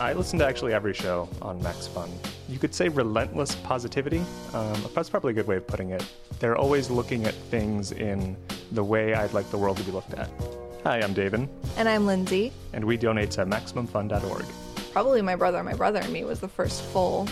I 0.00 0.12
listen 0.12 0.38
to 0.38 0.46
actually 0.46 0.72
every 0.74 0.94
show 0.94 1.28
on 1.42 1.60
Max 1.62 1.88
Fun. 1.88 2.08
You 2.48 2.58
could 2.58 2.72
say 2.74 2.88
relentless 2.88 3.56
positivity. 3.56 4.22
Um, 4.54 4.80
that's 4.94 5.10
probably 5.10 5.32
a 5.32 5.34
good 5.34 5.46
way 5.48 5.56
of 5.56 5.66
putting 5.66 5.90
it. 5.90 6.04
They're 6.38 6.56
always 6.56 6.88
looking 6.88 7.24
at 7.24 7.34
things 7.34 7.90
in 7.92 8.36
the 8.72 8.84
way 8.84 9.14
I'd 9.14 9.32
like 9.32 9.50
the 9.50 9.58
world 9.58 9.76
to 9.78 9.82
be 9.82 9.90
looked 9.90 10.14
at. 10.14 10.30
Hi, 10.84 11.00
I'm 11.00 11.12
David, 11.14 11.48
And 11.76 11.88
I'm 11.88 12.06
Lindsay. 12.06 12.52
and 12.72 12.84
we 12.84 12.96
donate 12.96 13.32
to 13.32 13.44
MaximumFun.org. 13.44 14.44
Probably 14.92 15.20
my 15.20 15.34
brother, 15.34 15.62
my 15.64 15.74
brother 15.74 15.98
and 15.98 16.12
me 16.12 16.22
was 16.24 16.38
the 16.38 16.48
first 16.48 16.82
full 16.82 17.28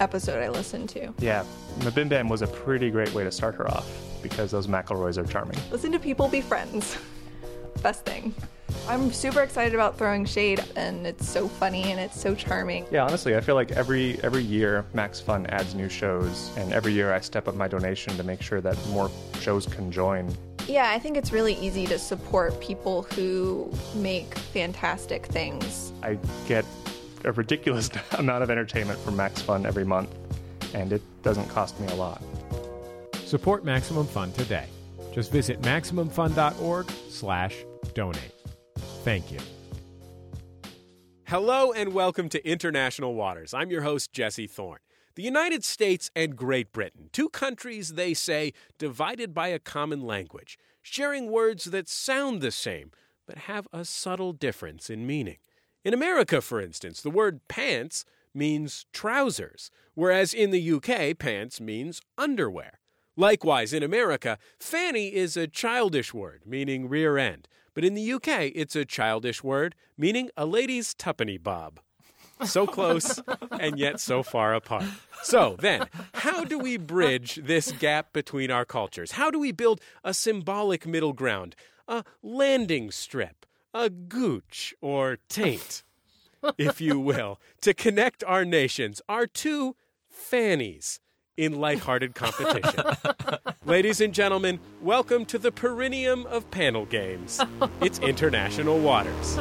episode 0.00 0.42
I 0.42 0.48
listened 0.48 0.88
to. 0.90 1.12
Yeah, 1.18 1.44
Mabim 1.80 2.08
Bam 2.08 2.28
was 2.30 2.40
a 2.40 2.46
pretty 2.46 2.90
great 2.90 3.12
way 3.12 3.24
to 3.24 3.30
start 3.30 3.54
her 3.56 3.68
off 3.70 3.86
because 4.22 4.50
those 4.50 4.66
McElroys 4.66 5.18
are 5.18 5.26
charming. 5.30 5.58
Listen 5.70 5.92
to 5.92 5.98
people 5.98 6.28
be 6.28 6.40
friends. 6.40 6.96
Best 7.82 8.06
thing. 8.06 8.34
I'm 8.88 9.12
super 9.12 9.42
excited 9.42 9.74
about 9.74 9.96
throwing 9.96 10.24
shade 10.24 10.64
and 10.76 11.06
it's 11.06 11.28
so 11.28 11.48
funny 11.48 11.90
and 11.90 12.00
it's 12.00 12.20
so 12.20 12.34
charming. 12.34 12.86
Yeah, 12.90 13.04
honestly, 13.04 13.36
I 13.36 13.40
feel 13.40 13.54
like 13.54 13.72
every 13.72 14.22
every 14.22 14.42
year 14.42 14.84
Max 14.94 15.20
Fun 15.20 15.46
adds 15.46 15.74
new 15.74 15.88
shows, 15.88 16.50
and 16.56 16.72
every 16.72 16.92
year 16.92 17.12
I 17.12 17.20
step 17.20 17.48
up 17.48 17.54
my 17.54 17.68
donation 17.68 18.16
to 18.16 18.22
make 18.22 18.42
sure 18.42 18.60
that 18.60 18.76
more 18.88 19.10
shows 19.40 19.66
can 19.66 19.90
join. 19.92 20.34
Yeah, 20.66 20.90
I 20.90 20.98
think 20.98 21.16
it's 21.16 21.32
really 21.32 21.54
easy 21.54 21.86
to 21.86 21.98
support 21.98 22.60
people 22.60 23.02
who 23.02 23.72
make 23.94 24.34
fantastic 24.34 25.26
things. 25.26 25.92
I 26.02 26.18
get 26.46 26.64
a 27.24 27.32
ridiculous 27.32 27.90
amount 28.12 28.42
of 28.42 28.50
entertainment 28.50 28.98
from 29.00 29.16
Max 29.16 29.42
Fun 29.42 29.66
every 29.66 29.84
month, 29.84 30.10
and 30.74 30.92
it 30.92 31.02
doesn't 31.22 31.48
cost 31.48 31.78
me 31.80 31.88
a 31.88 31.94
lot. 31.94 32.22
Support 33.24 33.64
Maximum 33.64 34.06
Fun 34.06 34.32
today. 34.32 34.66
Just 35.12 35.32
visit 35.32 35.60
MaximumFun.org 35.62 36.90
slash 37.08 37.56
donate. 37.94 38.39
Thank 39.02 39.32
you. 39.32 39.38
Hello 41.26 41.72
and 41.72 41.94
welcome 41.94 42.28
to 42.28 42.46
International 42.46 43.14
Waters. 43.14 43.54
I'm 43.54 43.70
your 43.70 43.80
host, 43.80 44.12
Jesse 44.12 44.46
Thorn. 44.46 44.80
The 45.14 45.22
United 45.22 45.64
States 45.64 46.10
and 46.14 46.36
Great 46.36 46.70
Britain, 46.70 47.08
two 47.10 47.30
countries, 47.30 47.94
they 47.94 48.12
say, 48.12 48.52
divided 48.78 49.32
by 49.32 49.48
a 49.48 49.58
common 49.58 50.02
language, 50.02 50.58
sharing 50.82 51.30
words 51.30 51.64
that 51.66 51.88
sound 51.88 52.42
the 52.42 52.50
same, 52.50 52.90
but 53.26 53.38
have 53.38 53.66
a 53.72 53.86
subtle 53.86 54.34
difference 54.34 54.90
in 54.90 55.06
meaning. 55.06 55.38
In 55.82 55.94
America, 55.94 56.42
for 56.42 56.60
instance, 56.60 57.00
the 57.00 57.10
word 57.10 57.40
pants 57.48 58.04
means 58.34 58.84
trousers, 58.92 59.70
whereas 59.94 60.34
in 60.34 60.50
the 60.50 60.72
UK, 60.72 61.18
pants 61.18 61.58
means 61.58 62.02
underwear. 62.18 62.80
Likewise, 63.16 63.72
in 63.72 63.82
America, 63.82 64.38
fanny 64.58 65.14
is 65.14 65.36
a 65.36 65.46
childish 65.46 66.12
word 66.12 66.42
meaning 66.46 66.88
rear 66.88 67.18
end, 67.18 67.48
but 67.80 67.86
in 67.86 67.94
the 67.94 68.12
UK, 68.12 68.52
it's 68.54 68.76
a 68.76 68.84
childish 68.84 69.42
word 69.42 69.74
meaning 69.96 70.28
a 70.36 70.44
lady's 70.44 70.92
tuppenny 70.92 71.38
bob. 71.38 71.80
So 72.44 72.66
close 72.76 73.22
and 73.58 73.78
yet 73.78 74.00
so 74.00 74.22
far 74.22 74.52
apart. 74.52 74.84
So 75.22 75.56
then, 75.58 75.86
how 76.12 76.44
do 76.44 76.58
we 76.58 76.76
bridge 76.76 77.40
this 77.42 77.72
gap 77.72 78.12
between 78.12 78.50
our 78.50 78.66
cultures? 78.66 79.12
How 79.12 79.30
do 79.30 79.38
we 79.38 79.50
build 79.50 79.80
a 80.04 80.12
symbolic 80.12 80.86
middle 80.86 81.14
ground, 81.14 81.56
a 81.88 82.04
landing 82.22 82.90
strip, 82.90 83.46
a 83.72 83.88
gooch 83.88 84.74
or 84.82 85.16
taint, 85.30 85.82
if 86.58 86.82
you 86.82 87.00
will, 87.00 87.40
to 87.62 87.72
connect 87.72 88.22
our 88.24 88.44
nations, 88.44 89.00
our 89.08 89.26
two 89.26 89.74
fannies? 90.06 91.00
In 91.36 91.60
lighthearted 91.60 92.14
competition. 92.14 92.84
Ladies 93.64 94.00
and 94.00 94.12
gentlemen, 94.12 94.60
welcome 94.80 95.24
to 95.26 95.38
the 95.38 95.52
perineum 95.52 96.26
of 96.26 96.50
panel 96.50 96.86
games. 96.86 97.40
It's 97.80 97.98
International 98.00 98.78
Waters. 98.78 99.38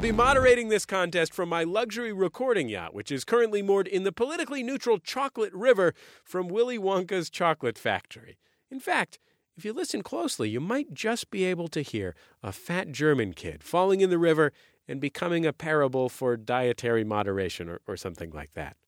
Be 0.00 0.12
moderating 0.12 0.70
this 0.70 0.86
contest 0.86 1.34
from 1.34 1.50
my 1.50 1.62
luxury 1.62 2.10
recording 2.10 2.70
yacht, 2.70 2.94
which 2.94 3.12
is 3.12 3.22
currently 3.22 3.60
moored 3.60 3.86
in 3.86 4.02
the 4.02 4.12
politically 4.12 4.62
neutral 4.62 4.98
Chocolate 4.98 5.52
River 5.52 5.92
from 6.24 6.48
Willy 6.48 6.78
Wonka's 6.78 7.28
Chocolate 7.28 7.76
Factory. 7.76 8.38
In 8.70 8.80
fact, 8.80 9.18
if 9.58 9.64
you 9.64 9.74
listen 9.74 10.02
closely, 10.02 10.48
you 10.48 10.58
might 10.58 10.94
just 10.94 11.30
be 11.30 11.44
able 11.44 11.68
to 11.68 11.82
hear 11.82 12.14
a 12.42 12.50
fat 12.50 12.92
German 12.92 13.34
kid 13.34 13.62
falling 13.62 14.00
in 14.00 14.08
the 14.08 14.16
river 14.16 14.54
and 14.88 15.02
becoming 15.02 15.44
a 15.44 15.52
parable 15.52 16.08
for 16.08 16.34
dietary 16.34 17.04
moderation 17.04 17.68
or, 17.68 17.82
or 17.86 17.98
something 17.98 18.30
like 18.30 18.52
that. 18.54 18.78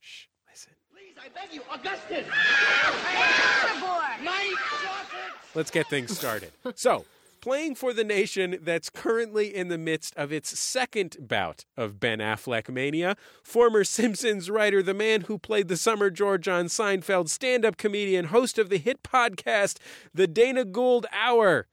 Shh, 0.00 0.24
listen. 0.48 0.72
Please, 0.90 1.16
I 1.22 1.28
beg 1.28 1.52
you, 1.54 1.60
Augustus! 1.70 2.26
My 4.24 4.54
chocolate! 4.80 5.34
Let's 5.54 5.70
get 5.70 5.86
things 5.88 6.16
started. 6.16 6.50
So, 6.76 7.04
playing 7.46 7.76
for 7.76 7.92
the 7.92 8.02
nation 8.02 8.58
that's 8.60 8.90
currently 8.90 9.54
in 9.54 9.68
the 9.68 9.78
midst 9.78 10.12
of 10.16 10.32
its 10.32 10.58
second 10.58 11.16
bout 11.20 11.64
of 11.76 12.00
Ben 12.00 12.18
Affleck 12.18 12.68
mania, 12.68 13.16
former 13.44 13.84
Simpsons 13.98 14.50
writer, 14.50 14.82
the 14.82 14.92
man 14.92 15.20
who 15.20 15.38
played 15.38 15.68
the 15.68 15.76
summer 15.76 16.10
George 16.10 16.48
on 16.48 16.64
Seinfeld, 16.64 17.28
stand 17.28 17.64
up 17.64 17.76
comedian, 17.76 18.24
host 18.26 18.58
of 18.58 18.68
the 18.68 18.78
hit 18.78 19.04
podcast, 19.04 19.78
The 20.12 20.26
Dana 20.26 20.64
Gould 20.64 21.06
Hour. 21.12 21.68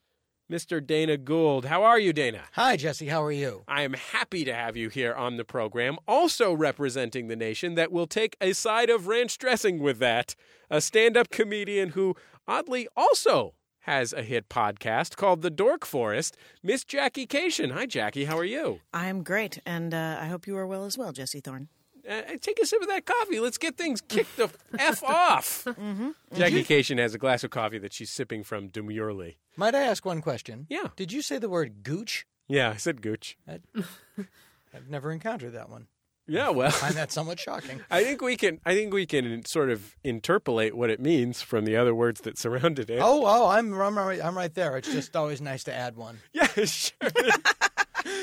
Mr. 0.52 0.86
Dana 0.86 1.18
Gould. 1.18 1.66
How 1.66 1.84
are 1.84 1.98
you, 1.98 2.14
Dana? 2.14 2.44
Hi, 2.52 2.78
Jesse. 2.78 3.08
How 3.08 3.24
are 3.24 3.32
you? 3.32 3.64
I 3.68 3.82
am 3.82 3.94
happy 3.94 4.46
to 4.46 4.54
have 4.54 4.78
you 4.78 4.90
here 4.90 5.16
on 5.16 5.38
the 5.38 5.46
program, 5.46 5.98
also 6.08 6.54
representing 6.54 7.30
the 7.30 7.36
nation 7.36 7.74
that 7.74 7.92
will 7.92 8.06
take 8.06 8.38
a 8.40 8.54
side 8.54 8.92
of 8.92 9.08
ranch 9.08 9.40
dressing 9.40 9.80
with 9.80 9.98
that. 9.98 10.36
A 10.70 10.82
stand 10.82 11.18
up 11.18 11.32
comedian 11.32 11.90
who, 11.90 12.16
oddly, 12.48 12.88
also 12.96 13.56
has 13.84 14.14
a 14.14 14.24
hit 14.24 14.48
podcast 14.50 15.16
called 15.18 15.42
The 15.42 15.50
Dork 15.50 15.86
Forest, 15.86 16.38
Miss 16.62 16.84
Jackie 16.84 17.28
Kashian. 17.28 17.72
Hi, 17.74 17.86
Jackie. 17.86 18.26
How 18.26 18.38
are 18.38 18.46
you? 18.46 18.80
I'm 18.94 19.24
great, 19.24 19.60
and 19.66 19.94
uh, 19.94 20.18
I 20.22 20.28
hope 20.28 20.48
you 20.48 20.56
are 20.58 20.66
well 20.66 20.86
as 20.86 20.98
well, 20.98 21.12
Jesse 21.12 21.42
Thorn. 21.42 21.68
Uh, 22.10 22.22
take 22.42 22.60
a 22.60 22.66
sip 22.66 22.82
of 22.82 22.88
that 22.88 23.06
coffee. 23.06 23.40
Let's 23.40 23.58
get 23.58 23.78
things 23.78 24.02
kicked 24.02 24.36
the 24.38 24.50
F 24.78 25.04
off. 25.04 25.66
Jackie 26.34 26.64
Kashian 26.64 26.98
has 26.98 27.14
a 27.14 27.18
glass 27.18 27.44
of 27.44 27.50
coffee 27.50 27.78
that 27.80 27.94
she's 27.94 28.10
sipping 28.10 28.44
from 28.44 28.68
demurely. 28.68 29.38
Might 29.56 29.76
I 29.76 29.84
ask 29.84 30.06
one 30.06 30.22
question? 30.22 30.66
Yeah. 30.70 30.88
Did 30.96 31.12
you 31.14 31.22
say 31.22 31.38
the 31.38 31.50
word 31.50 31.84
gooch? 31.84 32.26
Yeah, 32.48 32.70
I 32.72 32.76
said 32.78 33.02
gooch. 33.02 33.38
I've 33.48 34.90
never 34.90 35.12
encountered 35.12 35.54
that 35.54 35.70
one. 35.70 35.88
Yeah, 36.28 36.50
well. 36.50 36.68
I 36.68 36.72
find 36.72 36.96
that 36.96 37.12
somewhat 37.12 37.40
shocking. 37.48 37.82
I 37.92 38.04
think 38.04 38.22
we 38.22 38.38
can. 38.38 38.60
I 38.66 38.74
think 38.74 38.94
we 38.94 39.06
can 39.06 39.44
sort 39.46 39.70
of 39.70 39.96
interpolate 40.04 40.74
what 40.76 40.90
it 40.90 41.00
means 41.00 41.42
from 41.42 41.66
the 41.66 41.76
other 41.76 41.94
words 41.94 42.22
that 42.22 42.38
surrounded 42.38 42.90
it. 42.90 43.00
Oh, 43.02 43.24
oh, 43.26 43.48
I'm, 43.48 43.74
I'm, 43.74 43.98
right, 43.98 44.24
I'm 44.24 44.38
right 44.38 44.54
there. 44.54 44.78
It's 44.78 44.92
just 44.92 45.16
always 45.16 45.42
nice 45.42 45.64
to 45.66 45.74
add 45.74 45.96
one. 45.96 46.20
yeah, 46.34 46.48
sure. 46.48 46.94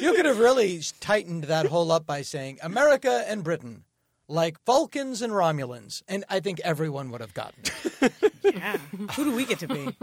You 0.00 0.15
could 0.15 0.27
have 0.27 0.38
really 0.38 0.81
tightened 1.00 1.44
that 1.44 1.66
whole 1.66 1.91
up 1.91 2.06
by 2.06 2.21
saying 2.21 2.59
America 2.62 3.25
and 3.27 3.43
Britain, 3.43 3.84
like 4.28 4.62
Vulcans 4.67 5.22
and 5.22 5.32
Romulans, 5.32 6.03
and 6.06 6.22
I 6.28 6.41
think 6.41 6.61
everyone 6.61 7.11
would 7.11 7.22
have 7.22 7.32
gotten 7.32 7.62
it. 8.03 8.12
Yeah. 8.43 8.77
Who 9.12 9.25
do 9.25 9.34
we 9.34 9.47
get 9.47 9.59
to 9.61 9.69
be? 9.69 9.97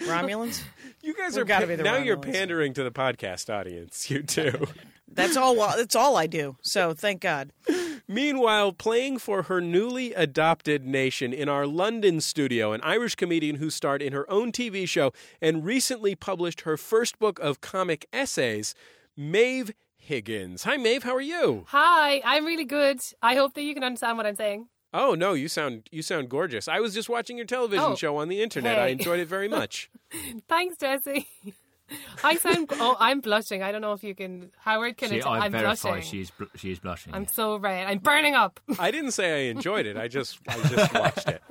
Romulans? 0.00 0.62
You 1.04 1.14
guys 1.16 1.32
We've 1.34 1.42
are 1.42 1.44
gotta 1.46 1.66
pa- 1.66 1.70
be 1.70 1.74
the 1.76 1.82
now. 1.82 1.96
You're 1.96 2.16
Romulans. 2.16 2.32
pandering 2.32 2.74
to 2.74 2.84
the 2.84 2.92
podcast 2.92 3.52
audience. 3.52 4.08
You 4.08 4.22
too. 4.22 4.68
That's 5.08 5.36
all. 5.36 5.56
That's 5.56 5.96
all 5.96 6.16
I 6.16 6.28
do. 6.28 6.56
So 6.62 6.94
thank 6.94 7.20
God. 7.20 7.50
Meanwhile, 8.08 8.72
playing 8.74 9.18
for 9.18 9.42
her 9.44 9.60
newly 9.60 10.14
adopted 10.14 10.84
nation 10.86 11.32
in 11.32 11.48
our 11.48 11.66
London 11.66 12.20
studio, 12.20 12.72
an 12.72 12.80
Irish 12.84 13.16
comedian 13.16 13.56
who 13.56 13.68
starred 13.68 14.00
in 14.00 14.12
her 14.12 14.30
own 14.30 14.52
TV 14.52 14.86
show 14.86 15.12
and 15.40 15.64
recently 15.64 16.14
published 16.14 16.60
her 16.62 16.76
first 16.76 17.18
book 17.18 17.40
of 17.40 17.60
comic 17.60 18.06
essays, 18.12 18.74
Maeve 19.16 19.72
Higgins. 19.96 20.62
Hi, 20.64 20.76
Maeve. 20.76 21.02
How 21.02 21.16
are 21.16 21.20
you? 21.20 21.64
Hi, 21.68 22.22
I'm 22.24 22.44
really 22.44 22.64
good. 22.64 23.00
I 23.22 23.34
hope 23.34 23.54
that 23.54 23.62
you 23.62 23.74
can 23.74 23.82
understand 23.84 24.18
what 24.18 24.26
I'm 24.26 24.36
saying. 24.36 24.68
Oh 24.94 25.14
no, 25.14 25.32
you 25.32 25.48
sound 25.48 25.88
you 25.90 26.02
sound 26.02 26.28
gorgeous. 26.28 26.68
I 26.68 26.80
was 26.80 26.94
just 26.94 27.08
watching 27.08 27.36
your 27.36 27.46
television 27.46 27.84
Oh, 27.92 27.94
show 27.96 28.16
on 28.18 28.28
the 28.28 28.42
internet. 28.42 28.78
I 28.78 28.88
enjoyed 28.88 29.20
it 29.20 29.28
very 29.28 29.48
much. 29.48 29.90
Thanks, 30.48 30.76
Jesse. 30.76 31.26
I 32.24 32.36
sound. 32.36 32.70
Oh, 32.72 32.96
I'm 32.98 33.20
blushing. 33.20 33.62
I 33.62 33.70
don't 33.72 33.80
know 33.82 33.92
if 33.92 34.02
you 34.02 34.14
can. 34.14 34.50
Howard 34.58 34.96
can. 34.96 35.10
See, 35.10 35.18
it, 35.18 35.26
I 35.26 35.40
I'm 35.40 35.52
blushing. 35.52 36.00
She's 36.00 36.28
is 36.28 36.30
bl- 36.30 36.44
she 36.56 36.72
is 36.72 36.78
blushing. 36.78 37.14
I'm 37.14 37.26
so 37.26 37.56
red. 37.56 37.86
I'm 37.86 37.98
burning 37.98 38.34
up. 38.34 38.60
I 38.78 38.90
didn't 38.90 39.10
say 39.12 39.46
I 39.46 39.50
enjoyed 39.50 39.86
it. 39.86 39.96
I 39.96 40.08
just 40.08 40.38
I 40.48 40.56
just 40.68 40.94
watched 40.94 41.28
it. 41.28 41.42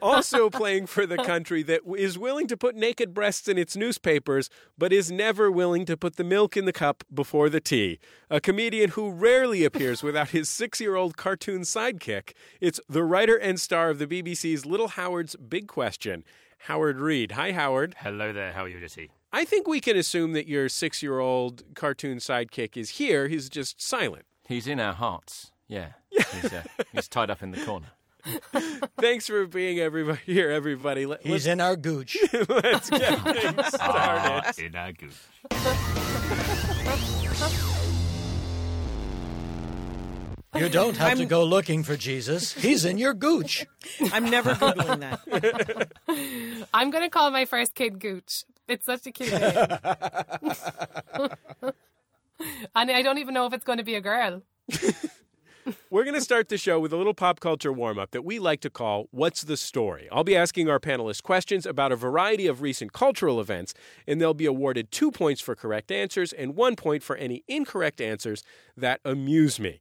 Also 0.00 0.50
playing 0.50 0.86
for 0.86 1.06
the 1.06 1.16
country 1.16 1.62
that 1.62 1.80
is 1.96 2.18
willing 2.18 2.46
to 2.46 2.56
put 2.56 2.74
naked 2.76 3.14
breasts 3.14 3.48
in 3.48 3.58
its 3.58 3.76
newspapers, 3.76 4.48
but 4.78 4.92
is 4.92 5.10
never 5.10 5.50
willing 5.50 5.84
to 5.86 5.96
put 5.96 6.16
the 6.16 6.24
milk 6.24 6.56
in 6.56 6.64
the 6.64 6.72
cup 6.72 7.04
before 7.12 7.48
the 7.48 7.60
tea. 7.60 7.98
A 8.30 8.40
comedian 8.40 8.90
who 8.90 9.10
rarely 9.10 9.64
appears 9.64 10.02
without 10.02 10.30
his 10.30 10.48
six 10.48 10.80
year 10.80 10.96
old 10.96 11.16
cartoon 11.16 11.62
sidekick. 11.62 12.32
It's 12.60 12.80
the 12.88 13.04
writer 13.04 13.36
and 13.36 13.60
star 13.60 13.90
of 13.90 13.98
the 13.98 14.06
BBC's 14.06 14.66
Little 14.66 14.88
Howard's 14.88 15.36
Big 15.36 15.68
Question, 15.68 16.24
Howard 16.66 17.00
Read. 17.00 17.32
Hi, 17.32 17.52
Howard. 17.52 17.96
Hello 17.98 18.32
there, 18.32 18.52
how 18.52 18.64
are 18.64 18.68
you, 18.68 18.80
Jesse? 18.80 19.10
I 19.32 19.44
think 19.44 19.66
we 19.66 19.80
can 19.80 19.96
assume 19.96 20.32
that 20.34 20.46
your 20.46 20.68
six 20.68 21.02
year 21.02 21.18
old 21.18 21.62
cartoon 21.74 22.18
sidekick 22.18 22.76
is 22.76 22.90
here. 22.90 23.28
He's 23.28 23.48
just 23.48 23.80
silent. 23.80 24.26
He's 24.46 24.66
in 24.66 24.78
our 24.78 24.92
hearts. 24.92 25.52
Yeah. 25.68 25.92
He's, 26.32 26.52
uh, 26.52 26.62
he's 26.92 27.08
tied 27.08 27.30
up 27.30 27.42
in 27.42 27.52
the 27.52 27.64
corner. 27.64 27.86
Thanks 29.00 29.26
for 29.26 29.46
being 29.46 29.78
everybody 29.80 30.20
here, 30.24 30.50
everybody. 30.50 31.06
Let, 31.06 31.22
He's 31.22 31.46
in 31.46 31.60
our 31.60 31.76
gooch. 31.76 32.16
let's 32.48 32.88
get 32.90 33.18
things 33.20 33.66
started. 33.74 33.78
Ah, 33.80 34.52
in 34.58 34.76
our 34.76 34.92
gooch. 34.92 35.12
You 40.54 40.68
don't 40.68 40.96
have 40.98 41.14
to 41.14 41.20
I'm- 41.20 41.28
go 41.28 41.44
looking 41.44 41.82
for 41.82 41.96
Jesus. 41.96 42.52
He's 42.52 42.84
in 42.84 42.98
your 42.98 43.14
gooch. 43.14 43.66
I'm 44.12 44.28
never 44.28 44.52
googling 44.54 45.00
that. 45.00 46.68
I'm 46.74 46.90
going 46.90 47.04
to 47.04 47.08
call 47.10 47.30
my 47.30 47.46
first 47.46 47.74
kid 47.74 47.98
Gooch. 47.98 48.44
It's 48.68 48.84
such 48.84 49.06
a 49.06 49.12
cute 49.12 49.32
name. 49.32 49.66
and 52.76 52.90
I 52.90 53.02
don't 53.02 53.18
even 53.18 53.32
know 53.34 53.46
if 53.46 53.54
it's 53.54 53.64
going 53.64 53.78
to 53.78 53.84
be 53.84 53.94
a 53.94 54.00
girl. 54.02 54.42
We're 55.90 56.04
going 56.04 56.14
to 56.14 56.20
start 56.20 56.48
the 56.48 56.58
show 56.58 56.80
with 56.80 56.92
a 56.92 56.96
little 56.96 57.14
pop 57.14 57.38
culture 57.38 57.72
warm 57.72 57.98
up 57.98 58.10
that 58.10 58.24
we 58.24 58.38
like 58.38 58.60
to 58.62 58.70
call 58.70 59.06
What's 59.10 59.42
the 59.42 59.56
Story? 59.56 60.08
I'll 60.10 60.24
be 60.24 60.36
asking 60.36 60.68
our 60.68 60.80
panelists 60.80 61.22
questions 61.22 61.66
about 61.66 61.92
a 61.92 61.96
variety 61.96 62.46
of 62.46 62.62
recent 62.62 62.92
cultural 62.92 63.40
events, 63.40 63.72
and 64.06 64.20
they'll 64.20 64.34
be 64.34 64.46
awarded 64.46 64.90
two 64.90 65.10
points 65.10 65.40
for 65.40 65.54
correct 65.54 65.92
answers 65.92 66.32
and 66.32 66.56
one 66.56 66.74
point 66.74 67.02
for 67.02 67.16
any 67.16 67.44
incorrect 67.46 68.00
answers 68.00 68.42
that 68.76 69.00
amuse 69.04 69.60
me. 69.60 69.80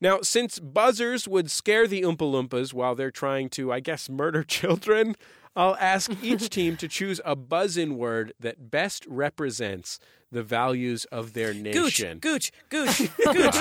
Now, 0.00 0.20
since 0.22 0.58
buzzers 0.58 1.28
would 1.28 1.50
scare 1.50 1.86
the 1.86 2.00
Oompa 2.00 2.18
Loompas 2.18 2.72
while 2.72 2.94
they're 2.94 3.10
trying 3.10 3.50
to, 3.50 3.70
I 3.70 3.80
guess, 3.80 4.08
murder 4.08 4.42
children, 4.48 5.16
I'll 5.56 5.76
ask 5.76 6.10
each 6.22 6.48
team 6.48 6.76
to 6.76 6.88
choose 6.88 7.20
a 7.24 7.34
buzz 7.34 7.76
in 7.76 7.96
word 7.96 8.32
that 8.40 8.70
best 8.70 9.04
represents 9.06 9.98
the 10.32 10.42
values 10.44 11.06
of 11.06 11.32
their 11.32 11.52
Gooch, 11.52 12.00
nation. 12.00 12.18
gooch, 12.18 12.52
gooch, 12.68 12.98
gooch. 13.24 13.54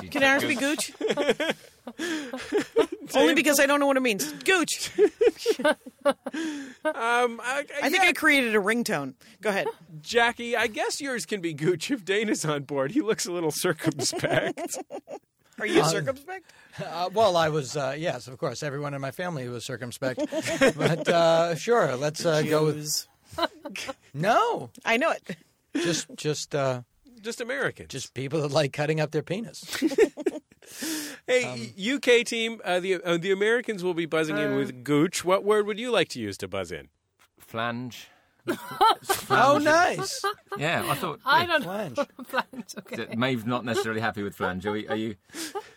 She's 0.00 0.10
Can 0.10 0.22
ours 0.22 0.44
be 0.44 0.54
gooch? 0.54 0.92
Only 3.14 3.34
because 3.34 3.58
I 3.58 3.66
don't 3.66 3.80
know 3.80 3.88
what 3.88 3.96
it 3.96 4.00
means. 4.02 4.30
Gooch. 4.32 4.90
Um, 6.04 7.40
I, 7.44 7.64
I 7.80 7.88
think 7.90 8.02
I 8.02 8.12
created 8.12 8.56
a 8.56 8.58
ringtone. 8.58 9.14
Go 9.40 9.50
ahead. 9.50 9.68
Jackie, 10.00 10.56
I 10.56 10.66
guess 10.66 11.00
yours 11.00 11.26
can 11.26 11.40
be 11.40 11.54
Gooch 11.54 11.92
if 11.92 12.04
Dana's 12.04 12.44
on 12.44 12.64
board. 12.64 12.90
He 12.90 13.00
looks 13.00 13.24
a 13.26 13.30
little 13.32 13.52
circumspect. 13.52 14.78
Are 15.62 15.66
you 15.66 15.84
circumspect? 15.84 16.50
Uh, 16.84 17.08
well, 17.14 17.36
I 17.36 17.48
was, 17.48 17.76
uh, 17.76 17.94
yes, 17.96 18.26
of 18.26 18.36
course. 18.36 18.64
Everyone 18.64 18.94
in 18.94 19.00
my 19.00 19.12
family 19.12 19.48
was 19.48 19.64
circumspect. 19.64 20.18
but 20.76 21.08
uh, 21.08 21.54
sure, 21.54 21.94
let's 21.94 22.26
uh, 22.26 22.42
go 22.42 22.64
with. 22.66 22.74
Jews. 22.76 23.08
No, 24.12 24.70
I 24.84 24.96
know 24.96 25.12
it. 25.12 25.36
just, 25.74 26.08
just, 26.16 26.54
uh, 26.54 26.82
Just 27.22 27.40
Americans. 27.40 27.88
just 27.90 28.12
people 28.12 28.42
that 28.42 28.50
like 28.50 28.72
cutting 28.72 29.00
up 29.00 29.12
their 29.12 29.22
penis. 29.22 29.64
hey, 31.28 31.72
UK 31.94 32.26
team, 32.26 32.60
uh, 32.64 32.80
the 32.80 32.96
uh, 33.02 33.16
the 33.16 33.30
Americans 33.30 33.82
will 33.82 33.94
be 33.94 34.04
buzzing 34.04 34.36
in 34.36 34.56
with 34.56 34.84
Gooch. 34.84 35.24
What 35.24 35.44
word 35.44 35.66
would 35.66 35.78
you 35.78 35.90
like 35.90 36.08
to 36.10 36.20
use 36.20 36.36
to 36.38 36.48
buzz 36.48 36.70
in? 36.72 36.88
Flange. 37.38 38.08
Oh, 39.30 39.60
nice. 39.62 40.24
Yeah, 40.58 40.84
I 40.88 40.94
thought. 40.94 41.20
I 41.24 41.46
don't 41.46 41.62
Flange. 41.62 41.96
know. 41.96 42.06
Flange, 42.24 42.74
okay. 42.78 42.96
that 42.96 43.16
Maeve's 43.18 43.44
not 43.46 43.64
necessarily 43.64 44.00
happy 44.00 44.22
with 44.22 44.34
flange. 44.34 44.66
Are, 44.66 44.72
we, 44.72 44.88
are 44.88 44.96
you? 44.96 45.16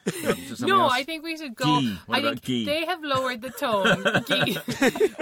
something 0.07 0.67
No, 0.67 0.81
else? 0.81 0.93
I 0.93 1.03
think 1.03 1.23
we 1.23 1.37
should 1.37 1.55
go. 1.55 1.79
Ghee. 1.79 1.97
What 2.07 2.15
I 2.15 2.19
about 2.19 2.29
think 2.33 2.43
ghee? 2.43 2.65
they 2.65 2.85
have 2.85 3.03
lowered 3.03 3.41
the 3.41 3.51
tone. 3.51 4.03
Ghee. 4.25 4.57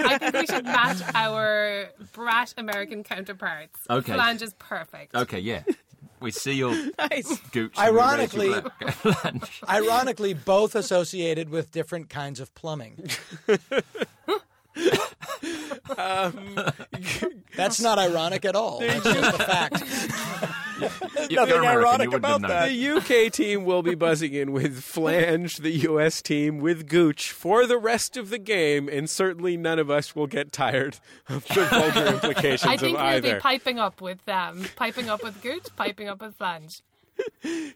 I 0.06 0.18
think 0.18 0.34
we 0.34 0.46
should 0.48 0.66
match 0.66 1.02
our 1.14 1.90
brat 2.14 2.54
American 2.58 3.04
counterparts. 3.04 3.80
Okay. 3.90 4.14
Flange 4.14 4.42
is 4.42 4.54
perfect. 4.56 5.14
Okay, 5.16 5.40
yeah. 5.40 5.64
We 6.20 6.32
see 6.32 6.54
your 6.54 6.72
Nice. 6.98 7.38
gooch. 7.52 7.74
and 7.78 7.94
we're 7.96 8.02
ready 8.02 8.28
to 8.28 8.40
Ironically- 8.40 9.42
Ironically, 9.68 10.34
both 10.34 10.76
associated 10.76 11.50
with 11.50 11.72
different 11.72 12.10
kinds 12.10 12.40
of 12.40 12.56
plumbing. 12.56 13.10
Um, 15.98 16.58
That's 17.56 17.80
not 17.82 18.00
ironic 18.00 18.46
at 18.46 18.56
all. 18.56 18.80
That's 18.80 19.04
just 19.04 19.40
a 19.40 19.44
fact. 19.44 19.84
Nothing 21.32 21.62
ironic 21.66 22.14
about 22.14 22.42
that. 22.42 22.70
The 22.70 22.90
UK 23.28 23.32
team 23.32 23.64
will 23.66 23.84
be 23.84 23.96
buzzing 23.96 24.34
in 24.34 24.52
with 24.52 24.82
Flange, 24.84 25.58
the 25.58 25.72
US 25.90 26.22
team 26.22 26.60
with 26.60 26.88
Gooch 26.90 27.32
for 27.32 27.66
the 27.68 27.78
rest 27.78 28.18
of 28.18 28.30
the 28.30 28.40
game, 28.40 28.90
and 28.90 29.10
certainly 29.10 29.56
none 29.58 29.78
of 29.80 29.90
us 29.90 30.16
will 30.16 30.28
get 30.28 30.52
tired 30.52 30.98
of 31.30 31.46
the 31.50 31.66
vulgar 31.66 32.06
implications 32.14 32.64
I 32.64 32.78
think 32.78 32.98
of 32.98 33.02
we'll 33.04 33.12
either. 33.12 33.36
be 33.36 33.40
piping 33.40 33.80
up 33.80 34.02
with 34.02 34.24
them. 34.26 34.66
Piping 34.76 35.10
up 35.10 35.24
with 35.24 35.42
Gooch, 35.42 35.68
piping 35.76 36.08
up 36.08 36.22
with 36.22 36.36
Flange. 36.36 36.82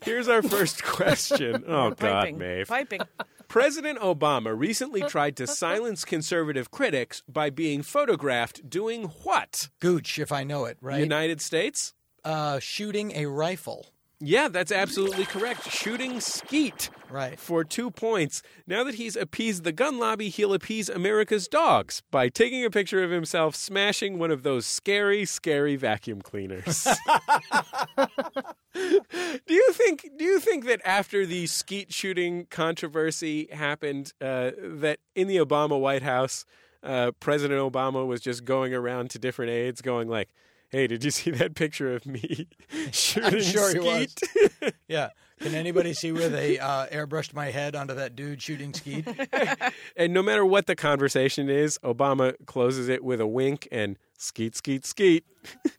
Here's 0.01 0.27
our 0.27 0.41
first 0.41 0.83
question. 0.83 1.63
Oh, 1.67 1.89
God, 1.91 1.97
Piping. 1.99 2.37
Maeve. 2.39 2.67
Piping. 2.67 3.01
President 3.47 3.99
Obama 3.99 4.57
recently 4.57 5.01
uh, 5.03 5.09
tried 5.09 5.37
to 5.37 5.43
uh, 5.43 5.45
uh. 5.45 5.53
silence 5.53 6.03
conservative 6.05 6.71
critics 6.71 7.23
by 7.27 7.49
being 7.49 7.81
photographed 7.81 8.69
doing 8.69 9.05
what? 9.23 9.69
Gooch, 9.79 10.19
if 10.19 10.31
I 10.31 10.43
know 10.43 10.65
it, 10.65 10.77
right? 10.81 10.99
United 10.99 11.41
States? 11.41 11.93
uh, 12.27 12.59
shooting 12.59 13.13
a 13.15 13.25
rifle. 13.25 13.87
Yeah, 14.19 14.47
that's 14.47 14.71
absolutely 14.71 15.25
correct. 15.25 15.69
Shooting 15.71 16.19
skeet 16.19 16.89
Right. 17.09 17.39
for 17.39 17.63
two 17.63 17.91
points. 17.91 18.41
Now 18.65 18.83
that 18.83 18.95
he's 18.95 19.15
appeased 19.15 19.63
the 19.63 19.71
gun 19.71 19.99
lobby, 19.99 20.29
he'll 20.29 20.53
appease 20.53 20.89
America's 20.89 21.47
dogs 21.47 22.01
by 22.09 22.29
taking 22.29 22.65
a 22.65 22.71
picture 22.71 23.03
of 23.03 23.11
himself 23.11 23.55
smashing 23.55 24.17
one 24.17 24.31
of 24.31 24.41
those 24.41 24.65
scary, 24.65 25.23
scary 25.23 25.75
vacuum 25.75 26.21
cleaners. 26.23 26.87
do 28.73 29.53
you 29.53 29.71
think? 29.73 30.09
Do 30.17 30.23
you 30.25 30.39
think 30.39 30.65
that 30.65 30.81
after 30.83 31.25
the 31.25 31.45
skeet 31.47 31.93
shooting 31.93 32.47
controversy 32.49 33.47
happened, 33.51 34.13
uh, 34.19 34.51
that 34.59 34.99
in 35.15 35.27
the 35.27 35.37
Obama 35.37 35.79
White 35.79 36.03
House, 36.03 36.43
uh, 36.83 37.11
President 37.19 37.59
Obama 37.61 38.05
was 38.05 38.21
just 38.21 38.45
going 38.45 38.73
around 38.73 39.09
to 39.11 39.19
different 39.19 39.51
aides, 39.51 39.81
going 39.81 40.07
like, 40.07 40.29
"Hey, 40.69 40.87
did 40.87 41.03
you 41.03 41.11
see 41.11 41.31
that 41.31 41.55
picture 41.55 41.93
of 41.95 42.05
me 42.05 42.47
shooting 42.91 43.41
sure 43.41 43.73
he 43.73 43.79
was. 43.79 44.11
skeet?" 44.11 44.73
Yeah. 44.87 45.09
Can 45.39 45.53
anybody 45.53 45.93
see 45.93 46.11
where 46.11 46.29
they 46.29 46.57
uh, 46.57 46.87
airbrushed 46.87 47.33
my 47.35 47.51
head 47.51 47.75
onto 47.75 47.93
that 47.93 48.15
dude 48.15 48.41
shooting 48.41 48.73
skeet? 48.73 49.05
And 49.95 50.13
no 50.13 50.23
matter 50.23 50.43
what 50.45 50.65
the 50.65 50.75
conversation 50.75 51.49
is, 51.49 51.77
Obama 51.83 52.33
closes 52.45 52.89
it 52.89 53.03
with 53.03 53.19
a 53.21 53.27
wink 53.27 53.67
and 53.71 53.97
skeet, 54.17 54.55
skeet, 54.55 54.85
skeet. 54.85 55.23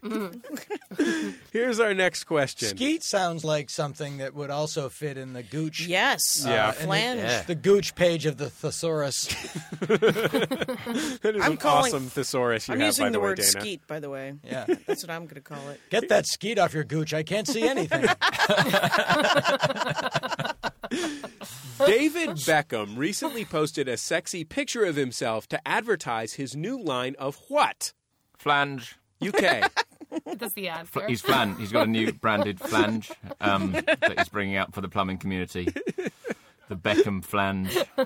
Here's 1.52 1.78
our 1.78 1.92
next 1.92 2.24
question. 2.24 2.68
Skeet 2.68 3.02
sounds 3.02 3.44
like 3.44 3.68
something 3.68 4.16
that 4.18 4.34
would 4.34 4.48
also 4.50 4.88
fit 4.88 5.18
in 5.18 5.34
the 5.34 5.42
Gooch. 5.42 5.86
Yes. 5.86 6.42
Yeah. 6.46 6.68
Uh, 6.68 6.72
Flange. 6.72 7.20
Yeah. 7.20 7.42
The 7.42 7.54
Gooch 7.54 7.94
page 7.94 8.24
of 8.24 8.38
the 8.38 8.48
thesaurus. 8.48 9.26
That 9.80 11.32
is 11.36 11.42
I'm 11.42 11.52
an 11.52 11.56
calling- 11.58 11.92
awesome 11.92 12.08
thesaurus 12.08 12.68
you 12.68 12.74
I'm 12.74 12.80
have, 12.80 12.86
using 12.88 13.04
by 13.06 13.08
the, 13.10 13.12
the, 13.12 13.20
way, 13.20 13.24
word 13.28 13.38
Dana. 13.38 13.48
skeet, 13.60 13.86
by 13.86 14.00
the 14.00 14.08
way. 14.10 14.34
Yeah. 14.42 14.64
That's 14.86 15.02
what 15.04 15.10
I'm 15.10 15.24
going 15.24 15.34
to 15.34 15.40
call 15.42 15.68
it. 15.68 15.80
Get 15.90 16.08
that 16.08 16.26
skeet 16.26 16.58
off 16.58 16.72
your 16.72 16.84
Gooch. 16.84 17.12
I 17.12 17.22
can't 17.22 17.46
see 17.46 17.62
anything. 17.68 18.02
David 21.86 22.30
Beckham 22.30 22.96
recently 22.96 23.44
posted 23.44 23.88
a 23.88 23.96
sexy 23.96 24.44
picture 24.44 24.84
of 24.84 24.96
himself 24.96 25.46
to 25.48 25.68
advertise 25.68 26.34
his 26.34 26.56
new 26.56 26.80
line 26.82 27.14
of 27.18 27.38
what? 27.48 27.92
Flange. 28.48 28.96
UK. 29.22 29.70
That's 30.38 30.54
the 30.54 30.68
answer. 30.68 31.06
He's 31.06 31.20
flange. 31.20 31.58
He's 31.58 31.70
got 31.70 31.86
a 31.86 31.90
new 31.90 32.12
branded 32.12 32.58
flange 32.58 33.12
um, 33.42 33.72
that 33.72 34.14
he's 34.16 34.28
bringing 34.30 34.56
out 34.56 34.72
for 34.74 34.80
the 34.80 34.88
plumbing 34.88 35.18
community. 35.18 35.68
The 36.70 36.76
Beckham 36.76 37.22
flange. 37.22 37.76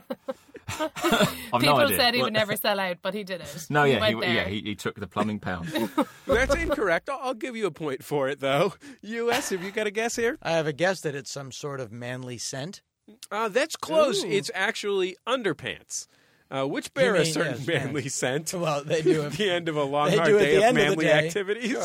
I've 0.68 0.90
People 0.90 1.60
no 1.60 1.76
idea. 1.76 1.96
said 1.96 2.14
he 2.14 2.20
What- 2.20 2.26
would 2.26 2.32
never 2.32 2.56
sell 2.56 2.80
out, 2.80 2.96
but 3.02 3.14
he 3.14 3.22
did 3.22 3.40
it. 3.40 3.66
No, 3.70 3.84
yeah, 3.84 4.04
he, 4.06 4.14
went 4.16 4.20
there. 4.26 4.34
yeah, 4.34 4.48
he, 4.48 4.60
he 4.62 4.74
took 4.74 4.96
the 4.98 5.06
plumbing 5.06 5.38
pound. 5.38 5.68
That's 6.26 6.54
incorrect. 6.56 7.08
I'll, 7.08 7.20
I'll 7.22 7.34
give 7.34 7.54
you 7.54 7.66
a 7.66 7.70
point 7.70 8.02
for 8.02 8.28
it, 8.28 8.40
though. 8.40 8.74
US, 9.02 9.50
have 9.50 9.62
you 9.62 9.70
got 9.70 9.86
a 9.86 9.90
guess 9.92 10.16
here? 10.16 10.38
I 10.42 10.52
have 10.52 10.66
a 10.66 10.72
guess 10.72 11.02
that 11.02 11.14
it's 11.14 11.30
some 11.30 11.52
sort 11.52 11.78
of 11.78 11.92
manly 11.92 12.38
scent. 12.38 12.82
Uh, 13.30 13.48
that's 13.48 13.76
close. 13.76 14.24
Ooh. 14.24 14.28
It's 14.28 14.50
actually 14.54 15.16
underpants, 15.26 16.06
uh, 16.52 16.64
which 16.66 16.92
bear 16.94 17.14
a 17.16 17.24
certain 17.24 17.56
yes, 17.58 17.66
manly 17.66 18.02
yes. 18.04 18.14
scent. 18.14 18.52
Well, 18.54 18.84
they 18.84 19.02
do 19.02 19.22
At 19.26 19.32
the 19.32 19.50
end 19.50 19.68
of 19.68 19.76
a 19.76 19.82
long, 19.84 20.10
hard 20.12 20.26
day 20.26 20.56
of 20.56 20.62
end 20.62 20.78
of 20.78 20.84
manly 20.84 21.06
day. 21.06 21.26
activities. 21.26 21.70
Sure. 21.70 21.84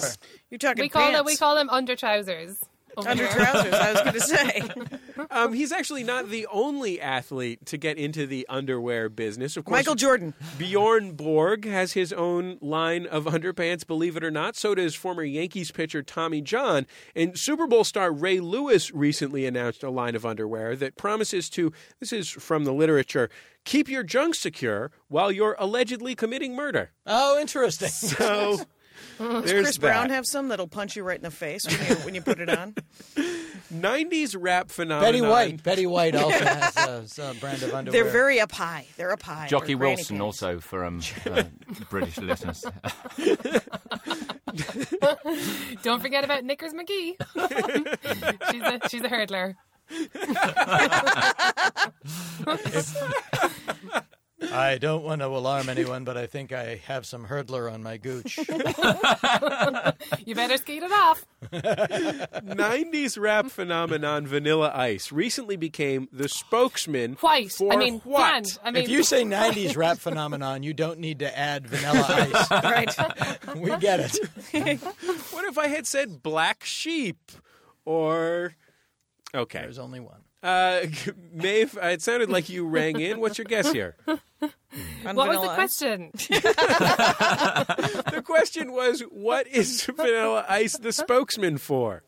You're 0.52 0.60
talking 0.60 0.84
We 0.84 0.90
call 0.90 1.04
pants. 1.04 1.20
it. 1.20 1.26
We 1.26 1.36
call 1.38 1.56
them 1.56 1.70
under 1.70 1.96
trousers. 1.96 2.60
Under 2.98 3.28
trousers, 3.28 3.74
I 3.74 3.92
was 3.94 4.02
going 4.02 4.14
to 4.14 4.22
say. 4.22 4.62
Um, 5.32 5.52
he's 5.54 5.72
actually 5.72 6.04
not 6.04 6.30
the 6.30 6.46
only 6.52 7.02
athlete 7.02 7.66
to 7.68 7.78
get 7.78 7.98
into 7.98 8.28
the 8.28 8.46
underwear 8.50 9.10
business. 9.10 9.58
Of 9.58 9.66
course, 9.66 9.80
Michael 9.80 9.96
Jordan. 9.96 10.36
Bjorn 10.60 11.14
Borg 11.14 11.66
has 11.66 11.94
his 11.94 12.14
own 12.14 12.60
line 12.62 13.08
of 13.08 13.26
underpants, 13.26 13.86
believe 13.86 14.16
it 14.16 14.24
or 14.24 14.30
not. 14.30 14.56
So 14.56 14.76
does 14.76 14.94
former 14.94 15.24
Yankees 15.24 15.72
pitcher 15.72 16.04
Tommy 16.04 16.40
John. 16.42 16.86
And 17.16 17.38
Super 17.38 17.66
Bowl 17.66 17.84
star 17.84 18.12
Ray 18.12 18.40
Lewis 18.40 18.92
recently 18.92 19.48
announced 19.48 19.82
a 19.82 19.90
line 19.90 20.16
of 20.16 20.24
underwear 20.24 20.76
that 20.76 20.98
promises 20.98 21.50
to, 21.52 21.74
this 22.00 22.14
is 22.14 22.30
from 22.30 22.64
the 22.64 22.74
literature, 22.74 23.30
keep 23.68 23.90
your 23.90 24.04
junk 24.04 24.34
secure 24.34 24.92
while 25.10 25.32
you're 25.32 25.56
allegedly 25.60 26.16
committing 26.16 26.56
murder. 26.56 26.92
Oh, 27.06 27.40
interesting. 27.40 27.90
So 27.90 28.62
there's 29.20 29.52
Chris 29.52 29.78
Brown 29.78 30.08
that. 30.08 30.16
have 30.16 30.26
some 30.26 30.48
that'll 30.48 30.68
punch 30.68 30.96
you 30.96 31.04
right 31.04 31.18
in 31.18 31.24
the 31.24 31.32
face 31.32 31.68
when 31.68 31.90
you, 31.90 31.96
when 32.06 32.16
you 32.16 32.22
put 32.22 32.40
it 32.40 32.50
on? 32.50 32.74
90s 33.74 34.36
rap 34.40 34.70
phenomenon. 34.70 35.12
Betty 35.12 35.22
White. 35.22 35.64
Betty 35.64 35.86
White 35.86 36.16
also 36.16 36.46
has 36.46 36.78
a, 36.78 37.08
some 37.08 37.38
brand 37.38 37.62
of 37.64 37.74
underwear. 37.74 38.04
They're 38.04 38.12
very 38.12 38.40
up 38.40 38.54
high. 38.54 38.86
They're 38.96 39.12
up 39.12 39.22
high. 39.22 39.48
Jockey 39.48 39.74
They're 39.74 39.88
Wilson, 39.90 40.18
pants. 40.20 40.42
also 40.42 40.60
for 40.62 40.86
um, 40.86 41.02
uh, 41.30 41.44
British 41.90 42.18
listeners. 42.18 42.64
Don't 45.84 46.02
forget 46.02 46.24
about 46.24 46.46
Knickers 46.46 46.74
McGee. 46.74 47.16
she's 48.52 48.62
a 48.62 48.90
she's 48.90 49.04
a 49.04 49.10
hurdler. 49.10 49.56
I 54.50 54.78
don't 54.78 55.04
want 55.04 55.22
to 55.22 55.28
alarm 55.28 55.68
anyone, 55.68 56.04
but 56.04 56.16
I 56.16 56.28
think 56.28 56.52
I 56.52 56.76
have 56.86 57.08
some 57.08 57.26
hurdler 57.26 57.72
on 57.72 57.82
my 57.84 57.98
gooch. 57.98 58.40
You 60.26 60.36
better 60.36 60.58
skate 60.58 60.84
it 60.84 60.92
off. 60.92 61.26
90s 61.52 63.18
rap 63.20 63.50
phenomenon 63.50 64.28
Vanilla 64.28 64.72
Ice 64.76 65.12
recently 65.12 65.56
became 65.56 66.10
the 66.12 66.28
spokesman 66.28 67.14
White. 67.22 67.52
for 67.52 67.72
I 67.72 67.78
mean, 67.78 68.02
what? 68.04 68.18
bland. 68.20 68.60
I 68.64 68.72
mean, 68.72 68.84
if 68.84 68.90
you 68.90 69.04
say 69.04 69.24
90s 69.24 69.78
rap 69.78 70.00
phenomenon, 70.00 70.64
you 70.64 70.74
don't 70.74 71.00
need 71.00 71.20
to 71.20 71.38
add 71.38 71.68
vanilla 71.68 72.06
ice. 72.10 72.52
Right. 72.52 73.56
We 73.56 73.78
get 73.78 74.02
it. 74.02 74.18
What 75.32 75.46
if 75.46 75.58
I 75.58 75.68
had 75.68 75.88
said 75.88 76.22
black 76.22 76.66
sheep? 76.66 77.32
Or 77.86 78.54
okay, 79.34 79.60
There's 79.60 79.80
only 79.80 80.00
one. 80.00 80.22
uh, 80.44 80.82
Maeve, 81.34 81.78
uh, 81.78 81.88
it 81.88 82.02
sounded 82.02 82.30
like 82.30 82.50
you 82.50 82.68
rang 82.68 83.00
in. 83.00 83.20
What's 83.20 83.38
your 83.38 83.46
guess 83.46 83.72
here? 83.72 83.96
On 85.06 85.16
what 85.16 85.28
was 85.30 85.42
the 85.42 85.50
Ice. 85.50 85.56
question? 85.56 86.12
The 88.18 88.22
question 88.26 88.72
was, 88.72 89.02
what 89.12 89.48
is 89.48 89.84
Vanilla 89.84 90.46
Ice 90.50 90.78
the 90.78 90.92
spokesman 90.92 91.58
for? 91.58 92.04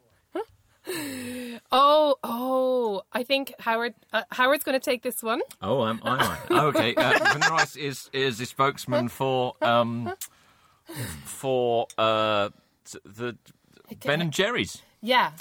Oh, 1.71 2.15
oh, 2.23 3.03
I 3.13 3.23
think 3.23 3.53
Howard 3.59 3.93
uh, 4.11 4.23
Howard's 4.31 4.63
going 4.63 4.79
to 4.79 4.83
take 4.83 5.03
this 5.03 5.21
one. 5.21 5.41
Oh, 5.61 5.81
I'm, 5.81 5.99
I'm 6.03 6.17
right. 6.17 6.39
Oh, 6.49 6.67
okay. 6.67 6.95
Uh, 6.95 7.11
Vanilla 7.33 7.55
Ice 7.61 7.75
is 7.75 8.09
is 8.11 8.39
the 8.39 8.45
spokesman 8.47 9.07
for 9.07 9.53
um 9.61 10.11
for 11.25 11.85
uh 11.97 12.49
the 13.03 13.37
Ben 14.03 14.21
and 14.21 14.33
Jerry's. 14.33 14.81
Yeah. 15.01 15.31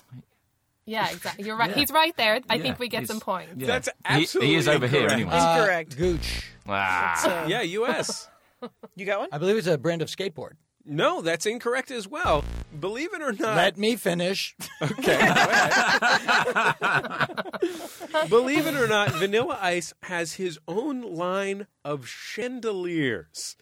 Yeah, 0.89 1.11
exactly. 1.11 1.45
You're 1.45 1.57
right. 1.57 1.73
He's 1.75 1.91
right 1.93 2.17
there. 2.17 2.41
I 2.49 2.55
Yeah, 2.57 2.63
think 2.63 2.79
we 2.79 2.89
get 2.89 3.01
he's- 3.01 3.09
some 3.09 3.21
points. 3.21 3.53
Yeah. 3.57 3.67
That's 3.67 3.89
absolutely 4.05 4.53
he, 4.53 4.57
is 4.57 4.69
over 4.69 4.87
here 4.87 5.09
anyway. 5.09 5.31
Uh, 5.33 5.57
Incorrect. 5.59 5.97
Gooch. 5.97 6.51
ah. 6.69 7.47
Yeah, 7.47 7.63
U.S. 7.63 8.29
You 8.97 9.07
got 9.07 9.21
one? 9.21 9.29
I 9.31 9.39
believe 9.39 9.57
it's 9.57 9.69
a 9.69 9.79
brand 9.79 10.03
of 10.03 10.09
skateboard. 10.09 10.55
No, 10.85 11.21
that's 11.21 11.47
incorrect 11.47 11.93
as 11.93 12.09
well. 12.09 12.43
Believe 12.81 13.15
it 13.15 13.23
or 13.23 13.33
not, 13.33 13.57
Let 13.57 13.79
me 13.79 13.95
finish. 13.95 14.57
Okay. 14.83 15.19
Believe 18.29 18.67
it 18.67 18.75
or 18.75 18.89
not, 18.89 19.11
Vanilla 19.13 19.59
Ice 19.61 19.93
has 20.03 20.35
his 20.35 20.59
own 20.67 21.03
line 21.03 21.67
of 21.85 22.09
chandeliers. 22.09 23.57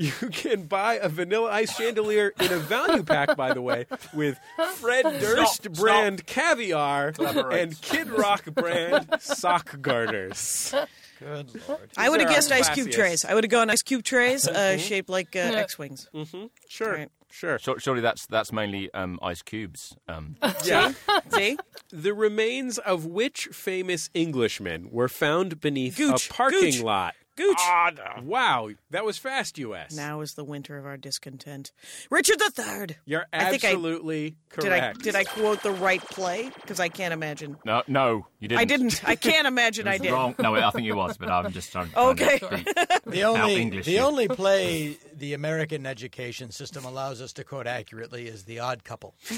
You 0.00 0.12
can 0.30 0.66
buy 0.66 0.94
a 0.94 1.08
Vanilla 1.08 1.50
Ice 1.50 1.76
chandelier 1.76 2.32
in 2.38 2.52
a 2.52 2.58
value 2.58 3.02
pack, 3.02 3.36
by 3.36 3.52
the 3.52 3.60
way, 3.60 3.86
with 4.14 4.38
Fred 4.76 5.02
Durst 5.20 5.64
Stop, 5.64 5.72
brand 5.72 6.24
caviar 6.24 7.12
and 7.50 7.80
Kid 7.80 8.08
Rock 8.08 8.44
brand 8.54 9.08
sock 9.18 9.80
garters. 9.82 10.72
Good 11.18 11.50
lord. 11.68 11.90
I 11.96 12.08
would 12.08 12.20
have 12.20 12.30
guessed 12.30 12.52
ice 12.52 12.68
cube 12.68 12.92
trays. 12.92 13.24
I 13.24 13.34
would 13.34 13.42
have 13.42 13.50
gone 13.50 13.70
ice 13.70 13.82
cube 13.82 14.04
trays 14.04 14.46
uh, 14.46 14.76
shaped 14.78 15.08
like 15.08 15.34
uh, 15.34 15.40
X 15.40 15.76
Wings. 15.76 16.08
Sure, 16.68 16.92
Right. 16.94 17.08
sure. 17.28 17.58
Sur- 17.58 17.80
Surely 17.80 18.00
that's 18.00 18.24
that's 18.26 18.52
mainly 18.52 18.94
um, 18.94 19.18
ice 19.20 19.42
cubes. 19.42 19.96
Um, 20.06 20.36
Yeah. 20.64 20.92
See? 21.34 21.58
The 21.90 22.14
remains 22.14 22.78
of 22.78 23.04
which 23.04 23.48
famous 23.50 24.10
Englishman 24.14 24.90
were 24.92 25.08
found 25.08 25.60
beneath 25.60 25.96
Gooch, 25.96 26.30
a 26.30 26.32
parking 26.32 26.60
Gooch. 26.60 26.82
lot? 26.82 27.14
Gooch. 27.38 27.60
Wow, 28.24 28.70
that 28.90 29.04
was 29.04 29.16
fast, 29.16 29.58
U.S. 29.58 29.94
Now 29.96 30.20
is 30.22 30.34
the 30.34 30.42
winter 30.44 30.76
of 30.76 30.84
our 30.84 30.96
discontent. 30.96 31.70
Richard 32.10 32.38
the 32.40 32.50
Third. 32.50 32.96
You're 33.06 33.26
I 33.32 33.50
think 33.50 33.64
I- 33.64 33.68
absolutely 33.68 34.36
Did 34.60 34.72
I 34.72 34.80
correct. 34.80 35.02
did 35.02 35.14
I 35.14 35.24
quote 35.24 35.62
the 35.62 35.70
right 35.70 36.02
play? 36.02 36.50
Because 36.60 36.80
I 36.80 36.88
can't 36.88 37.14
imagine. 37.14 37.56
no, 37.64 37.82
no, 37.86 38.26
you 38.40 38.48
didn't. 38.48 38.60
I 38.60 38.64
didn't. 38.64 39.00
I 39.08 39.14
can't 39.14 39.46
imagine 39.46 39.86
It 39.86 39.90
I 39.90 39.98
did. 39.98 40.10
Wrong. 40.12 40.34
No, 40.38 40.54
I 40.54 40.70
think 40.70 40.84
you 40.86 40.96
was, 40.96 41.16
but 41.16 41.30
I'm 41.30 41.52
just 41.52 41.70
trying. 41.72 41.90
trying 41.90 42.08
Okay. 42.08 42.38
To 42.38 42.48
be- 42.48 43.10
The 43.18 43.22
only 43.24 43.56
English 43.56 43.86
the 43.86 43.92
you. 43.92 43.98
only 44.00 44.28
play 44.28 44.96
the 45.16 45.34
American 45.34 45.86
education 45.86 46.50
system 46.50 46.84
allows 46.84 47.22
us 47.22 47.32
to 47.34 47.44
quote 47.44 47.66
accurately 47.66 48.26
is 48.26 48.44
The 48.44 48.58
Odd 48.58 48.84
Couple. 48.84 49.14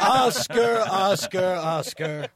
Oscar, 0.00 0.84
Oscar, 0.88 1.54
Oscar. 1.62 2.26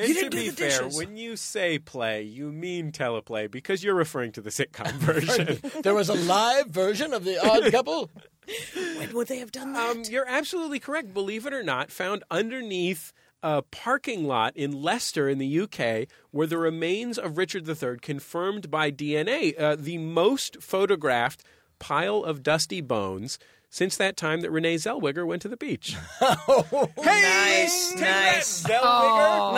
And 0.00 0.08
You 0.08 0.14
to 0.14 0.20
didn't 0.20 0.30
do 0.32 0.38
be 0.38 0.48
the 0.50 0.70
fair, 0.70 0.88
when 0.88 1.16
you 1.16 1.36
say 1.36 1.78
play, 1.78 2.22
you 2.22 2.50
mean 2.52 2.90
teleplay 2.92 3.50
because 3.50 3.84
you're 3.84 3.94
referring 3.94 4.32
to 4.32 4.40
the 4.40 4.50
sitcom 4.50 4.90
version. 4.94 5.58
There 5.82 5.94
was 5.94 6.08
a 6.08 6.14
live 6.14 6.68
version 6.68 7.12
of 7.12 7.24
The 7.24 7.38
Odd 7.38 7.70
Couple. 7.72 8.10
When 8.74 9.12
would 9.14 9.28
they 9.28 9.38
have 9.38 9.52
done 9.52 9.72
that? 9.74 9.90
um, 9.90 10.02
you're 10.08 10.26
absolutely 10.28 10.80
correct. 10.80 11.14
Believe 11.14 11.46
it 11.46 11.52
or 11.52 11.62
not, 11.62 11.90
found 11.92 12.24
underneath 12.30 13.12
a 13.42 13.62
parking 13.62 14.24
lot 14.24 14.56
in 14.56 14.82
Leicester 14.82 15.28
in 15.28 15.38
the 15.38 15.60
UK 15.60 16.08
were 16.32 16.46
the 16.46 16.58
remains 16.58 17.18
of 17.18 17.38
Richard 17.38 17.68
III, 17.68 17.98
confirmed 18.02 18.70
by 18.70 18.90
DNA, 18.90 19.58
uh, 19.58 19.76
the 19.78 19.98
most 19.98 20.62
photographed 20.62 21.44
pile 21.78 22.22
of 22.24 22.42
dusty 22.42 22.80
bones 22.80 23.38
since 23.72 23.96
that 23.96 24.16
time 24.16 24.40
that 24.40 24.50
Renee 24.50 24.74
Zellweger 24.74 25.24
went 25.26 25.40
to 25.42 25.48
the 25.48 25.56
beach. 25.56 25.96
Oh, 26.22 26.88
nice, 26.98 27.90
Take 27.92 28.00
nice. 28.00 28.62
that, 28.64 28.82
Zellweger! 28.82 29.54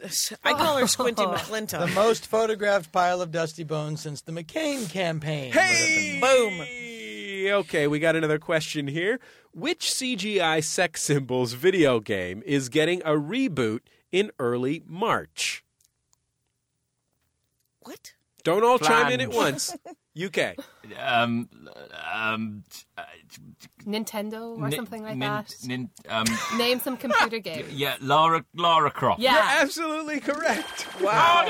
That's 0.00 0.32
it. 0.32 0.38
I 0.44 0.52
call 0.54 0.76
her 0.78 0.86
Squinty 0.86 1.22
McClintock. 1.26 1.86
The 1.88 1.94
most 1.94 2.26
photographed 2.26 2.90
pile 2.92 3.22
of 3.22 3.30
dusty 3.30 3.62
bones 3.64 4.00
since 4.02 4.20
the 4.20 4.32
McCain 4.32 4.90
campaign. 4.90 5.52
would 5.54 5.60
have 5.60 5.88
been- 5.88 6.20
Boom. 6.20 6.66
Okay, 7.60 7.86
we 7.86 7.98
got 7.98 8.16
another 8.16 8.38
question 8.38 8.86
here. 8.88 9.20
Which 9.52 9.90
CGI 9.90 10.62
sex 10.64 11.02
symbols 11.02 11.52
video 11.52 12.00
game 12.00 12.42
is 12.44 12.68
getting 12.68 13.00
a 13.02 13.10
reboot 13.12 13.80
in 14.10 14.30
early 14.38 14.82
March? 14.86 15.64
What? 17.80 18.14
Don't 18.42 18.64
all 18.64 18.78
chime 18.78 19.12
in 19.12 19.20
at 19.20 19.30
once. 19.30 19.76
UK. 20.16 20.54
um, 20.98 21.48
um, 22.14 22.62
uh, 22.96 23.02
Nintendo 23.84 24.56
or 24.58 24.68
nin- 24.68 24.76
something 24.76 25.02
like 25.02 25.16
nin- 25.16 25.28
that. 25.28 25.54
nin- 25.64 25.90
um, 26.08 26.24
Name 26.56 26.80
some 26.80 26.96
computer 26.96 27.38
game. 27.50 27.66
yeah, 27.70 27.96
Lara 28.00 28.44
Lara 28.54 28.90
Croft. 28.90 29.20
Yeah. 29.20 29.32
You're 29.34 29.62
absolutely 29.64 30.20
correct. 30.20 30.86
Wow. 31.00 31.44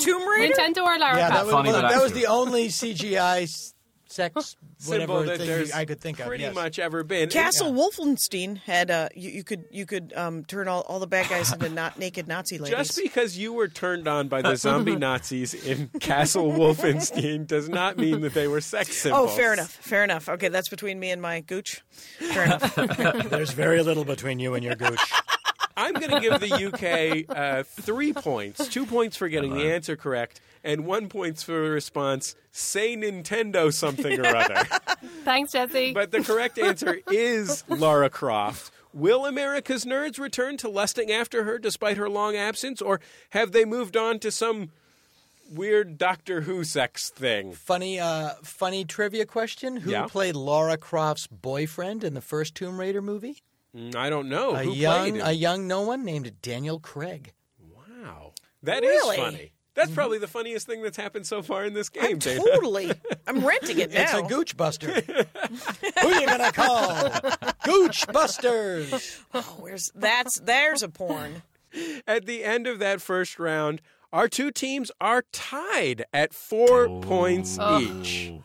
Tomb 0.00 0.28
Raider? 0.28 0.54
Nintendo 0.54 0.84
or 0.84 0.98
Lara 0.98 1.18
Yeah, 1.18 1.28
that 1.30 1.46
Croft? 1.46 1.66
was, 1.66 1.72
well, 1.74 1.82
that 1.82 2.02
was 2.02 2.12
the 2.12 2.26
only 2.26 2.68
CGI 2.68 3.42
s- 3.42 3.74
sex 4.08 4.56
Symbol 4.78 5.16
whatever 5.16 5.26
that 5.26 5.38
thing 5.38 5.46
there's 5.46 5.72
I 5.72 5.84
could 5.84 6.00
think 6.00 6.20
of. 6.20 6.26
pretty 6.26 6.44
yes. 6.44 6.54
much 6.54 6.78
ever 6.78 7.02
been. 7.02 7.28
Castle 7.28 7.72
Wolfenstein 7.72 8.58
had 8.58 8.90
uh, 8.90 9.08
you, 9.14 9.30
you 9.30 9.44
could 9.44 9.64
you 9.70 9.86
could 9.86 10.12
um, 10.14 10.44
turn 10.44 10.68
all, 10.68 10.82
all 10.82 11.00
the 11.00 11.06
bad 11.06 11.28
guys 11.28 11.52
into 11.52 11.68
not 11.68 11.98
naked 11.98 12.28
Nazi 12.28 12.58
ladies. 12.58 12.76
Just 12.76 13.02
because 13.02 13.38
you 13.38 13.52
were 13.52 13.68
turned 13.68 14.06
on 14.06 14.28
by 14.28 14.42
the 14.42 14.56
zombie 14.56 14.96
Nazis 14.96 15.54
in 15.54 15.88
Castle 16.00 16.52
Wolfenstein 16.52 17.46
does 17.46 17.68
not 17.68 17.96
mean 17.96 18.20
that 18.20 18.34
they 18.34 18.48
were 18.48 18.60
sex 18.60 18.96
symbols. 19.02 19.30
oh, 19.30 19.34
fair 19.34 19.52
enough, 19.52 19.70
fair 19.70 20.04
enough. 20.04 20.28
Okay, 20.28 20.48
that's 20.48 20.68
between 20.68 21.00
me 21.00 21.10
and 21.10 21.22
my 21.22 21.40
gooch. 21.40 21.82
Fair 21.90 22.44
enough. 22.44 22.74
There's 23.30 23.52
very 23.52 23.82
little 23.82 24.04
between 24.04 24.38
you 24.38 24.54
and 24.54 24.64
your 24.64 24.74
gooch. 24.74 25.00
I'm 25.76 25.92
going 25.92 26.10
to 26.10 26.20
give 26.20 26.40
the 26.40 27.26
UK 27.28 27.36
uh, 27.36 27.62
three 27.64 28.12
points. 28.12 28.66
Two 28.68 28.86
points 28.86 29.16
for 29.16 29.28
getting 29.28 29.54
the 29.54 29.72
answer 29.72 29.94
correct, 29.94 30.40
and 30.66 30.84
one 30.84 31.08
points 31.08 31.42
for 31.42 31.52
the 31.52 31.70
response. 31.70 32.34
Say 32.52 32.96
Nintendo 32.96 33.72
something 33.72 34.20
or 34.20 34.36
other. 34.36 34.64
Thanks, 35.24 35.52
Jesse. 35.52 35.92
but 35.94 36.10
the 36.10 36.22
correct 36.22 36.58
answer 36.58 37.00
is 37.10 37.64
Lara 37.68 38.10
Croft. 38.10 38.70
Will 38.92 39.24
America's 39.26 39.84
nerds 39.84 40.18
return 40.18 40.56
to 40.58 40.68
lusting 40.68 41.10
after 41.12 41.44
her 41.44 41.58
despite 41.58 41.96
her 41.96 42.08
long 42.08 42.34
absence, 42.36 42.82
or 42.82 43.00
have 43.30 43.52
they 43.52 43.64
moved 43.64 43.96
on 43.96 44.18
to 44.20 44.30
some 44.30 44.70
weird 45.50 45.98
Doctor 45.98 46.40
Who 46.42 46.64
sex 46.64 47.10
thing? 47.10 47.52
Funny, 47.52 48.00
uh, 48.00 48.30
funny 48.42 48.84
trivia 48.84 49.26
question: 49.26 49.76
Who 49.78 49.90
Yeah. 49.90 50.06
played 50.06 50.34
Laura 50.34 50.76
Croft's 50.76 51.26
boyfriend 51.26 52.04
in 52.04 52.14
the 52.14 52.20
first 52.22 52.54
Tomb 52.54 52.80
Raider 52.80 53.02
movie? 53.02 53.42
Mm, 53.76 53.94
I 53.94 54.08
don't 54.08 54.28
know 54.30 54.52
a 54.54 54.64
who 54.64 54.72
young 54.72 55.10
played 55.12 55.22
a 55.22 55.32
young 55.32 55.66
no 55.68 55.82
one 55.82 56.02
named 56.04 56.40
Daniel 56.40 56.80
Craig. 56.80 57.34
Wow, 57.60 58.32
that 58.62 58.82
is 58.82 58.88
Really? 58.90 59.16
funny. 59.18 59.52
That's 59.76 59.90
mm-hmm. 59.90 59.94
probably 59.94 60.18
the 60.18 60.26
funniest 60.26 60.66
thing 60.66 60.82
that's 60.82 60.96
happened 60.96 61.26
so 61.26 61.42
far 61.42 61.64
in 61.66 61.74
this 61.74 61.90
game, 61.90 62.04
I'm 62.04 62.18
Dana. 62.18 62.40
totally. 62.40 62.92
I'm 63.26 63.44
renting 63.46 63.78
it 63.78 63.92
now. 63.92 64.02
It's 64.02 64.14
a 64.14 64.22
Gooch 64.22 64.56
Buster. 64.56 64.90
Who 66.00 66.08
are 66.08 66.20
you 66.20 66.26
gonna 66.26 66.50
call? 66.50 67.10
Gooch 67.62 68.06
Busters. 68.10 69.20
Oh, 69.34 69.56
where's 69.60 69.92
that's 69.94 70.40
there's 70.40 70.82
a 70.82 70.88
porn. 70.88 71.42
At 72.06 72.24
the 72.24 72.42
end 72.42 72.66
of 72.66 72.78
that 72.78 73.02
first 73.02 73.38
round, 73.38 73.82
our 74.14 74.28
two 74.28 74.50
teams 74.50 74.90
are 74.98 75.24
tied 75.30 76.06
at 76.10 76.32
four 76.32 76.88
points 77.02 77.58
oh. 77.60 77.80
each. 77.80 78.32
Oh. 78.32 78.42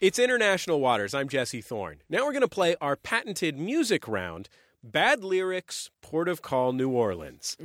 It's 0.00 0.20
international 0.20 0.78
waters. 0.78 1.12
I'm 1.12 1.28
Jesse 1.28 1.60
Thorn. 1.60 2.02
Now 2.08 2.24
we're 2.24 2.30
going 2.30 2.42
to 2.42 2.48
play 2.48 2.76
our 2.80 2.94
patented 2.94 3.58
music 3.58 4.06
round 4.06 4.48
Bad 4.80 5.24
Lyrics, 5.24 5.90
Port 6.02 6.28
of 6.28 6.40
Call, 6.40 6.72
New 6.72 6.90
Orleans. 6.90 7.56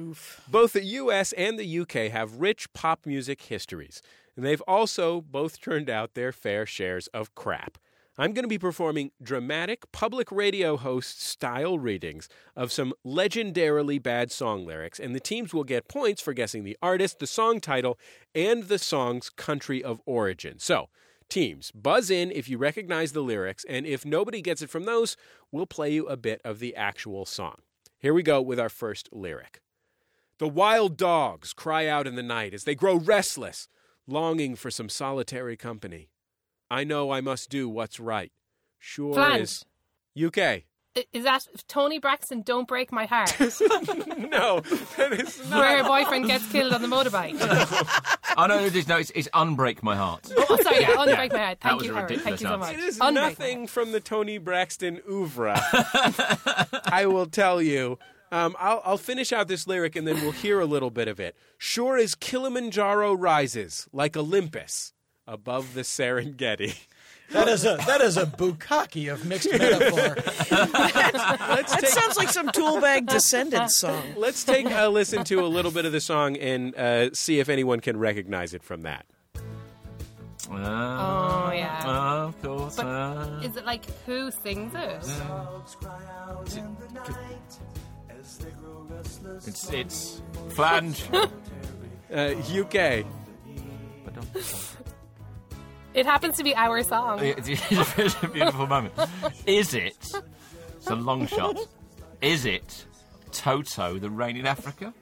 Both 0.50 0.74
the 0.74 0.84
US 0.84 1.34
and 1.34 1.60
the 1.60 1.80
UK 1.82 2.12
have 2.12 2.38
rich 2.38 2.74
pop 2.74 3.06
music 3.06 3.44
histories, 3.44 4.02
and 4.36 4.44
they've 4.44 4.64
also 4.68 5.22
both 5.22 5.62
turned 5.62 5.92
out 5.92 6.16
their 6.16 6.32
fair 6.32 6.66
shares 6.66 7.06
of 7.10 7.36
crap. 7.36 7.78
I'm 8.18 8.34
going 8.34 8.46
to 8.46 8.50
be 8.50 8.58
performing 8.58 9.12
dramatic 9.22 9.92
public 9.92 10.32
radio 10.32 10.76
host 10.76 11.22
style 11.22 11.78
readings 11.78 12.30
of 12.56 12.72
some 12.72 12.96
legendarily 13.06 14.02
bad 14.02 14.32
song 14.32 14.66
lyrics, 14.66 15.00
and 15.00 15.14
the 15.14 15.20
teams 15.20 15.54
will 15.54 15.64
get 15.64 15.88
points 15.88 16.20
for 16.20 16.34
guessing 16.34 16.64
the 16.64 16.78
artist, 16.82 17.20
the 17.20 17.28
song 17.28 17.60
title, 17.60 18.00
and 18.34 18.64
the 18.64 18.80
song's 18.80 19.30
country 19.30 19.84
of 19.84 20.02
origin. 20.08 20.58
So, 20.58 20.90
teams, 21.34 21.72
buzz 21.72 22.12
in 22.12 22.32
if 22.32 22.48
you 22.48 22.60
recognize 22.60 23.12
the 23.12 23.24
lyrics, 23.24 23.66
and 23.68 23.88
if 23.88 24.06
nobody 24.06 24.40
gets 24.40 24.62
it 24.62 24.70
from 24.70 24.86
those, 24.86 25.18
we'll 25.52 25.66
play 25.66 25.92
you 25.92 26.06
a 26.06 26.16
bit 26.16 26.40
of 26.46 26.60
the 26.60 26.76
actual 26.76 27.26
song. 27.26 27.56
Here 27.98 28.14
we 28.14 28.22
go 28.22 28.40
with 28.40 28.60
our 28.60 28.70
first 28.70 29.10
lyric. 29.12 29.62
The 30.38 30.48
wild 30.48 30.96
dogs 30.96 31.52
cry 31.52 31.88
out 31.88 32.06
in 32.06 32.16
the 32.16 32.24
night 32.24 32.54
as 32.54 32.66
they 32.66 32.76
grow 32.76 32.96
restless, 32.96 33.68
longing 34.06 34.56
for 34.56 34.70
some 34.70 34.90
solitary 34.90 35.58
company. 35.58 36.10
I 36.70 36.84
know 36.84 37.12
I 37.12 37.22
must 37.22 37.50
do 37.50 37.68
what's 37.68 38.00
right. 38.00 38.32
Sure 38.78 39.16
Flange. 39.16 39.42
is. 39.42 39.66
UK. 40.24 40.64
Is 41.12 41.24
that 41.24 41.48
Toni 41.68 41.98
Braxton? 41.98 42.44
Don't 42.44 42.68
break 42.68 42.92
my 42.92 43.06
heart. 43.06 43.36
no, 43.40 44.60
that 44.98 45.14
is 45.14 45.40
Where 45.50 45.78
her 45.80 45.84
boyfriend 45.84 46.28
gets 46.28 46.48
killed 46.52 46.74
on 46.74 46.84
the 46.84 46.88
motorbike. 46.88 47.40
Oh 48.38 48.46
no, 48.48 48.60
it 48.60 48.76
is, 48.76 48.88
no, 48.88 48.98
it's, 48.98 49.12
it's 49.16 49.28
unbreak 49.30 49.84
my 49.84 49.96
heart. 49.96 50.32
Oh, 50.36 50.58
sorry, 50.62 50.82
yeah, 50.82 50.96
unbreak 50.96 51.32
my 51.32 51.40
heart. 51.40 51.60
That 51.62 51.62
Thank 51.62 51.78
was 51.80 51.88
you, 51.88 51.94
a 51.94 51.96
Howard. 51.96 52.22
Thank 52.22 52.42
you 52.42 52.48
so 52.48 52.58
much. 52.58 52.74
It 52.74 52.80
is 52.80 53.00
Unbreak 53.00 53.14
nothing 53.14 53.68
from 53.68 53.92
the 53.92 54.00
Toni 54.00 54.38
Braxton 54.38 55.02
oeuvre. 55.10 55.54
I 56.92 57.06
will 57.08 57.26
tell 57.28 57.62
you. 57.62 58.00
Um, 58.32 58.56
I'll, 58.60 58.82
I'll 58.84 58.98
finish 58.98 59.32
out 59.32 59.48
this 59.48 59.68
lyric 59.68 59.96
and 59.96 60.08
then 60.08 60.20
we'll 60.22 60.32
hear 60.32 60.60
a 60.60 60.66
little 60.66 60.90
bit 60.90 61.08
of 61.08 61.20
it. 61.20 61.36
Sure 61.60 61.98
as 61.98 62.16
Kilimanjaro 62.16 63.14
rises 63.14 63.88
like 63.94 64.18
Olympus 64.18 64.94
above 65.28 65.76
the 65.76 65.82
Serengeti. 65.82 66.76
That 67.32 67.48
is 67.48 67.66
a 67.66 67.78
that 67.88 68.02
is 68.02 68.18
a 68.18 68.26
bukkake 68.28 69.12
of 69.12 69.26
mixed 69.26 69.52
metaphor. 69.58 70.16
Let's 70.16 70.50
That 71.72 71.80
take, 71.82 71.90
sounds 71.90 72.16
like 72.18 72.30
some 72.30 72.50
toolbag 72.50 73.08
descendants 73.08 73.78
song. 73.78 74.04
let's 74.16 74.44
take 74.44 74.68
a 74.70 74.88
listen 74.90 75.24
to 75.26 75.40
a 75.44 75.48
little 75.48 75.72
bit 75.72 75.86
of 75.86 75.92
the 75.92 76.02
song 76.02 76.38
and 76.38 76.76
uh, 76.76 77.12
see 77.14 77.40
if 77.40 77.50
anyone 77.50 77.80
can 77.80 77.98
recognize 77.98 78.54
it 78.54 78.62
from 78.64 78.84
that. 78.84 79.06
Uh, 79.36 80.54
Oh, 80.56 81.52
yeah. 81.54 81.86
Of 82.26 82.42
course. 82.44 82.76
But 82.76 82.86
uh, 82.86 83.40
Is 83.44 83.56
it 83.56 83.66
like 83.66 83.86
who 84.06 84.30
sings 84.44 84.74
it? 84.76 85.04
it's 89.48 89.70
it's 89.72 90.22
flange. 90.50 91.04
Uh, 92.14 92.36
UK. 92.56 93.06
It 95.94 96.06
happens 96.06 96.38
to 96.38 96.44
be 96.44 96.56
our 96.56 96.82
song. 96.84 97.20
It's, 97.22 97.48
it's 97.98 98.24
a 98.24 98.28
beautiful 98.28 98.68
moment. 98.68 98.94
Is 99.46 99.74
it? 99.74 99.96
It's 100.78 100.88
a 100.88 100.96
long 100.96 101.28
shot. 101.28 101.58
Is 102.22 102.46
it 102.46 102.86
Toto, 103.32 104.00
the 104.00 104.10
Rain 104.10 104.38
in 104.38 104.46
Africa? 104.48 104.94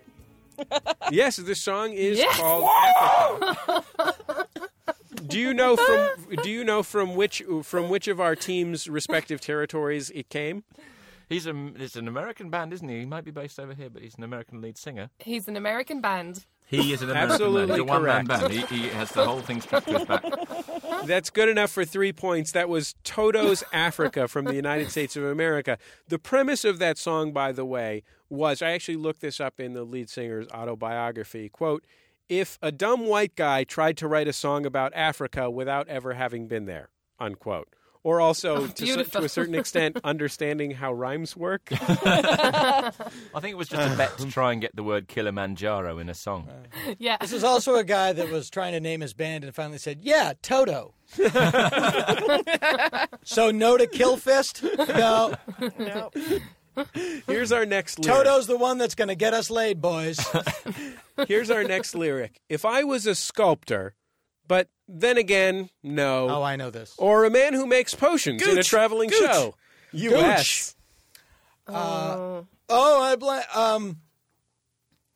Yes, 1.12 1.38
the 1.38 1.56
song 1.56 1.94
is 1.94 2.18
Yes. 2.20 2.38
called 2.38 2.70
Africa. 2.98 4.48
Do 5.28 5.40
you 5.40 5.54
know 5.54 5.76
from 5.78 6.10
Do 6.44 6.50
you 6.50 6.64
know 6.64 6.84
from 6.84 7.16
which 7.16 7.42
from 7.64 7.90
which 7.90 8.08
of 8.08 8.20
our 8.20 8.36
teams' 8.36 8.88
respective 8.90 9.40
territories 9.40 10.10
it 10.14 10.30
came? 10.30 10.64
He's 11.30 11.48
a 11.48 11.54
it's 11.78 11.96
an 11.96 12.08
American 12.08 12.50
band, 12.50 12.74
isn't 12.74 12.88
he? 12.88 13.00
He 13.00 13.06
might 13.06 13.24
be 13.24 13.32
based 13.32 13.60
over 13.60 13.74
here, 13.74 13.90
but 13.90 14.02
he's 14.02 14.16
an 14.16 14.24
American 14.24 14.62
lead 14.62 14.78
singer. 14.78 15.10
He's 15.20 15.48
an 15.48 15.56
American 15.56 16.02
band. 16.02 16.46
He 16.68 16.92
is 16.94 17.02
an 17.02 17.10
American 17.10 17.32
Absolutely 17.34 17.68
band. 17.68 17.72
He's 17.72 17.80
a 17.80 17.84
one-man 17.94 18.26
band. 18.26 18.52
He, 18.52 18.62
he 18.82 18.88
has 18.90 19.10
the 19.12 19.26
whole 19.26 19.42
thing 19.42 19.62
strapped 19.62 19.88
to 19.88 19.94
his 20.00 20.06
back. 20.06 20.24
That's 21.06 21.30
good 21.30 21.50
enough 21.50 21.72
for 21.72 21.84
three 21.84 22.14
points. 22.14 22.52
That 22.52 22.70
was 22.70 22.96
Toto's 23.04 23.64
Africa 23.74 24.28
from 24.28 24.46
the 24.46 24.54
United 24.54 24.92
States 24.92 25.16
of 25.16 25.24
America. 25.24 25.78
The 26.08 26.20
premise 26.20 26.64
of 26.64 26.80
that 26.80 26.98
song, 26.98 27.34
by 27.34 27.52
the 27.52 27.66
way, 27.66 28.04
was 28.30 28.62
I 28.62 28.72
actually 28.72 28.98
looked 28.98 29.22
this 29.22 29.40
up 29.40 29.60
in 29.60 29.74
the 29.74 29.84
lead 29.84 30.10
singer's 30.10 30.48
autobiography. 30.50 31.50
Quote, 31.50 31.84
if 32.30 32.58
a 32.62 32.72
dumb 32.72 33.08
white 33.08 33.36
guy 33.36 33.64
tried 33.64 33.98
to 33.98 34.08
write 34.08 34.28
a 34.28 34.34
song 34.34 34.66
about 34.66 34.94
Africa 34.96 35.50
without 35.50 35.88
ever 35.90 36.14
having 36.14 36.48
been 36.48 36.66
there, 36.66 36.90
unquote. 37.20 37.68
Or 38.04 38.20
also, 38.20 38.64
oh, 38.64 38.68
to, 38.68 39.04
to 39.04 39.20
a 39.24 39.30
certain 39.30 39.54
extent, 39.54 39.98
understanding 40.04 40.72
how 40.72 40.92
rhymes 40.92 41.38
work. 41.38 41.62
I 41.72 42.92
think 43.40 43.52
it 43.52 43.58
was 43.58 43.70
just 43.70 43.94
a 43.94 43.96
bet 43.96 44.18
to 44.18 44.26
try 44.26 44.54
and 44.54 44.62
get 44.62 44.76
the 44.76 44.82
word 44.82 45.08
Kilimanjaro 45.08 46.00
in 46.00 46.10
a 46.10 46.16
song. 46.16 46.50
Yeah. 46.98 47.18
This 47.22 47.32
is 47.32 47.44
also 47.44 47.76
a 47.76 47.84
guy 47.84 48.12
that 48.14 48.32
was 48.32 48.50
trying 48.50 48.74
to 48.74 48.80
name 48.80 49.02
his 49.02 49.14
band 49.14 49.44
and 49.44 49.54
finally 49.54 49.78
said, 49.78 50.00
"Yeah, 50.02 50.34
Toto." 50.42 50.96
so 53.24 53.52
no 53.52 53.78
to 53.78 53.86
Killfist. 53.86 54.64
No, 54.88 55.36
No. 55.78 56.10
Here's 57.28 57.52
our 57.52 57.66
next 57.66 58.00
lyric. 58.00 58.18
Toto's 58.18 58.48
the 58.48 58.58
one 58.58 58.78
that's 58.78 58.96
going 58.96 59.10
to 59.10 59.16
get 59.16 59.34
us 59.34 59.50
laid, 59.50 59.82
boys. 59.82 60.26
Here's 61.28 61.52
our 61.52 61.64
next 61.64 61.96
lyric. 61.96 62.40
If 62.50 62.64
I 62.66 62.84
was 62.84 63.06
a 63.06 63.14
sculptor, 63.14 63.96
but 64.48 64.70
then 64.92 65.18
again, 65.18 65.70
no. 65.84 66.30
Oh, 66.30 66.44
I 66.44 66.56
know 66.56 66.70
this. 66.70 66.94
or 66.98 67.26
a 67.26 67.30
man 67.30 67.54
who 67.54 67.66
makes 67.66 67.96
potions 67.96 68.42
in 68.42 68.50
a 68.50 68.56
Gooch. 68.56 68.68
traveling 68.68 69.10
Gooch. 69.10 69.20
show. 69.20 69.56
U.S. 69.94 70.76
Oh, 71.68 72.46
I 73.02 73.16
blame. 73.16 73.42
Um, 73.54 73.98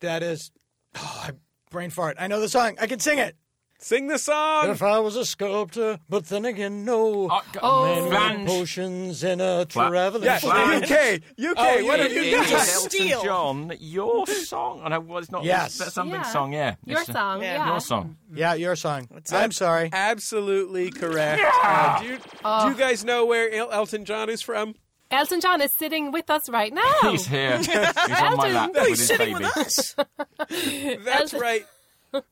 that 0.02 0.24
is. 0.24 0.52
Oh, 0.96 1.22
I 1.28 1.32
brain 1.72 1.90
fart. 1.90 2.18
I 2.20 2.28
know 2.28 2.40
the 2.40 2.50
song. 2.50 2.78
I 2.80 2.88
can 2.88 3.00
sing 3.00 3.20
it. 3.20 3.36
Sing 3.78 4.08
the 4.08 4.18
song. 4.18 4.70
If 4.70 4.82
I 4.82 5.00
was 5.00 5.16
a 5.16 5.26
sculptor, 5.26 6.00
but 6.10 6.26
then 6.28 6.46
again, 6.46 6.86
no. 6.86 7.30
Oh, 7.30 7.42
Oh. 7.62 7.86
Man 7.86 8.04
with 8.04 8.10
Flange. 8.14 8.48
potions 8.48 9.24
in 9.24 9.42
a 9.42 9.66
Fla- 9.70 9.90
traveling 9.90 10.24
Yeah, 10.24 10.38
show. 10.40 10.50
Flange. 10.50 10.86
UK. 10.92 11.22
UK. 11.38 11.54
Oh, 11.58 11.86
what 11.86 11.98
yeah, 12.00 12.04
have 12.04 12.12
you 12.14 12.22
yeah, 12.22 12.38
got? 12.38 12.50
yeah. 12.50 12.58
Just 12.58 12.76
Elton 12.76 12.90
steal. 12.90 13.24
John, 13.24 13.74
your 13.80 14.26
song. 14.28 14.82
I 14.84 14.90
know 14.90 15.02
well, 15.02 15.18
it's 15.20 15.30
not 15.32 15.44
Yes. 15.44 15.80
it's 15.80 15.94
something 15.94 16.16
Yeah. 16.16 16.22
song, 16.24 16.54
yeah. 16.54 16.76
Your 16.86 17.02
It's, 17.02 17.10
uh, 17.10 17.14
song, 17.14 17.42
yeah. 17.44 17.54
yeah. 17.58 17.68
Your 17.68 17.80
song. 17.82 18.18
Yeah, 18.34 18.54
your 18.56 18.76
song. 18.76 19.08
that? 19.12 19.34
I'm 19.44 19.52
sorry. 19.52 19.90
Absolutely 19.94 20.90
correct. 20.90 21.44
Uh, 21.64 22.00
do, 22.02 22.08
you, 22.08 22.18
Oh. 22.44 22.66
do 22.66 22.72
you 22.72 22.78
guys 22.78 23.04
know 23.06 23.26
where 23.26 23.52
El- 23.52 23.72
Elton 23.72 24.06
John 24.06 24.30
is 24.30 24.42
from? 24.42 24.76
Elton 25.12 25.40
John 25.40 25.62
is 25.62 25.72
sitting 25.74 26.12
with 26.12 26.30
us 26.32 26.50
right 26.50 26.74
now. 26.74 27.12
He's 27.12 27.28
here. 27.28 27.58
He's 27.60 27.68
on 27.70 28.38
my 28.38 28.50
lap 28.52 28.72
No, 28.74 28.80
with 28.82 28.90
He's 28.90 29.00
his 29.00 29.08
sitting 29.08 29.34
baby. 29.38 29.46
with 29.46 29.58
us. 29.58 29.96
That's 31.06 31.34
Elton- 31.34 31.40
right. 31.40 31.66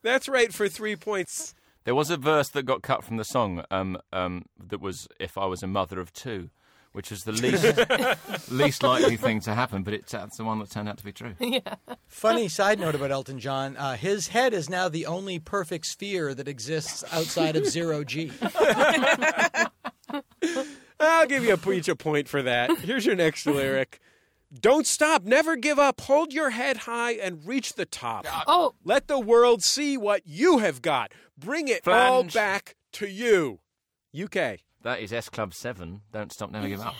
That's 0.01 0.27
right 0.27 0.53
for 0.53 0.67
three 0.67 0.95
points. 0.95 1.53
There 1.85 1.95
was 1.95 2.09
a 2.09 2.17
verse 2.17 2.49
that 2.49 2.63
got 2.63 2.81
cut 2.81 3.03
from 3.03 3.17
the 3.17 3.25
song 3.25 3.63
um, 3.69 3.97
um, 4.13 4.45
that 4.57 4.79
was 4.79 5.07
"If 5.19 5.37
I 5.37 5.45
was 5.45 5.63
a 5.63 5.67
mother 5.67 5.99
of 5.99 6.13
two, 6.13 6.49
which 6.93 7.11
was 7.11 7.25
the 7.25 7.31
least 7.33 8.51
least 8.51 8.83
likely 8.83 9.17
thing 9.17 9.41
to 9.41 9.53
happen, 9.53 9.83
but 9.83 9.93
it's 9.93 10.11
that's 10.11 10.37
the 10.37 10.45
one 10.45 10.59
that 10.59 10.69
turned 10.71 10.87
out 10.87 10.97
to 10.99 11.03
be 11.03 11.11
true. 11.11 11.35
Funny 12.07 12.47
side 12.47 12.79
note 12.79 12.95
about 12.95 13.11
Elton 13.11 13.39
John: 13.39 13.75
uh, 13.75 13.97
his 13.97 14.29
head 14.29 14.53
is 14.53 14.69
now 14.69 14.87
the 14.87 15.05
only 15.05 15.39
perfect 15.39 15.85
sphere 15.85 16.33
that 16.33 16.47
exists 16.47 17.03
outside 17.11 17.57
of 17.57 17.65
zero 17.65 18.03
G. 18.05 18.31
I'll 20.99 21.27
give 21.27 21.43
you 21.43 21.53
a, 21.53 21.71
each 21.71 21.89
a 21.89 21.95
point 21.95 22.29
for 22.29 22.43
that. 22.43 22.77
Here's 22.79 23.05
your 23.05 23.15
next 23.15 23.45
lyric. 23.45 23.99
Don't 24.59 24.85
stop, 24.85 25.23
never 25.23 25.55
give 25.55 25.79
up. 25.79 25.99
Hold 26.01 26.31
your 26.33 26.51
head 26.51 26.77
high 26.77 27.13
and 27.13 27.45
reach 27.45 27.73
the 27.73 27.85
top. 27.85 28.25
Oh, 28.47 28.73
Let 28.83 29.07
the 29.07 29.19
world 29.19 29.63
see 29.63 29.97
what 29.97 30.21
you 30.25 30.59
have 30.59 30.81
got. 30.81 31.11
Bring 31.37 31.67
it 31.67 31.87
all 31.87 32.23
back 32.23 32.75
to 32.93 33.07
you. 33.07 33.59
UK. 34.15 34.59
That 34.83 34.99
is 34.99 35.11
S 35.11 35.29
Club 35.29 35.53
Seven. 35.53 36.01
Don't 36.11 36.31
stop, 36.31 36.51
never 36.51 36.67
give 36.67 36.81
up. 36.81 36.93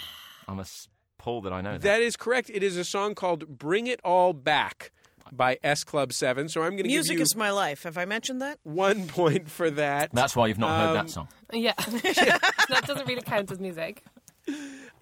I'm 0.48 0.58
a 0.58 0.62
s- 0.64 0.88
Paul 1.20 1.42
that 1.42 1.54
I 1.54 1.62
know 1.62 1.74
that. 1.74 1.82
That 1.82 2.02
is 2.02 2.18
correct. 2.18 2.50
It 2.52 2.64
is 2.64 2.76
a 2.76 2.84
song 2.84 3.14
called 3.14 3.48
Bring 3.60 3.88
It 3.88 4.00
All 4.04 4.34
Back 4.34 4.92
by 5.32 5.58
S 5.64 5.84
Club 5.84 6.12
7. 6.12 6.50
So 6.50 6.62
I'm 6.62 6.72
going 6.72 6.78
to 6.78 6.84
give 6.84 6.92
Music 6.92 7.20
is 7.20 7.36
my 7.36 7.52
life. 7.52 7.84
Have 7.84 7.98
I 7.98 8.06
mentioned 8.06 8.42
that? 8.42 8.58
one 8.64 9.08
point 9.08 9.50
for 9.50 9.70
that. 9.72 10.10
That's 10.14 10.36
why 10.36 10.48
you've 10.48 10.58
not 10.58 10.80
heard 10.80 10.98
Um, 10.98 11.06
that 11.06 11.10
song. 11.12 11.28
Yeah. 11.52 11.74
that 11.78 12.84
doesn't 12.88 13.08
really 13.08 13.22
count 13.22 13.52
as 13.52 13.60
music. 13.60 14.04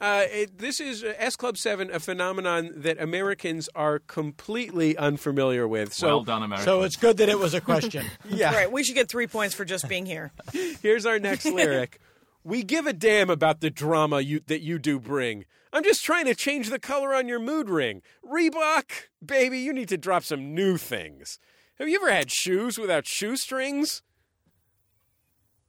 Uh, 0.01 0.23
it, 0.31 0.57
this 0.57 0.79
is 0.79 1.03
uh, 1.03 1.13
S 1.17 1.35
Club 1.35 1.57
7, 1.57 1.91
a 1.93 1.99
phenomenon 1.99 2.71
that 2.75 2.99
Americans 2.99 3.69
are 3.75 3.99
completely 3.99 4.97
unfamiliar 4.97 5.67
with. 5.67 5.93
So 5.93 6.07
well 6.07 6.23
done, 6.23 6.41
America. 6.41 6.65
So 6.65 6.81
it's 6.81 6.95
good 6.95 7.17
that 7.17 7.29
it 7.29 7.37
was 7.37 7.53
a 7.53 7.61
question. 7.61 8.07
yeah. 8.27 8.51
Right. 8.51 8.71
we 8.71 8.83
should 8.83 8.95
get 8.95 9.09
three 9.09 9.27
points 9.27 9.53
for 9.53 9.63
just 9.63 9.87
being 9.87 10.07
here. 10.07 10.31
Here's 10.81 11.05
our 11.05 11.19
next 11.19 11.45
lyric. 11.53 11.99
We 12.43 12.63
give 12.63 12.87
a 12.87 12.93
damn 12.93 13.29
about 13.29 13.61
the 13.61 13.69
drama 13.69 14.21
you, 14.21 14.41
that 14.47 14.61
you 14.61 14.79
do 14.79 14.99
bring. 14.99 15.45
I'm 15.71 15.83
just 15.83 16.03
trying 16.03 16.25
to 16.25 16.33
change 16.33 16.71
the 16.71 16.79
color 16.79 17.13
on 17.13 17.27
your 17.27 17.39
mood 17.39 17.69
ring. 17.69 18.01
Reebok, 18.27 19.09
baby, 19.23 19.59
you 19.59 19.71
need 19.71 19.89
to 19.89 19.97
drop 19.97 20.23
some 20.23 20.55
new 20.55 20.77
things. 20.77 21.37
Have 21.77 21.87
you 21.87 21.97
ever 21.97 22.11
had 22.11 22.31
shoes 22.31 22.79
without 22.79 23.05
shoestrings? 23.05 24.01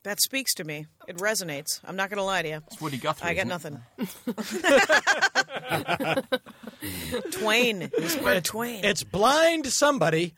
That 0.05 0.21
speaks 0.21 0.53
to 0.55 0.65
me. 0.65 0.87
It 1.07 1.19
resonates. 1.19 1.81
I'm 1.85 1.95
not 1.95 2.11
going 2.11 2.17
to 2.17 2.25
lie 2.25 2.43
to 2.43 2.49
you. 2.49 2.61
It's 2.67 2.81
Woody 2.81 2.99
Guthrie. 2.99 3.29
I 3.29 3.35
got 3.35 3.47
nothing. 3.47 3.81
Twain. 7.31 7.88
It's 7.93 8.21
Mark 8.21 8.43
Twain. 8.43 8.85
It's 8.85 9.05
blind 9.05 9.67
somebody. 9.67 10.35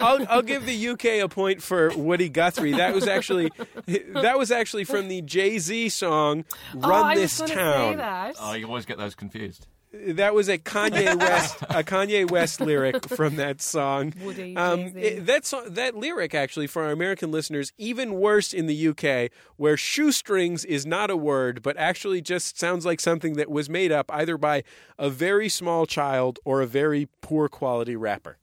I'll, 0.00 0.26
I'll 0.28 0.42
give 0.42 0.66
the 0.66 0.88
UK 0.88 1.04
a 1.22 1.28
point 1.28 1.62
for 1.62 1.96
Woody 1.96 2.28
Guthrie. 2.28 2.72
That 2.72 2.92
was 2.92 3.06
actually 3.06 3.52
that 3.86 4.36
was 4.36 4.50
actually 4.50 4.82
from 4.82 5.06
the 5.06 5.22
Jay 5.22 5.60
Z 5.60 5.90
song 5.90 6.44
oh, 6.74 6.80
"Run 6.80 6.90
oh, 6.90 7.04
I 7.04 7.14
This 7.14 7.40
was 7.40 7.50
gonna 7.50 7.62
Town." 7.62 7.92
Say 7.92 7.96
that. 7.96 8.34
Oh, 8.40 8.52
you 8.54 8.66
always 8.66 8.86
get 8.86 8.98
those 8.98 9.14
confused. 9.14 9.68
That 9.92 10.32
was 10.34 10.48
a 10.48 10.56
Kanye 10.56 11.14
West 11.18 11.60
a 11.62 11.82
Kanye 11.84 12.30
West 12.30 12.60
lyric 12.62 13.06
from 13.10 13.36
that 13.36 13.60
song. 13.60 14.14
Woody, 14.22 14.56
Um, 14.56 14.80
it- 14.96 15.26
that 15.26 15.44
song, 15.44 15.64
that 15.74 15.94
lyric 15.94 16.34
actually 16.34 16.66
for 16.66 16.82
our 16.84 16.90
American 16.90 17.30
listeners 17.30 17.72
even 17.76 18.14
worse 18.14 18.54
in 18.54 18.66
the 18.66 18.88
UK, 18.88 19.30
where 19.56 19.76
shoestrings 19.76 20.64
is 20.64 20.86
not 20.86 21.10
a 21.10 21.16
word, 21.16 21.62
but 21.62 21.76
actually 21.76 22.22
just 22.22 22.58
sounds 22.58 22.86
like 22.86 23.00
something 23.00 23.34
that 23.34 23.50
was 23.50 23.68
made 23.68 23.92
up 23.92 24.10
either 24.10 24.38
by 24.38 24.62
a 24.98 25.10
very 25.10 25.48
small 25.50 25.84
child 25.84 26.38
or 26.44 26.62
a 26.62 26.66
very 26.66 27.08
poor 27.20 27.48
quality 27.50 27.94
rapper. 27.94 28.38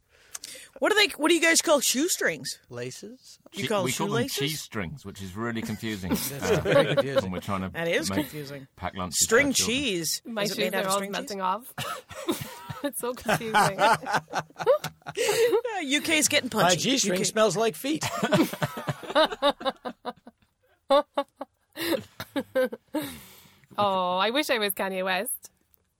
what 0.77 0.89
do 0.91 0.95
they? 0.95 1.07
What 1.17 1.29
do 1.29 1.35
you 1.35 1.41
guys 1.41 1.61
call 1.63 1.79
shoestrings? 1.79 2.59
Laces? 2.69 3.38
You 3.53 3.63
Che- 3.63 3.67
call 3.67 3.83
we 3.83 3.91
call 3.91 4.07
them 4.09 4.27
cheese 4.27 4.61
strings, 4.61 5.03
which 5.05 5.21
is 5.23 5.35
really 5.35 5.61
confusing. 5.63 6.11
uh, 6.11 6.15
very 6.61 6.93
confusing. 6.93 7.23
When 7.23 7.31
we're 7.31 7.39
trying 7.39 7.61
to 7.61 7.69
That 7.69 7.87
is 7.87 8.09
make 8.09 8.19
confusing. 8.19 8.67
Pack 8.75 8.95
lunches 8.95 9.17
String 9.23 9.53
cheese. 9.53 10.21
My 10.25 10.43
Is 10.43 10.51
it 10.51 10.55
shoes 10.55 10.63
made 10.65 10.75
out 10.75 10.83
are 10.83 10.87
of 10.87 10.91
all 10.91 10.97
string 10.97 11.09
cheese? 11.09 11.13
melting 11.13 11.41
off. 11.41 11.73
it's 12.83 12.99
so 12.99 13.13
confusing. 13.13 13.79
Uh, 15.09 15.97
UK's 15.97 16.27
getting 16.27 16.49
punchy. 16.49 16.63
My 16.63 16.69
punchy. 16.69 16.91
G 16.91 16.97
string 16.99 17.19
UK 17.19 17.25
smells 17.25 17.57
like 17.57 17.75
feet. 17.75 18.05
oh, 23.77 24.17
I 24.17 24.29
wish 24.31 24.49
I 24.49 24.57
was 24.59 24.73
Kanye 24.73 25.03
West. 25.03 25.38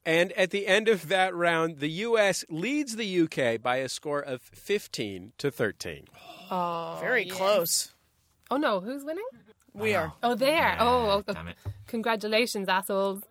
And 0.06 0.32
at 0.34 0.52
the 0.52 0.66
end 0.66 0.88
of 0.88 1.10
that 1.10 1.36
round, 1.36 1.80
the 1.80 1.90
U.S. 1.90 2.44
leads 2.50 2.96
the 2.96 3.22
UK 3.22 3.62
by 3.62 3.78
a 3.78 3.90
score 3.90 4.22
of 4.22 4.42
15 4.42 5.34
to 5.38 5.52
13. 5.52 6.06
Oh, 6.50 6.98
Very 7.02 7.26
yeah. 7.28 7.34
close. 7.34 7.94
Oh 8.50 8.58
no, 8.58 8.80
who's 8.80 9.04
winning? 9.04 9.26
We 9.74 9.94
are. 9.94 10.14
Oh, 10.24 10.34
there. 10.36 10.78
oh, 10.80 11.24
oh, 11.28 11.34
Damn 11.34 11.50
it. 11.50 11.58
congratulations, 11.88 12.68
assholes. 12.68 13.22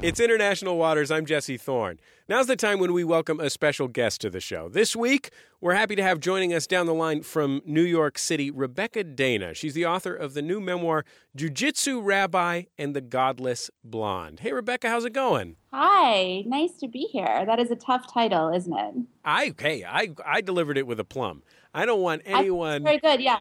It's 0.00 0.20
International 0.20 0.78
Waters. 0.78 1.10
I'm 1.10 1.26
Jesse 1.26 1.56
Thorn. 1.56 1.98
Now's 2.28 2.46
the 2.46 2.54
time 2.54 2.78
when 2.78 2.92
we 2.92 3.02
welcome 3.02 3.40
a 3.40 3.50
special 3.50 3.88
guest 3.88 4.20
to 4.20 4.30
the 4.30 4.38
show. 4.38 4.68
This 4.68 4.94
week, 4.94 5.30
we're 5.60 5.74
happy 5.74 5.96
to 5.96 6.02
have 6.04 6.20
joining 6.20 6.54
us 6.54 6.68
down 6.68 6.86
the 6.86 6.94
line 6.94 7.22
from 7.22 7.62
New 7.66 7.82
York 7.82 8.16
City, 8.16 8.48
Rebecca 8.48 9.02
Dana. 9.02 9.54
She's 9.54 9.74
the 9.74 9.86
author 9.86 10.14
of 10.14 10.34
the 10.34 10.42
new 10.42 10.60
memoir, 10.60 11.04
Jiu 11.34 11.50
Jitsu 11.50 12.00
Rabbi 12.00 12.64
and 12.78 12.94
the 12.94 13.00
Godless 13.00 13.72
Blonde. 13.82 14.38
Hey, 14.38 14.52
Rebecca, 14.52 14.88
how's 14.88 15.04
it 15.04 15.12
going? 15.12 15.56
Hi, 15.72 16.44
nice 16.46 16.74
to 16.74 16.86
be 16.86 17.08
here. 17.10 17.44
That 17.44 17.58
is 17.58 17.72
a 17.72 17.76
tough 17.76 18.12
title, 18.12 18.54
isn't 18.54 18.72
it? 18.72 18.94
I, 19.24 19.52
hey, 19.58 19.84
I, 19.84 20.10
I 20.24 20.42
delivered 20.42 20.78
it 20.78 20.86
with 20.86 21.00
a 21.00 21.04
plum. 21.04 21.42
I 21.74 21.86
don't 21.86 22.02
want 22.02 22.22
anyone. 22.24 22.84
very 22.84 22.98
good, 22.98 23.20
yeah. 23.20 23.38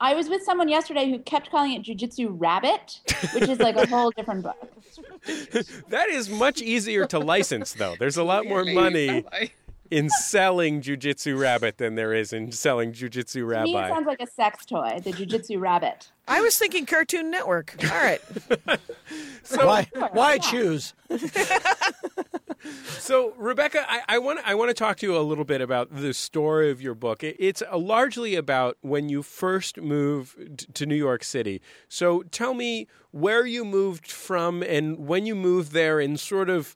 I 0.00 0.14
was 0.14 0.28
with 0.28 0.42
someone 0.42 0.68
yesterday 0.68 1.10
who 1.10 1.18
kept 1.18 1.50
calling 1.50 1.72
it 1.72 1.82
Jujitsu 1.82 2.28
Rabbit, 2.30 3.00
which 3.34 3.48
is 3.48 3.58
like 3.58 3.76
a 3.76 3.86
whole 3.88 4.10
different 4.10 4.44
book. 4.44 4.56
That 5.88 6.08
is 6.08 6.30
much 6.30 6.62
easier 6.62 7.04
to 7.06 7.18
license, 7.18 7.72
though. 7.72 7.96
There's 7.98 8.16
a 8.16 8.22
lot 8.22 8.46
more 8.46 8.64
money 8.64 9.24
in 9.90 10.10
selling 10.10 10.80
Jujitsu 10.80 11.38
Rabbit 11.38 11.78
than 11.78 11.94
there 11.94 12.12
is 12.12 12.32
in 12.32 12.52
selling 12.52 12.92
Jujitsu 12.92 13.32
To 13.32 13.62
me, 13.62 13.72
it 13.72 13.76
Rabbi. 13.76 13.88
sounds 13.88 14.06
like 14.06 14.20
a 14.20 14.26
sex 14.26 14.66
toy, 14.66 15.00
the 15.02 15.12
Jujitsu 15.12 15.60
Rabbit. 15.60 16.10
I 16.26 16.40
was 16.40 16.56
thinking 16.56 16.86
Cartoon 16.86 17.30
Network. 17.30 17.74
All 17.82 17.88
right. 17.90 18.20
why 19.50 19.88
why 20.12 20.38
choose? 20.38 20.94
So, 22.98 23.32
Rebecca, 23.38 23.86
I, 23.88 24.02
I 24.08 24.18
want 24.18 24.40
I 24.44 24.54
want 24.54 24.68
to 24.68 24.74
talk 24.74 24.98
to 24.98 25.06
you 25.06 25.16
a 25.16 25.20
little 25.20 25.44
bit 25.44 25.60
about 25.60 25.94
the 25.94 26.12
story 26.12 26.70
of 26.70 26.82
your 26.82 26.94
book. 26.94 27.22
It, 27.22 27.36
it's 27.38 27.62
uh 27.70 27.78
largely 27.78 28.34
about 28.34 28.76
when 28.80 29.08
you 29.08 29.22
first 29.22 29.80
moved 29.80 30.74
to 30.74 30.84
New 30.84 30.96
York 30.96 31.22
City. 31.24 31.62
So, 31.88 32.22
tell 32.24 32.54
me 32.54 32.88
where 33.12 33.46
you 33.46 33.64
moved 33.64 34.10
from 34.10 34.62
and 34.62 35.06
when 35.06 35.24
you 35.24 35.34
moved 35.34 35.72
there, 35.72 36.00
and 36.00 36.18
sort 36.18 36.50
of 36.50 36.74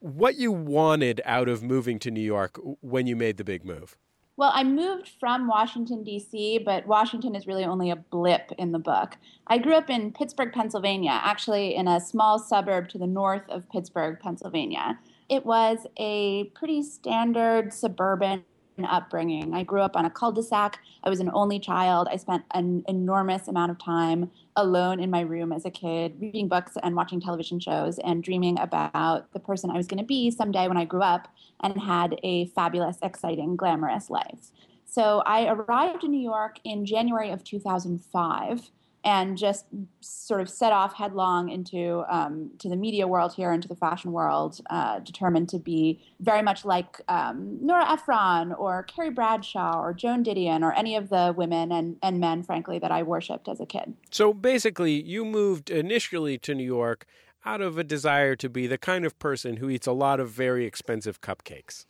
what 0.00 0.36
you 0.36 0.50
wanted 0.50 1.20
out 1.24 1.48
of 1.48 1.62
moving 1.62 1.98
to 2.00 2.10
New 2.10 2.20
York 2.20 2.58
when 2.80 3.06
you 3.06 3.14
made 3.14 3.36
the 3.36 3.44
big 3.44 3.64
move. 3.64 3.96
Well, 4.36 4.52
I 4.54 4.64
moved 4.64 5.10
from 5.20 5.46
Washington, 5.46 6.02
D.C., 6.02 6.60
but 6.64 6.86
Washington 6.86 7.34
is 7.34 7.46
really 7.46 7.64
only 7.64 7.90
a 7.90 7.96
blip 7.96 8.50
in 8.56 8.72
the 8.72 8.78
book. 8.78 9.18
I 9.46 9.58
grew 9.58 9.74
up 9.74 9.90
in 9.90 10.12
Pittsburgh, 10.12 10.50
Pennsylvania, 10.50 11.20
actually 11.22 11.74
in 11.74 11.86
a 11.86 12.00
small 12.00 12.38
suburb 12.38 12.88
to 12.88 12.98
the 12.98 13.06
north 13.06 13.46
of 13.50 13.68
Pittsburgh, 13.68 14.18
Pennsylvania. 14.18 14.98
It 15.28 15.44
was 15.44 15.86
a 15.98 16.44
pretty 16.54 16.82
standard 16.82 17.74
suburban 17.74 18.44
upbringing. 18.84 19.54
I 19.54 19.62
grew 19.62 19.80
up 19.80 19.96
on 19.96 20.04
a 20.04 20.10
cul 20.10 20.32
de 20.32 20.42
sac. 20.42 20.78
I 21.04 21.10
was 21.10 21.20
an 21.20 21.30
only 21.32 21.58
child. 21.58 22.08
I 22.10 22.16
spent 22.16 22.44
an 22.52 22.84
enormous 22.88 23.48
amount 23.48 23.70
of 23.70 23.78
time 23.78 24.30
alone 24.56 25.00
in 25.00 25.10
my 25.10 25.20
room 25.20 25.52
as 25.52 25.64
a 25.64 25.70
kid, 25.70 26.16
reading 26.20 26.48
books 26.48 26.76
and 26.82 26.96
watching 26.96 27.20
television 27.20 27.60
shows 27.60 27.98
and 27.98 28.22
dreaming 28.22 28.58
about 28.58 29.32
the 29.32 29.40
person 29.40 29.70
I 29.70 29.76
was 29.76 29.86
going 29.86 29.98
to 29.98 30.04
be 30.04 30.30
someday 30.30 30.68
when 30.68 30.76
I 30.76 30.84
grew 30.84 31.02
up 31.02 31.28
and 31.60 31.80
had 31.80 32.18
a 32.22 32.46
fabulous, 32.46 32.98
exciting, 33.02 33.56
glamorous 33.56 34.10
life. 34.10 34.50
So 34.84 35.22
I 35.24 35.46
arrived 35.46 36.02
in 36.04 36.10
New 36.10 36.20
York 36.20 36.58
in 36.64 36.84
January 36.84 37.30
of 37.30 37.44
2005 37.44 38.70
and 39.04 39.38
just 39.38 39.64
sort 40.00 40.40
of 40.40 40.50
set 40.50 40.72
off 40.72 40.94
headlong 40.94 41.48
into 41.48 42.04
um, 42.08 42.50
to 42.58 42.68
the 42.68 42.76
media 42.76 43.06
world 43.06 43.32
here, 43.34 43.52
into 43.52 43.66
the 43.66 43.76
fashion 43.76 44.12
world, 44.12 44.60
uh, 44.68 44.98
determined 44.98 45.48
to 45.48 45.58
be 45.58 46.00
very 46.20 46.42
much 46.42 46.64
like 46.64 47.00
um, 47.08 47.58
Nora 47.62 47.90
Ephron 47.92 48.52
or 48.52 48.82
Carrie 48.84 49.10
Bradshaw 49.10 49.80
or 49.80 49.94
Joan 49.94 50.22
Didion 50.22 50.62
or 50.62 50.72
any 50.74 50.96
of 50.96 51.08
the 51.08 51.34
women 51.36 51.72
and, 51.72 51.96
and 52.02 52.20
men, 52.20 52.42
frankly, 52.42 52.78
that 52.78 52.92
I 52.92 53.02
worshipped 53.02 53.48
as 53.48 53.60
a 53.60 53.66
kid. 53.66 53.94
So 54.10 54.34
basically, 54.34 55.02
you 55.02 55.24
moved 55.24 55.70
initially 55.70 56.36
to 56.38 56.54
New 56.54 56.64
York 56.64 57.06
out 57.44 57.62
of 57.62 57.78
a 57.78 57.84
desire 57.84 58.36
to 58.36 58.48
be 58.50 58.66
the 58.66 58.78
kind 58.78 59.06
of 59.06 59.18
person 59.18 59.56
who 59.56 59.70
eats 59.70 59.86
a 59.86 59.92
lot 59.92 60.20
of 60.20 60.28
very 60.28 60.66
expensive 60.66 61.22
cupcakes. 61.22 61.86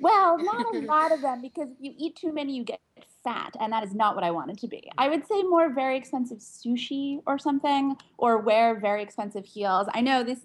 Well, 0.00 0.38
not 0.38 0.74
a 0.74 0.78
lot 0.86 1.12
of 1.12 1.20
them 1.20 1.40
because 1.40 1.70
if 1.70 1.76
you 1.80 1.92
eat 1.96 2.16
too 2.16 2.32
many, 2.32 2.54
you 2.54 2.64
get 2.64 2.80
fat, 3.24 3.54
and 3.60 3.72
that 3.72 3.84
is 3.84 3.94
not 3.94 4.14
what 4.14 4.24
I 4.24 4.30
wanted 4.30 4.58
to 4.58 4.68
be. 4.68 4.90
I 4.96 5.08
would 5.08 5.26
say 5.26 5.42
more 5.42 5.72
very 5.72 5.96
expensive 5.96 6.38
sushi 6.38 7.20
or 7.26 7.38
something, 7.38 7.96
or 8.16 8.38
wear 8.38 8.78
very 8.78 9.02
expensive 9.02 9.44
heels. 9.44 9.88
I 9.92 10.00
know 10.00 10.22
this 10.24 10.40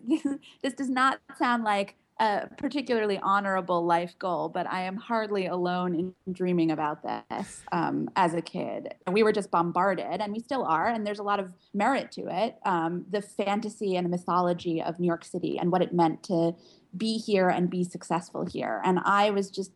this 0.61 0.73
does 0.73 0.89
not 0.89 1.19
sound 1.37 1.63
like 1.63 1.95
a 2.19 2.47
particularly 2.57 3.19
honorable 3.23 3.83
life 3.85 4.13
goal, 4.19 4.47
but 4.47 4.67
I 4.67 4.83
am 4.83 4.97
hardly 4.97 5.47
alone 5.47 5.95
in 5.95 6.33
dreaming 6.33 6.69
about 6.71 7.01
this 7.01 7.63
um, 7.71 8.07
as 8.15 8.35
a 8.35 8.41
kid. 8.41 8.93
We 9.11 9.23
were 9.23 9.31
just 9.31 9.49
bombarded, 9.49 10.21
and 10.21 10.31
we 10.31 10.39
still 10.39 10.63
are, 10.63 10.87
and 10.87 11.05
there's 11.05 11.19
a 11.19 11.23
lot 11.23 11.39
of 11.39 11.53
merit 11.73 12.11
to 12.13 12.27
it. 12.29 12.57
Um, 12.65 13.05
the 13.09 13.21
fantasy 13.21 13.95
and 13.95 14.05
the 14.05 14.09
mythology 14.09 14.81
of 14.81 14.99
New 14.99 15.07
York 15.07 15.25
City 15.25 15.57
and 15.57 15.71
what 15.71 15.81
it 15.81 15.93
meant 15.93 16.23
to 16.23 16.55
be 16.95 17.17
here 17.17 17.49
and 17.49 17.69
be 17.69 17.83
successful 17.83 18.45
here. 18.45 18.81
And 18.83 18.99
I 19.03 19.31
was 19.31 19.49
just 19.49 19.71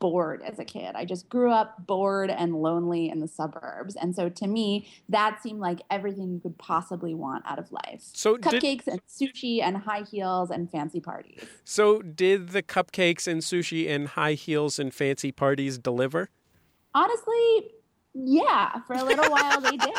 bored 0.00 0.42
as 0.42 0.58
a 0.58 0.64
kid. 0.64 0.94
I 0.94 1.04
just 1.04 1.28
grew 1.28 1.52
up 1.52 1.86
bored 1.86 2.30
and 2.30 2.56
lonely 2.56 3.08
in 3.08 3.20
the 3.20 3.28
suburbs. 3.28 3.94
And 3.96 4.16
so 4.16 4.28
to 4.30 4.46
me, 4.46 4.88
that 5.08 5.42
seemed 5.42 5.60
like 5.60 5.80
everything 5.90 6.32
you 6.32 6.40
could 6.40 6.58
possibly 6.58 7.14
want 7.14 7.44
out 7.46 7.58
of 7.58 7.70
life. 7.70 8.00
So 8.00 8.36
did- 8.36 8.62
cupcakes 8.62 8.86
and 8.86 9.00
sushi 9.06 9.62
and 9.62 9.76
high 9.76 10.02
heels 10.02 10.50
and 10.50 10.70
fancy 10.70 11.00
parties. 11.00 11.44
So, 11.64 12.00
did 12.02 12.48
the 12.48 12.62
cupcakes 12.62 13.28
and 13.28 13.42
sushi 13.42 13.88
and 13.88 14.08
high 14.08 14.32
heels 14.32 14.78
and 14.78 14.92
fancy 14.92 15.30
parties 15.30 15.78
deliver? 15.78 16.30
Honestly, 16.94 17.70
yeah, 18.14 18.80
for 18.86 18.94
a 18.94 19.04
little 19.04 19.30
while 19.30 19.60
they 19.60 19.76
did. 19.76 19.94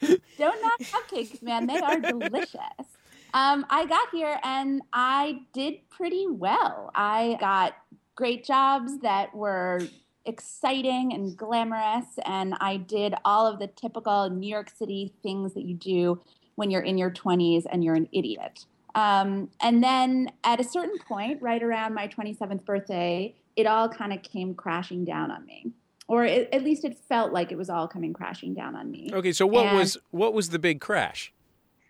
Don't 0.38 0.62
knock 0.62 0.80
cupcakes, 0.80 1.42
man. 1.42 1.66
They 1.66 1.78
are 1.78 1.98
delicious. 1.98 2.97
Um, 3.34 3.66
I 3.70 3.86
got 3.86 4.08
here 4.10 4.38
and 4.42 4.82
I 4.92 5.40
did 5.52 5.88
pretty 5.90 6.26
well. 6.28 6.90
I 6.94 7.36
got 7.40 7.74
great 8.14 8.44
jobs 8.44 8.98
that 9.00 9.34
were 9.34 9.80
exciting 10.24 11.12
and 11.12 11.36
glamorous, 11.36 12.06
and 12.26 12.54
I 12.60 12.76
did 12.76 13.14
all 13.24 13.46
of 13.46 13.58
the 13.58 13.66
typical 13.66 14.28
New 14.28 14.48
York 14.48 14.70
City 14.70 15.14
things 15.22 15.54
that 15.54 15.62
you 15.64 15.74
do 15.74 16.20
when 16.56 16.70
you're 16.70 16.82
in 16.82 16.98
your 16.98 17.10
20s 17.10 17.64
and 17.70 17.82
you're 17.84 17.94
an 17.94 18.08
idiot. 18.12 18.66
Um, 18.94 19.48
and 19.60 19.82
then 19.82 20.30
at 20.44 20.60
a 20.60 20.64
certain 20.64 20.98
point, 20.98 21.40
right 21.40 21.62
around 21.62 21.94
my 21.94 22.08
27th 22.08 22.64
birthday, 22.64 23.34
it 23.56 23.66
all 23.66 23.88
kind 23.88 24.12
of 24.12 24.22
came 24.22 24.54
crashing 24.54 25.04
down 25.04 25.30
on 25.30 25.44
me. 25.46 25.72
Or 26.08 26.24
it, 26.24 26.48
at 26.52 26.64
least 26.64 26.84
it 26.84 26.98
felt 27.08 27.32
like 27.32 27.52
it 27.52 27.58
was 27.58 27.68
all 27.70 27.86
coming 27.86 28.12
crashing 28.12 28.54
down 28.54 28.74
on 28.74 28.90
me. 28.90 29.10
Okay, 29.12 29.32
so 29.32 29.46
what 29.46 29.66
And- 29.66 29.76
was 29.78 29.98
what 30.10 30.32
was 30.32 30.50
the 30.50 30.58
big 30.58 30.80
crash? 30.80 31.32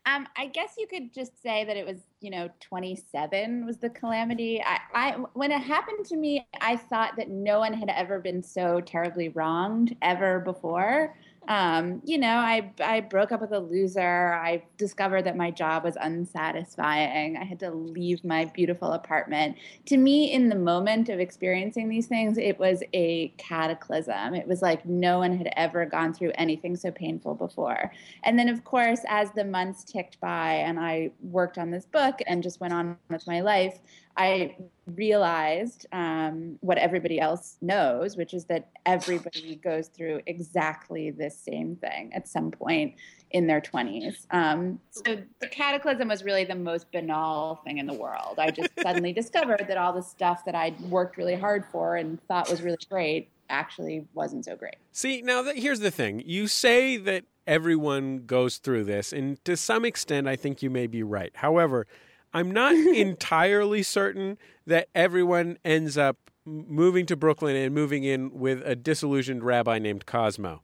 Um, 0.09 0.27
I 0.37 0.47
guess 0.47 0.75
you 0.79 0.87
could 0.87 1.13
just 1.13 1.43
say 1.43 1.65
that 1.65 1.77
it 1.77 1.87
was, 1.87 1.99
you 2.21 2.31
know, 2.31 2.49
27 2.61 3.67
was 3.67 3.77
the 3.77 3.91
calamity. 3.91 4.63
I, 4.65 4.79
I, 4.95 5.11
when 5.35 5.53
it 5.53 5.61
happened 5.61 6.07
to 6.07 6.17
me, 6.17 6.47
I 6.63 6.77
thought 6.77 7.17
that 7.19 7.29
no 7.29 7.59
one 7.59 7.75
had 7.75 7.91
ever 7.91 8.19
been 8.19 8.43
so 8.43 8.81
terribly 8.81 9.29
wronged 9.29 9.95
ever 10.01 10.41
before. 10.41 11.15
Um, 11.49 12.03
you 12.05 12.19
know, 12.19 12.37
I, 12.37 12.71
I 12.79 13.01
broke 13.01 13.33
up 13.33 13.41
with 13.41 13.53
a 13.53 13.59
loser. 13.59 14.35
I 14.35 14.63
discovered 14.77 15.23
that 15.23 15.35
my 15.35 15.51
job 15.51 15.83
was 15.83 15.97
unsatisfying. 15.99 17.39
I 17.39 17.45
had 17.45 17.59
to 17.61 17.71
leave 17.71 18.23
my 18.23 18.45
beautiful 18.45 18.93
apartment. 18.93 19.57
To 19.87 19.97
me, 19.97 20.31
in 20.31 20.51
the 20.51 20.55
moment 20.55 21.09
of 21.09 21.21
experiencing 21.21 21.89
these 21.89 22.07
things, 22.07 22.37
it 22.37 22.59
was 22.59 22.83
a 22.93 23.29
cataclysm. 23.39 24.35
It 24.35 24.47
was 24.47 24.61
like 24.61 24.85
no 24.85 25.19
one 25.19 25.39
had 25.39 25.51
ever 25.57 25.87
gone 25.87 26.13
through 26.13 26.33
anything 26.35 26.77
so 26.77 26.91
painful 26.91 27.35
before. 27.35 27.93
And 28.25 28.39
then, 28.39 28.51
of 28.51 28.65
course, 28.65 29.01
as 29.09 29.33
the 29.33 29.45
months 29.45 29.85
ticked 29.85 30.21
by 30.21 30.53
and 30.53 30.79
I 30.79 31.13
worked 31.23 31.57
on 31.57 31.71
this 31.71 31.87
book 31.87 32.17
and 32.27 32.43
just 32.43 32.61
went 32.61 32.75
on 32.75 32.99
with 33.09 33.27
my 33.27 33.41
life, 33.41 33.79
I 34.19 34.57
realized 34.97 35.87
um, 35.93 36.59
what 36.61 36.77
everybody 36.77 37.21
else 37.21 37.57
knows, 37.61 38.17
which 38.17 38.35
is 38.35 38.47
that 38.47 38.69
everybody 38.85 39.55
goes 39.63 39.87
through 39.87 40.23
exactly 40.27 41.13
the 41.13 41.31
same 41.31 41.77
thing 41.77 42.13
at 42.13 42.27
some 42.27 42.51
point 42.51 42.97
in 43.31 43.47
their 43.47 43.61
20s. 43.61 44.27
Um, 44.33 44.81
so 44.91 45.19
the 45.41 45.47
cataclysm 45.47 46.09
was 46.09 46.25
really 46.25 46.45
the 46.45 46.57
most 46.57 46.91
banal 46.91 47.61
thing 47.65 47.79
in 47.79 47.87
the 47.87 47.95
world. 47.95 48.39
I 48.39 48.51
just 48.51 48.71
suddenly 48.83 49.13
discovered 49.13 49.67
that 49.69 49.77
all 49.77 49.93
the 49.93 50.03
stuff 50.03 50.45
that 50.47 50.55
I'd 50.57 50.81
worked 50.91 51.17
really 51.17 51.37
hard 51.37 51.65
for 51.71 51.95
and 51.95 52.21
thought 52.27 52.51
was 52.51 52.61
really 52.61 52.79
great 52.91 53.31
actually 53.49 54.05
wasn't 54.15 54.45
so 54.45 54.57
great. 54.57 54.77
See, 54.91 55.23
now 55.23 55.43
that, 55.43 55.57
here's 55.57 55.81
the 55.81 55.93
thing. 55.93 56.25
You 56.27 56.49
say 56.49 56.97
that 56.97 57.25
everyone 57.47 58.27
goes 58.27 58.57
through 58.57 58.85
this, 58.85 59.13
and 59.13 59.43
to 59.45 59.57
some 59.57 59.85
extent, 59.85 60.27
I 60.27 60.35
think 60.35 60.61
you 60.61 60.71
may 60.71 60.89
be 60.89 61.05
right. 61.05 61.31
However, 61.35 61.87
I'm 62.33 62.51
not 62.51 62.75
entirely 62.95 63.83
certain 63.83 64.39
that 64.67 64.89
everyone 64.95 65.59
ends 65.65 65.97
up 65.97 66.17
moving 66.45 67.07
to 67.07 67.17
Brooklyn 67.17 67.57
and 67.57 67.75
moving 67.75 68.05
in 68.05 68.31
with 68.33 68.63
a 68.65 68.75
disillusioned 68.75 69.45
rabbi 69.45 69.79
named 69.79 70.07
Cosmo. 70.07 70.63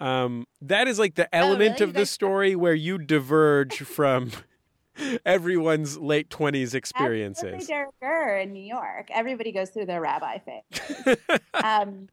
Um, 0.00 0.46
that 0.60 0.88
is 0.88 0.98
like 0.98 1.14
the 1.14 1.32
element 1.34 1.78
really? 1.78 1.90
Of 1.90 1.94
the 1.94 2.06
story 2.06 2.56
where 2.56 2.74
you 2.74 2.98
diverge 2.98 3.78
from 3.78 4.32
everyone's 5.24 5.96
late 5.96 6.28
20s 6.28 6.74
Absolutely, 6.74 6.78
experiences. 6.78 7.66
de 7.68 7.84
rigueur 8.02 8.38
in 8.38 8.52
New 8.52 8.64
York. 8.64 9.08
Everybody 9.14 9.52
goes 9.52 9.70
through 9.70 9.86
their 9.86 10.00
rabbi 10.00 10.38
phase. 10.38 11.16
um, 11.54 12.08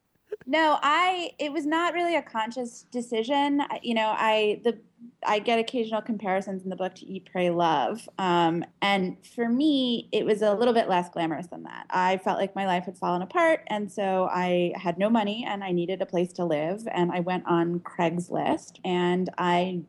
no, 0.45 0.79
I. 0.81 1.31
It 1.39 1.51
was 1.51 1.65
not 1.65 1.93
really 1.93 2.15
a 2.15 2.21
conscious 2.21 2.83
decision. 2.91 3.61
You 3.81 3.93
know, 3.93 4.13
I 4.17 4.61
the 4.63 4.79
I 5.25 5.39
get 5.39 5.59
occasional 5.59 6.01
comparisons 6.01 6.63
in 6.63 6.69
the 6.69 6.75
book 6.75 6.95
to 6.95 7.05
Eat, 7.05 7.29
Pray, 7.31 7.49
Love, 7.49 8.07
um, 8.17 8.63
and 8.81 9.17
for 9.25 9.49
me, 9.49 10.07
it 10.11 10.25
was 10.25 10.41
a 10.41 10.53
little 10.53 10.73
bit 10.73 10.87
less 10.87 11.09
glamorous 11.09 11.47
than 11.47 11.63
that. 11.63 11.85
I 11.89 12.17
felt 12.17 12.39
like 12.39 12.55
my 12.55 12.65
life 12.65 12.85
had 12.85 12.97
fallen 12.97 13.21
apart, 13.21 13.61
and 13.67 13.91
so 13.91 14.29
I 14.31 14.73
had 14.75 14.97
no 14.97 15.09
money, 15.09 15.45
and 15.47 15.63
I 15.63 15.71
needed 15.71 16.01
a 16.01 16.05
place 16.05 16.31
to 16.33 16.45
live, 16.45 16.87
and 16.91 17.11
I 17.11 17.19
went 17.19 17.45
on 17.45 17.81
Craigslist, 17.81 18.79
and 18.83 19.29
I 19.37 19.81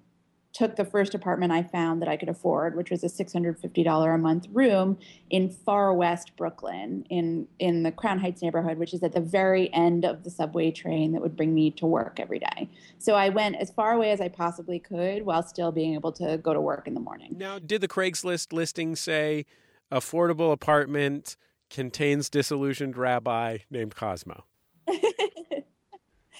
took 0.52 0.76
the 0.76 0.84
first 0.84 1.14
apartment 1.14 1.52
I 1.52 1.62
found 1.62 2.02
that 2.02 2.08
I 2.08 2.16
could 2.16 2.28
afford, 2.28 2.74
which 2.76 2.90
was 2.90 3.04
a 3.04 3.06
$650 3.06 4.14
a 4.14 4.18
month 4.18 4.46
room 4.52 4.98
in 5.30 5.48
far 5.48 5.92
west 5.94 6.36
Brooklyn 6.36 7.06
in, 7.08 7.46
in 7.58 7.82
the 7.84 7.92
Crown 7.92 8.18
Heights 8.18 8.42
neighborhood, 8.42 8.78
which 8.78 8.92
is 8.92 9.02
at 9.02 9.12
the 9.12 9.20
very 9.20 9.72
end 9.72 10.04
of 10.04 10.24
the 10.24 10.30
subway 10.30 10.70
train 10.70 11.12
that 11.12 11.22
would 11.22 11.36
bring 11.36 11.54
me 11.54 11.70
to 11.72 11.86
work 11.86 12.18
every 12.18 12.40
day. 12.40 12.68
So 12.98 13.14
I 13.14 13.28
went 13.28 13.56
as 13.56 13.70
far 13.70 13.92
away 13.92 14.10
as 14.10 14.20
I 14.20 14.28
possibly 14.28 14.80
could 14.80 15.24
while 15.24 15.42
still 15.42 15.70
being 15.70 15.94
able 15.94 16.12
to 16.12 16.38
go 16.38 16.52
to 16.52 16.60
work 16.60 16.88
in 16.88 16.94
the 16.94 17.00
morning. 17.00 17.36
Now, 17.36 17.58
did 17.58 17.80
the 17.80 17.88
Craigslist 17.88 18.52
listing 18.52 18.96
say 18.96 19.46
affordable 19.92 20.52
apartment 20.52 21.36
contains 21.70 22.28
disillusioned 22.28 22.96
rabbi 22.96 23.58
named 23.70 23.94
Cosmo? 23.94 24.44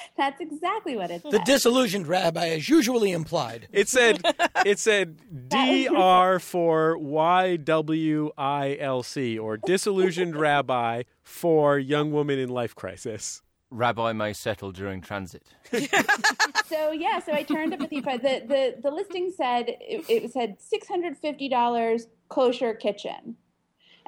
That's 0.17 0.41
exactly 0.41 0.97
what 0.97 1.11
it 1.11 1.23
said. 1.23 1.33
The 1.33 1.39
disillusioned 1.41 2.07
rabbi 2.07 2.47
is 2.47 2.69
usually 2.69 3.13
implied. 3.13 3.69
It 3.73 3.89
said 3.89 4.21
it 4.65 4.79
said 4.79 5.19
DR 5.49 6.41
for 6.41 6.99
Y 6.99 7.57
W 7.57 8.31
I 8.37 8.77
L 8.81 9.03
C 9.03 9.39
or 9.39 9.57
disillusioned 9.57 10.37
rabbi 10.41 11.05
for 11.23 11.79
young 11.79 12.13
woman 12.13 12.39
in 12.39 12.49
life 12.49 12.75
crisis. 12.75 13.43
Rabbi 13.73 14.13
may 14.13 14.33
settle 14.33 14.73
during 14.73 15.01
transit. 15.01 15.45
so 16.67 16.91
yeah, 16.91 17.21
so 17.21 17.33
I 17.33 17.45
turned 17.45 17.73
up 17.73 17.81
at 17.81 17.91
the 17.91 18.01
the 18.01 18.43
the, 18.47 18.75
the 18.83 18.91
listing 18.91 19.33
said 19.37 19.67
it, 19.69 20.05
it 20.09 20.33
said 20.33 20.57
six 20.59 20.89
hundred 20.89 21.17
fifty 21.17 21.49
dollars 21.49 22.09
kosher 22.29 22.75
kitchen, 22.75 23.37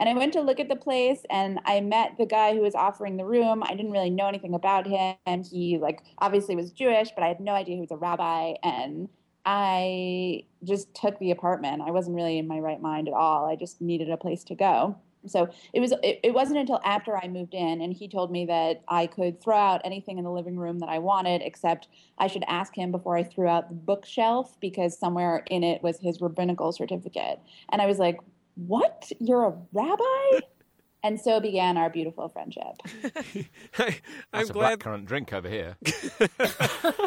and 0.03 0.09
I 0.09 0.15
went 0.15 0.33
to 0.33 0.41
look 0.41 0.59
at 0.59 0.69
the 0.69 0.75
place 0.75 1.21
and 1.31 1.61
I 1.65 1.81
met 1.81 2.17
the 2.19 2.27
guy 2.27 2.55
who 2.55 2.61
was 2.61 2.75
offering 2.75 3.17
the 3.17 3.25
room. 3.25 3.62
I 3.62 3.77
didn't 3.77 3.93
really 3.93 4.11
know 4.11 4.27
anything 4.27 4.53
about 4.53 4.85
him, 4.85 5.15
and 5.27 5.47
he 5.47 5.79
like 5.79 6.03
obviously 6.19 6.57
was 6.57 6.73
Jewish, 6.73 7.11
but 7.15 7.23
I 7.23 7.29
had 7.29 7.38
no 7.38 7.53
idea 7.53 7.77
he 7.77 7.81
was 7.83 7.93
a 7.93 7.97
rabbi, 7.97 8.55
and 8.65 9.09
I 9.47 10.43
just 10.65 10.93
took 10.93 11.21
the 11.21 11.31
apartment. 11.31 11.83
I 11.83 11.93
wasn't 11.93 12.17
really 12.17 12.37
in 12.37 12.49
my 12.49 12.59
right 12.59 12.83
mind 12.83 13.07
at 13.07 13.15
all. 13.15 13.49
I 13.49 13.55
just 13.55 13.81
needed 13.81 14.11
a 14.11 14.17
place 14.17 14.43
to 14.45 14.57
go. 14.57 14.97
So 15.29 15.49
it 15.73 15.79
was. 15.79 15.93
It, 16.03 16.19
it 16.25 16.35
wasn't 16.35 16.59
until 16.59 16.81
after 16.85 17.17
I 17.17 17.29
moved 17.29 17.55
in, 17.55 17.81
and 17.81 17.93
he 17.93 18.09
told 18.09 18.33
me 18.33 18.45
that 18.47 18.83
I 18.88 19.07
could 19.07 19.41
throw 19.41 19.57
out 19.57 19.83
anything 19.85 20.19
in 20.19 20.25
the 20.25 20.33
living 20.33 20.57
room 20.57 20.81
that 20.81 20.88
I 20.88 20.99
wanted, 20.99 21.43
except 21.43 21.87
I 22.19 22.27
should 22.27 22.43
ask 22.49 22.75
him 22.75 22.91
before 22.91 23.17
I 23.17 23.23
threw 23.23 23.47
out 23.47 23.69
the 23.69 23.77
bookshelf 23.77 24.59
because 24.61 24.99
somewhere 24.99 25.45
in 25.49 25.62
it 25.62 25.81
was 25.81 26.01
his 26.01 26.21
rabbinical 26.21 26.73
certificate. 26.73 27.38
And 27.71 27.81
I 27.81 27.87
was 27.87 28.01
like, 28.01 28.19
"What? 28.55 29.11
You're 29.21 29.45
a 29.47 29.55
rabbi?" 29.73 30.47
And 31.05 31.21
so 31.21 31.41
began 31.41 31.77
our 31.77 31.91
beautiful 31.91 32.29
friendship. 32.29 32.62
I, 33.77 33.85
I'm 33.87 33.95
That's 34.33 34.51
a 34.51 34.53
glad. 34.53 34.79
blackcurrant 34.79 35.07
drink 35.07 35.33
over 35.33 35.49
here. 35.49 35.77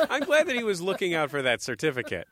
I'm 0.10 0.24
glad 0.24 0.48
that 0.48 0.56
he 0.56 0.66
was 0.66 0.82
looking 0.82 1.14
out 1.14 1.32
for 1.32 1.42
that 1.42 1.62
certificate. 1.62 2.28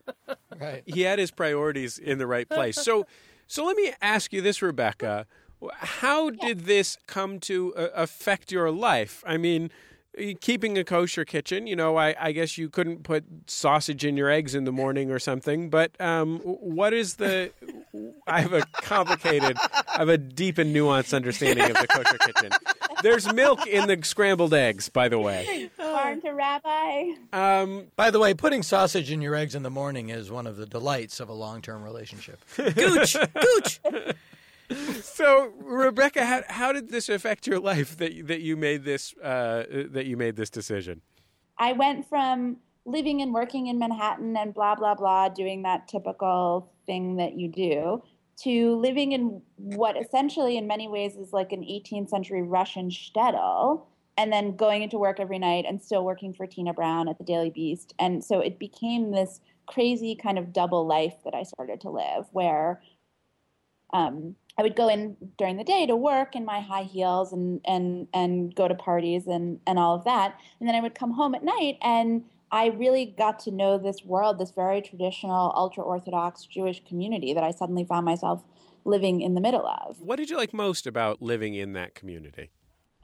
Right. 0.59 0.83
He 0.85 1.03
had 1.03 1.19
his 1.19 1.31
priorities 1.31 1.97
in 1.97 2.17
the 2.17 2.27
right 2.27 2.49
place. 2.49 2.75
So, 2.75 3.07
so 3.47 3.63
let 3.63 3.77
me 3.77 3.93
ask 4.01 4.33
you 4.33 4.41
this, 4.41 4.61
Rebecca: 4.61 5.25
How 5.71 6.29
did 6.31 6.65
this 6.65 6.97
come 7.07 7.39
to 7.41 7.73
uh, 7.75 7.87
affect 7.95 8.51
your 8.51 8.69
life? 8.69 9.23
I 9.25 9.37
mean. 9.37 9.71
Keeping 10.41 10.77
a 10.77 10.83
kosher 10.83 11.25
kitchen, 11.25 11.65
you 11.65 11.75
know, 11.75 11.97
I, 11.97 12.15
I 12.19 12.31
guess 12.33 12.57
you 12.57 12.69
couldn't 12.69 13.03
put 13.03 13.23
sausage 13.47 14.05
in 14.05 14.15
your 14.15 14.29
eggs 14.29 14.53
in 14.53 14.63
the 14.63 14.71
morning 14.71 15.09
or 15.09 15.17
something. 15.17 15.69
But 15.69 15.99
um, 15.99 16.39
what 16.39 16.93
is 16.93 17.15
the? 17.15 17.51
I 18.27 18.41
have 18.41 18.53
a 18.53 18.61
complicated, 18.81 19.57
I 19.59 19.97
have 19.97 20.09
a 20.09 20.17
deep 20.17 20.59
and 20.59 20.75
nuanced 20.75 21.15
understanding 21.15 21.65
of 21.65 21.77
the 21.77 21.87
kosher 21.87 22.17
kitchen. 22.19 22.51
There's 23.01 23.31
milk 23.33 23.65
in 23.67 23.87
the 23.87 23.99
scrambled 24.03 24.53
eggs, 24.53 24.87
by 24.87 25.09
the 25.09 25.19
way. 25.19 25.69
Barn 25.77 26.21
to 26.21 26.31
rabbi. 26.31 27.13
Um, 27.33 27.87
By 27.95 28.11
the 28.11 28.19
way, 28.19 28.33
putting 28.33 28.63
sausage 28.63 29.11
in 29.11 29.21
your 29.21 29.35
eggs 29.35 29.55
in 29.55 29.63
the 29.63 29.69
morning 29.69 30.09
is 30.09 30.31
one 30.31 30.47
of 30.47 30.57
the 30.57 30.65
delights 30.65 31.19
of 31.19 31.29
a 31.29 31.33
long-term 31.33 31.83
relationship. 31.83 32.39
Gooch, 32.55 33.15
gooch. 33.41 33.79
So, 35.01 35.53
Rebecca, 35.59 36.25
how, 36.25 36.41
how 36.47 36.71
did 36.71 36.89
this 36.89 37.09
affect 37.09 37.47
your 37.47 37.59
life 37.59 37.97
that 37.97 38.27
that 38.27 38.41
you 38.41 38.55
made 38.57 38.83
this 38.83 39.13
uh, 39.17 39.63
that 39.89 40.05
you 40.05 40.17
made 40.17 40.35
this 40.35 40.49
decision? 40.49 41.01
I 41.57 41.73
went 41.73 42.07
from 42.07 42.57
living 42.85 43.21
and 43.21 43.33
working 43.33 43.67
in 43.67 43.79
Manhattan 43.79 44.35
and 44.35 44.53
blah, 44.53 44.75
blah, 44.75 44.95
blah, 44.95 45.29
doing 45.29 45.63
that 45.63 45.87
typical 45.87 46.71
thing 46.85 47.15
that 47.17 47.37
you 47.37 47.47
do, 47.47 48.03
to 48.35 48.75
living 48.75 49.11
in 49.13 49.41
what 49.55 49.95
essentially, 49.95 50.57
in 50.57 50.67
many 50.67 50.87
ways, 50.87 51.15
is 51.15 51.31
like 51.31 51.51
an 51.51 51.61
18th 51.61 52.09
century 52.09 52.41
Russian 52.41 52.89
shtetl, 52.89 53.85
and 54.17 54.31
then 54.31 54.55
going 54.55 54.83
into 54.83 54.97
work 54.97 55.19
every 55.19 55.39
night 55.39 55.65
and 55.67 55.81
still 55.81 56.03
working 56.03 56.33
for 56.33 56.45
Tina 56.45 56.73
Brown 56.73 57.07
at 57.07 57.17
the 57.17 57.23
Daily 57.23 57.49
Beast. 57.49 57.93
And 57.99 58.23
so 58.23 58.39
it 58.39 58.59
became 58.59 59.11
this 59.11 59.39
crazy 59.65 60.15
kind 60.15 60.37
of 60.37 60.51
double 60.51 60.85
life 60.85 61.15
that 61.23 61.33
I 61.33 61.43
started 61.43 61.79
to 61.81 61.89
live 61.89 62.25
where 62.31 62.81
um, 63.93 64.35
I 64.57 64.61
would 64.61 64.75
go 64.75 64.87
in 64.87 65.17
during 65.37 65.57
the 65.57 65.63
day 65.63 65.85
to 65.87 65.95
work 65.95 66.35
in 66.35 66.45
my 66.45 66.59
high 66.61 66.83
heels 66.83 67.33
and 67.33 67.61
and 67.65 68.07
and 68.13 68.53
go 68.53 68.67
to 68.67 68.75
parties 68.75 69.27
and 69.27 69.59
and 69.65 69.79
all 69.79 69.95
of 69.95 70.03
that, 70.03 70.39
and 70.59 70.67
then 70.67 70.75
I 70.75 70.79
would 70.79 70.95
come 70.95 71.11
home 71.11 71.35
at 71.35 71.43
night 71.43 71.77
and 71.81 72.23
I 72.51 72.67
really 72.67 73.07
got 73.07 73.39
to 73.39 73.51
know 73.51 73.79
this 73.79 74.05
world, 74.05 74.37
this 74.37 74.51
very 74.51 74.79
traditional, 74.79 75.51
ultra 75.55 75.83
Orthodox 75.83 76.45
Jewish 76.45 76.83
community 76.85 77.33
that 77.33 77.43
I 77.43 77.49
suddenly 77.49 77.83
found 77.83 78.05
myself 78.05 78.43
living 78.85 79.21
in 79.21 79.33
the 79.33 79.41
middle 79.41 79.65
of. 79.65 79.99
What 79.99 80.17
did 80.17 80.29
you 80.29 80.37
like 80.37 80.53
most 80.53 80.85
about 80.85 81.19
living 81.19 81.55
in 81.55 81.73
that 81.73 81.95
community? 81.95 82.51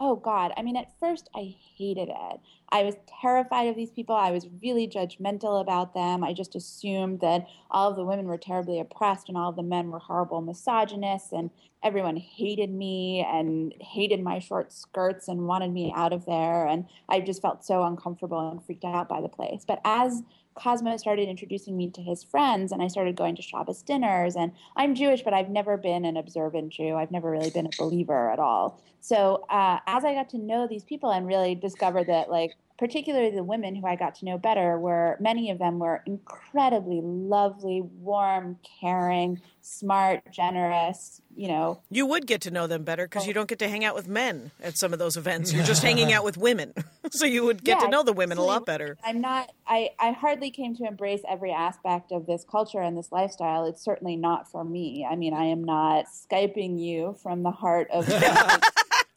Oh, 0.02 0.16
God. 0.16 0.54
I 0.56 0.62
mean, 0.62 0.78
at 0.78 0.98
first, 0.98 1.30
I 1.36 1.58
hated 1.78 2.08
it. 2.08 2.40
I 2.70 2.84
was 2.84 2.96
terrified 3.22 3.68
of 3.68 3.76
these 3.76 3.92
people. 3.92 4.16
I 4.16 4.32
was 4.32 4.48
really 4.62 4.88
judgmental 4.88 5.60
about 5.60 5.94
them. 5.94 6.24
I 6.24 6.32
just 6.32 6.56
assumed 6.56 7.20
that 7.20 7.48
all 7.70 7.90
of 7.90 7.98
the 7.98 8.06
women 8.06 8.26
were 8.28 8.38
terribly 8.38 8.80
oppressed 8.80 9.28
and 9.28 9.38
all 9.38 9.50
of 9.50 9.58
the 9.58 9.64
men 9.64 9.92
were 9.92 10.00
horrible 10.00 10.40
misogynists, 10.40 11.34
and 11.34 11.50
everyone 11.84 12.16
hated 12.16 12.70
me 12.70 13.26
and 13.30 13.74
hated 13.82 14.24
my 14.24 14.40
short 14.40 14.72
skirts 14.72 15.28
and 15.28 15.48
wanted 15.48 15.74
me 15.74 15.92
out 15.94 16.14
of 16.14 16.26
there. 16.26 16.66
And 16.66 16.86
I 17.10 17.20
just 17.20 17.42
felt 17.42 17.66
so 17.66 17.84
uncomfortable 17.84 18.52
and 18.52 18.64
freaked 18.64 18.86
out 18.86 19.10
by 19.10 19.20
the 19.20 19.28
place. 19.28 19.66
But 19.68 19.82
as 19.84 20.24
Cosmo 20.60 20.98
started 20.98 21.30
introducing 21.30 21.78
me 21.78 21.90
to 21.92 22.02
his 22.02 22.24
friends, 22.24 22.72
and 22.72 22.82
I 22.82 22.88
started 22.88 23.16
going 23.16 23.36
to 23.36 23.42
Shabbos 23.42 23.82
dinners. 23.82 24.36
And 24.36 24.52
I'm 24.76 24.96
Jewish, 24.96 25.22
but 25.22 25.34
I've 25.34 25.50
never 25.50 25.78
been 25.78 26.06
an 26.06 26.18
observant 26.18 26.74
Jew. 26.74 26.96
I've 26.96 27.12
never 27.12 27.32
really 27.32 27.50
been 27.50 27.66
a 27.66 27.72
believer 27.78 28.32
at 28.32 28.40
all. 28.40 28.82
So 29.00 29.46
uh, 29.50 29.80
as 29.88 30.04
I 30.04 30.14
got 30.14 30.30
to 30.30 30.38
know 30.38 30.68
these 30.68 30.84
people 30.84 31.12
and 31.12 31.26
really 31.26 31.56
discovered 31.56 32.08
that, 32.08 32.30
like, 32.30 32.56
particularly 32.80 33.30
the 33.30 33.44
women 33.44 33.76
who 33.76 33.86
I 33.86 33.98
got 33.98 34.16
to 34.16 34.26
know 34.26 34.38
better, 34.38 34.80
were 34.80 35.18
many 35.20 35.52
of 35.52 35.60
them 35.60 35.80
were 35.80 36.02
incredibly 36.06 37.02
lovely, 37.04 37.82
warm, 37.82 38.58
caring, 38.80 39.42
smart, 39.62 40.24
generous. 40.32 41.22
You 41.36 41.50
know, 41.50 41.82
You 41.92 42.06
would 42.06 42.26
get 42.26 42.42
to 42.42 42.52
know 42.52 42.68
them 42.68 42.84
better 42.84 43.06
because 43.06 43.26
you 43.26 43.32
oh. 43.32 43.34
don't 43.34 43.50
get 43.50 43.60
to 43.60 43.70
hang 43.70 43.84
out 43.84 43.96
with 43.96 44.08
men 44.08 44.52
at 44.64 44.78
some 44.78 44.94
of 44.94 45.00
those 45.00 45.18
events. 45.18 45.52
You're 45.52 45.66
just 45.66 45.84
hanging 45.90 46.14
out 46.14 46.24
with 46.24 46.38
women. 46.38 46.74
so 47.12 47.26
you 47.26 47.44
would 47.44 47.64
get 47.64 47.82
to 47.82 47.90
know 47.90 48.02
the 48.02 48.14
women 48.14 48.38
a 48.38 48.44
lot 48.44 48.66
better. 48.66 48.98
I'm 49.04 49.20
not. 49.20 49.52
I 49.68 49.90
I 50.00 50.12
hardly 50.12 50.50
came 50.50 50.76
to 50.78 50.86
embrace 50.86 51.22
every 51.30 51.52
aspect 51.52 52.14
of 52.14 52.26
this 52.26 52.46
culture 52.50 52.80
and 52.80 52.98
this 52.98 53.12
lifestyle. 53.12 53.66
It's 53.66 53.84
certainly 53.84 54.16
not 54.16 54.50
for 54.50 54.64
me. 54.64 55.06
I 55.10 55.18
mean, 55.18 55.34
I 55.34 55.46
am 55.46 55.66
not 55.66 56.06
skyping 56.06 56.80
you 56.80 57.18
from 57.22 57.44
the 57.44 57.52
heart 57.52 57.90
of. 57.92 58.08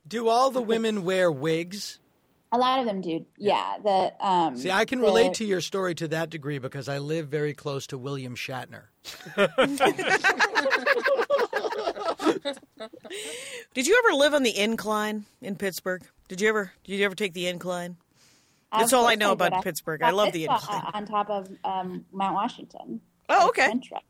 Do 0.09 0.29
all 0.29 0.51
the 0.51 0.61
women 0.61 1.05
wear 1.05 1.31
wigs? 1.31 1.99
A 2.53 2.59
lot 2.59 2.79
of 2.81 2.87
them 2.87 3.01
do. 3.01 3.25
Yeah. 3.39 3.77
The 3.83 4.13
um. 4.25 4.57
See, 4.57 4.71
I 4.71 4.85
can 4.85 5.01
the- 5.01 5.07
relate 5.07 5.35
to 5.35 5.45
your 5.45 5.61
story 5.61 5.95
to 5.97 6.09
that 6.09 6.31
degree 6.31 6.59
because 6.59 6.89
I 6.89 6.99
live 6.99 7.29
very 7.29 7.55
close 7.55 7.87
to 7.89 7.99
William 7.99 8.35
Shatner. 8.37 8.85
Did 13.75 13.87
you 13.87 14.01
ever 14.05 14.17
live 14.17 14.35
on 14.35 14.43
the 14.43 14.57
incline 14.57 15.25
in 15.41 15.57
Pittsburgh? 15.57 16.03
Did 16.29 16.41
you 16.41 16.49
ever? 16.49 16.73
Did 16.85 16.99
you 16.99 17.05
ever 17.05 17.15
take 17.15 17.33
the 17.33 17.47
incline? 17.47 17.97
That's 18.73 18.93
all 18.93 19.07
I 19.07 19.17
know 19.17 19.35
did. 19.35 19.47
about 19.47 19.65
Pittsburgh. 19.65 20.03
I 20.03 20.11
love 20.11 20.33
the 20.33 20.45
incline. 20.45 20.83
on 20.95 21.07
top 21.07 21.29
of 21.29 21.49
um, 21.65 22.05
Mount 22.13 22.35
Washington. 22.35 23.01
Oh, 23.29 23.49
okay. 23.49 23.67
Central. 23.67 24.01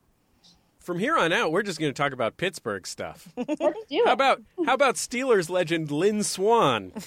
From 0.79 0.99
here 0.99 1.17
on 1.17 1.33
out, 1.33 1.53
we're 1.53 1.63
just 1.63 1.81
going 1.81 1.93
to 1.93 1.97
talk 1.97 2.13
about 2.13 2.37
Pittsburgh 2.37 2.87
stuff. 2.87 3.29
What 3.35 3.47
did 3.59 3.75
you 3.89 4.01
do? 4.01 4.05
How 4.07 4.13
about 4.13 4.43
how 4.67 4.75
about 4.75 4.97
Steelers 4.97 5.49
legend 5.49 5.91
Lynn 5.91 6.23
Swann? 6.23 6.93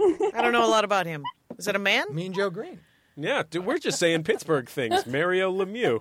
I 0.00 0.40
don't 0.42 0.52
know 0.52 0.64
a 0.64 0.70
lot 0.70 0.84
about 0.84 1.06
him. 1.06 1.22
Is 1.58 1.68
it 1.68 1.76
a 1.76 1.78
man? 1.78 2.06
Mean 2.14 2.32
Joe 2.32 2.50
Greene. 2.50 2.80
Yeah, 3.16 3.44
dude, 3.48 3.64
we're 3.64 3.78
just 3.78 3.98
saying 3.98 4.24
Pittsburgh 4.24 4.68
things. 4.68 5.06
Mario 5.06 5.50
Lemieux. 5.50 6.00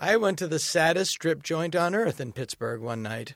I 0.00 0.16
went 0.16 0.38
to 0.38 0.48
the 0.48 0.58
saddest 0.58 1.12
strip 1.12 1.42
joint 1.44 1.76
on 1.76 1.94
earth 1.94 2.20
in 2.20 2.32
Pittsburgh 2.32 2.80
one 2.80 3.02
night. 3.02 3.34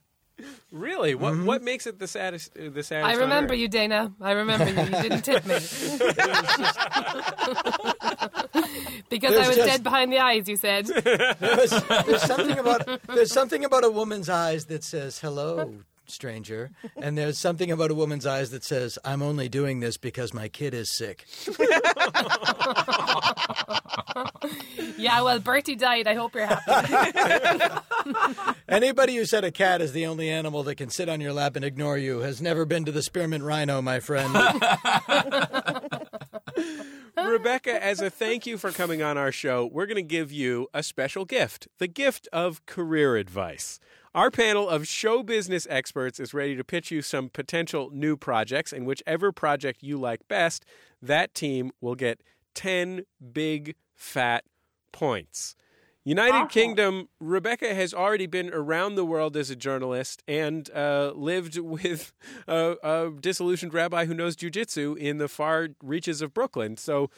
Really? 0.73 1.15
What 1.15 1.39
what 1.45 1.63
makes 1.63 1.87
it 1.87 2.01
the 2.01 2.09
saddest? 2.09 2.51
Uh, 2.59 2.71
the 2.71 2.83
saddest. 2.83 3.17
I 3.17 3.21
remember 3.23 3.55
you, 3.55 3.69
Dana. 3.69 4.13
I 4.21 4.33
remember 4.33 4.69
you. 4.69 4.81
You 4.81 5.03
didn't 5.03 5.23
tip 5.23 5.47
me. 5.47 5.55
because 9.09 9.37
I 9.37 9.47
was 9.47 9.57
just- 9.57 9.69
dead 9.69 9.83
behind 9.85 10.13
the 10.13 10.19
eyes, 10.19 10.49
you 10.49 10.57
said. 10.57 10.87
There's, 11.39 11.71
there's 11.71 12.23
something 12.23 12.59
about 12.59 12.89
there's 13.07 13.33
something 13.33 13.65
about 13.65 13.85
a 13.85 13.91
woman's 13.91 14.29
eyes 14.29 14.65
that 14.67 14.83
says 14.83 15.21
hello, 15.21 15.75
stranger, 16.13 16.71
and 16.97 17.17
there's 17.17 17.39
something 17.39 17.71
about 17.71 17.91
a 17.91 17.95
woman's 17.95 18.27
eyes 18.27 18.51
that 18.51 18.65
says 18.65 18.99
I'm 19.05 19.23
only 19.23 19.49
doing 19.49 19.81
this 19.81 19.97
because 19.97 20.33
my 20.35 20.49
kid 20.49 20.75
is 20.75 20.95
sick. 20.97 21.27
Yeah, 25.03 25.23
well, 25.23 25.41
Bertie 25.41 25.75
died. 25.75 26.07
I 26.07 26.15
hope 26.15 26.35
you're 26.35 26.47
happy. 26.47 27.75
Anybody 28.69 29.17
who 29.17 29.25
said 29.25 29.43
a 29.43 29.51
cat 29.51 29.83
is 29.83 29.91
the 29.93 30.07
only 30.07 30.31
animal 30.31 30.63
that 30.63 30.77
can 30.77 30.91
sit 30.91 31.09
on 31.09 31.21
your 31.21 31.33
lap 31.33 31.57
and 31.57 31.65
ignore 31.65 31.99
you 31.99 32.21
has 32.21 32.41
never 32.41 32.65
been 32.65 32.85
to 32.85 32.93
the 32.93 33.03
spearmint 33.03 33.43
rhino, 33.43 33.83
my 33.83 33.99
friend. 33.99 34.33
Rebecca, 37.17 37.83
as 37.83 38.01
a 38.01 38.11
thank 38.11 38.47
you 38.47 38.59
for 38.59 38.71
coming 38.71 39.03
on 39.03 39.19
our 39.19 39.33
show, 39.33 39.69
we're 39.73 39.87
going 39.87 39.97
to 39.97 40.03
give 40.03 40.31
you 40.31 40.69
a 40.73 40.85
special 40.85 41.25
gift 41.25 41.67
the 41.79 41.89
gift 41.89 42.29
of 42.33 42.65
career 42.67 43.17
advice. 43.17 43.81
Our 44.15 44.31
panel 44.31 44.69
of 44.69 44.87
show 44.87 45.23
business 45.23 45.67
experts 45.71 46.21
is 46.21 46.35
ready 46.35 46.55
to 46.57 46.63
pitch 46.63 46.91
you 46.91 47.01
some 47.01 47.31
potential 47.31 47.89
new 47.95 48.15
projects, 48.15 48.71
and 48.71 48.87
whichever 48.87 49.33
project 49.33 49.83
you 49.83 49.97
like 49.97 50.29
best, 50.29 50.67
that 51.01 51.35
team 51.35 51.71
will 51.81 51.95
get 51.95 52.21
10 52.55 53.07
big 53.33 53.75
fat 53.95 54.45
points. 54.93 55.57
United 56.05 56.35
Awesome. 56.35 56.49
Kingdom, 56.49 57.09
Rebecca 57.21 57.75
has 57.75 57.95
already 57.95 58.27
been 58.27 58.53
around 58.53 58.97
the 58.97 59.05
world 59.05 59.35
as 59.35 59.49
a 59.49 59.57
journalist 59.57 60.23
and 60.29 60.69
uh, 60.75 61.13
lived 61.15 61.57
with 61.57 62.13
a, 62.47 62.77
a 62.83 63.11
disillusioned 63.19 63.73
rabbi 63.73 64.05
who 64.05 64.13
knows 64.13 64.37
jujitsu 64.37 64.95
in 64.99 65.17
the 65.17 65.29
far 65.29 65.69
reaches 65.83 66.21
of 66.21 66.35
Brooklyn. 66.35 66.77
So 66.77 67.09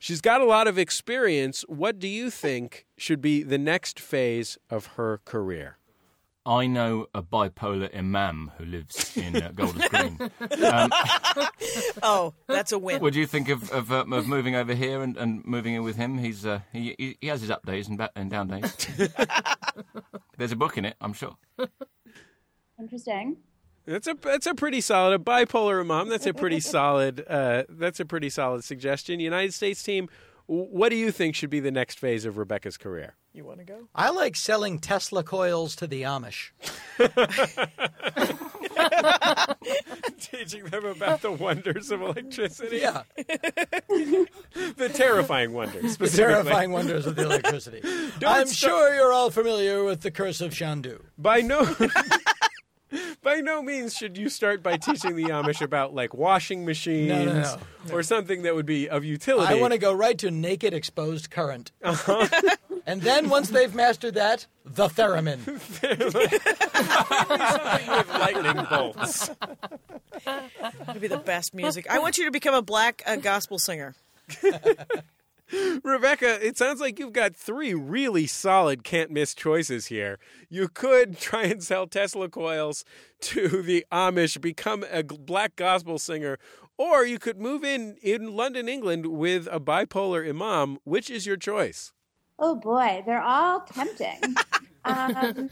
she's 0.00 0.20
got 0.20 0.40
a 0.40 0.44
lot 0.44 0.66
of 0.66 0.76
experience. 0.76 1.64
What 1.68 2.00
do 2.00 2.08
you 2.08 2.30
think 2.30 2.86
should 2.96 3.20
be 3.20 3.44
the 3.44 3.58
next 3.58 4.00
phase 4.00 4.58
of 4.70 4.86
her 4.96 5.20
career? 5.24 5.76
I 6.46 6.66
know 6.68 7.08
a 7.12 7.22
bipolar 7.22 7.92
imam 7.96 8.52
who 8.56 8.64
lives 8.66 9.16
in 9.16 9.34
uh, 9.36 9.50
Golders 9.52 9.88
Green. 9.90 10.18
Um, 10.64 10.90
Oh, 12.02 12.34
that's 12.46 12.70
a 12.72 12.78
win. 12.78 13.02
what 13.02 13.12
do 13.12 13.18
you 13.20 13.26
think 13.26 13.48
of 13.48 13.70
of, 13.72 13.90
uh, 13.90 14.04
of 14.12 14.26
moving 14.28 14.54
over 14.54 14.72
here 14.74 15.02
and, 15.02 15.16
and 15.16 15.44
moving 15.44 15.74
in 15.74 15.82
with 15.82 15.96
him? 15.96 16.18
He's 16.18 16.46
uh, 16.46 16.60
he, 16.72 16.94
he 16.98 17.18
he 17.20 17.26
has 17.26 17.40
his 17.40 17.50
up 17.50 17.66
days 17.66 17.88
and, 17.88 17.98
ba- 17.98 18.10
and 18.14 18.30
down 18.30 18.46
days. 18.48 18.72
There's 20.38 20.52
a 20.52 20.56
book 20.56 20.78
in 20.78 20.84
it, 20.84 20.94
I'm 21.00 21.12
sure. 21.12 21.36
Interesting. 22.78 23.38
That's 23.86 24.06
a 24.06 24.14
that's 24.20 24.46
a 24.46 24.54
pretty 24.54 24.80
solid 24.80 25.14
a 25.20 25.22
bipolar 25.22 25.80
imam. 25.80 26.08
That's 26.08 26.26
a 26.26 26.34
pretty 26.34 26.60
solid 26.60 27.24
uh, 27.28 27.64
that's 27.68 28.00
a 28.00 28.04
pretty 28.04 28.30
solid 28.30 28.64
suggestion. 28.64 29.20
United 29.20 29.54
States 29.54 29.82
team. 29.82 30.08
W- 30.48 30.68
What 30.70 30.88
do 30.90 30.96
you 30.96 31.10
think 31.12 31.34
should 31.34 31.50
be 31.50 31.60
the 31.60 31.70
next 31.70 31.98
phase 31.98 32.24
of 32.24 32.38
Rebecca's 32.38 32.76
career? 32.76 33.14
You 33.32 33.44
want 33.44 33.58
to 33.58 33.64
go? 33.64 33.88
I 33.94 34.10
like 34.10 34.34
selling 34.36 34.78
Tesla 34.78 35.22
coils 35.22 35.76
to 35.76 35.86
the 35.86 36.02
Amish. 36.02 36.50
Teaching 40.20 40.64
them 40.64 40.84
about 40.86 41.22
the 41.22 41.32
wonders 41.32 41.90
of 41.90 42.00
electricity. 42.02 42.78
Yeah, 42.78 43.02
the 43.16 44.90
terrifying 44.92 45.52
wonders. 45.52 45.96
the 45.98 46.08
terrifying 46.08 46.72
wonders 46.72 47.06
of 47.06 47.16
the 47.16 47.24
electricity. 47.24 47.80
Don't 48.18 48.24
I'm 48.32 48.46
stop- 48.46 48.70
sure 48.70 48.94
you're 48.94 49.12
all 49.12 49.30
familiar 49.30 49.84
with 49.84 50.00
the 50.02 50.10
curse 50.10 50.40
of 50.40 50.52
Shandu. 50.52 51.00
By 51.18 51.40
no, 51.42 51.64
by 51.78 51.88
no 53.46 53.62
means 53.62 53.94
should 53.94 54.18
you 54.18 54.28
start 54.28 54.60
by 54.60 54.76
teaching 54.76 55.14
the 55.14 55.24
Amish 55.24 55.62
about 55.62 55.94
like 55.94 56.12
washing 56.12 56.64
machines 56.64 57.08
No, 57.08 57.24
no, 57.24 57.56
or 57.92 58.02
something 58.02 58.42
that 58.42 58.56
would 58.56 58.66
be 58.66 58.88
of 58.88 59.04
utility. 59.04 59.54
I 59.54 59.60
want 59.60 59.72
to 59.72 59.78
go 59.78 59.92
right 59.92 60.18
to 60.18 60.32
naked 60.32 60.74
exposed 60.74 61.30
current. 61.30 61.70
Uh-huh. 61.82 62.26
and 62.86 63.00
then 63.00 63.28
once 63.28 63.48
they've 63.48 63.72
mastered 63.72 64.14
that, 64.14 64.46
the 64.64 64.88
theremin. 64.88 65.46
with 67.96 68.08
lightning 68.08 68.66
bolts. 68.68 69.30
That'd 70.84 71.00
be 71.00 71.08
the 71.08 71.18
best 71.18 71.54
music. 71.54 71.88
I 71.88 72.00
want 72.00 72.18
you 72.18 72.24
to 72.24 72.32
become 72.32 72.54
a 72.54 72.62
black 72.62 73.04
uh, 73.06 73.16
gospel 73.16 73.60
singer. 73.60 73.94
Rebecca, 75.84 76.44
it 76.44 76.58
sounds 76.58 76.80
like 76.80 76.98
you've 76.98 77.12
got 77.12 77.36
three 77.36 77.72
really 77.74 78.26
solid 78.26 78.82
can't 78.82 79.10
miss 79.10 79.34
choices 79.34 79.86
here. 79.86 80.18
You 80.48 80.68
could 80.68 81.18
try 81.20 81.44
and 81.44 81.62
sell 81.62 81.86
Tesla 81.86 82.28
coils 82.28 82.84
to 83.20 83.62
the 83.62 83.86
Amish, 83.92 84.40
become 84.40 84.84
a 84.90 85.02
black 85.02 85.56
gospel 85.56 85.98
singer, 85.98 86.38
or 86.78 87.04
you 87.04 87.18
could 87.18 87.38
move 87.38 87.64
in 87.64 87.96
in 88.02 88.34
London, 88.34 88.68
England 88.68 89.06
with 89.06 89.48
a 89.50 89.60
bipolar 89.60 90.28
imam. 90.28 90.78
Which 90.84 91.10
is 91.10 91.26
your 91.26 91.36
choice? 91.36 91.92
Oh 92.38 92.56
boy, 92.56 93.02
they're 93.06 93.22
all 93.22 93.60
tempting. 93.60 94.34
um, 94.84 95.48